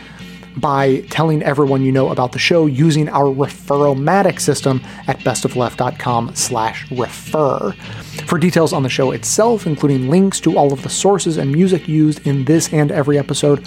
by 0.56 1.00
telling 1.10 1.42
everyone 1.42 1.82
you 1.82 1.92
know 1.92 2.10
about 2.10 2.32
the 2.32 2.38
show 2.38 2.66
using 2.66 3.08
our 3.08 3.34
referomatic 3.34 4.40
system 4.40 4.80
at 5.06 5.18
bestofleft.com 5.20 6.34
slash 6.34 6.90
refer. 6.90 7.72
For 8.26 8.38
details 8.38 8.72
on 8.72 8.82
the 8.82 8.88
show 8.88 9.10
itself, 9.12 9.66
including 9.66 10.10
links 10.10 10.40
to 10.40 10.56
all 10.56 10.72
of 10.72 10.82
the 10.82 10.88
sources 10.88 11.36
and 11.38 11.50
music 11.50 11.88
used 11.88 12.26
in 12.26 12.44
this 12.44 12.72
and 12.72 12.90
every 12.90 13.18
episode, 13.18 13.66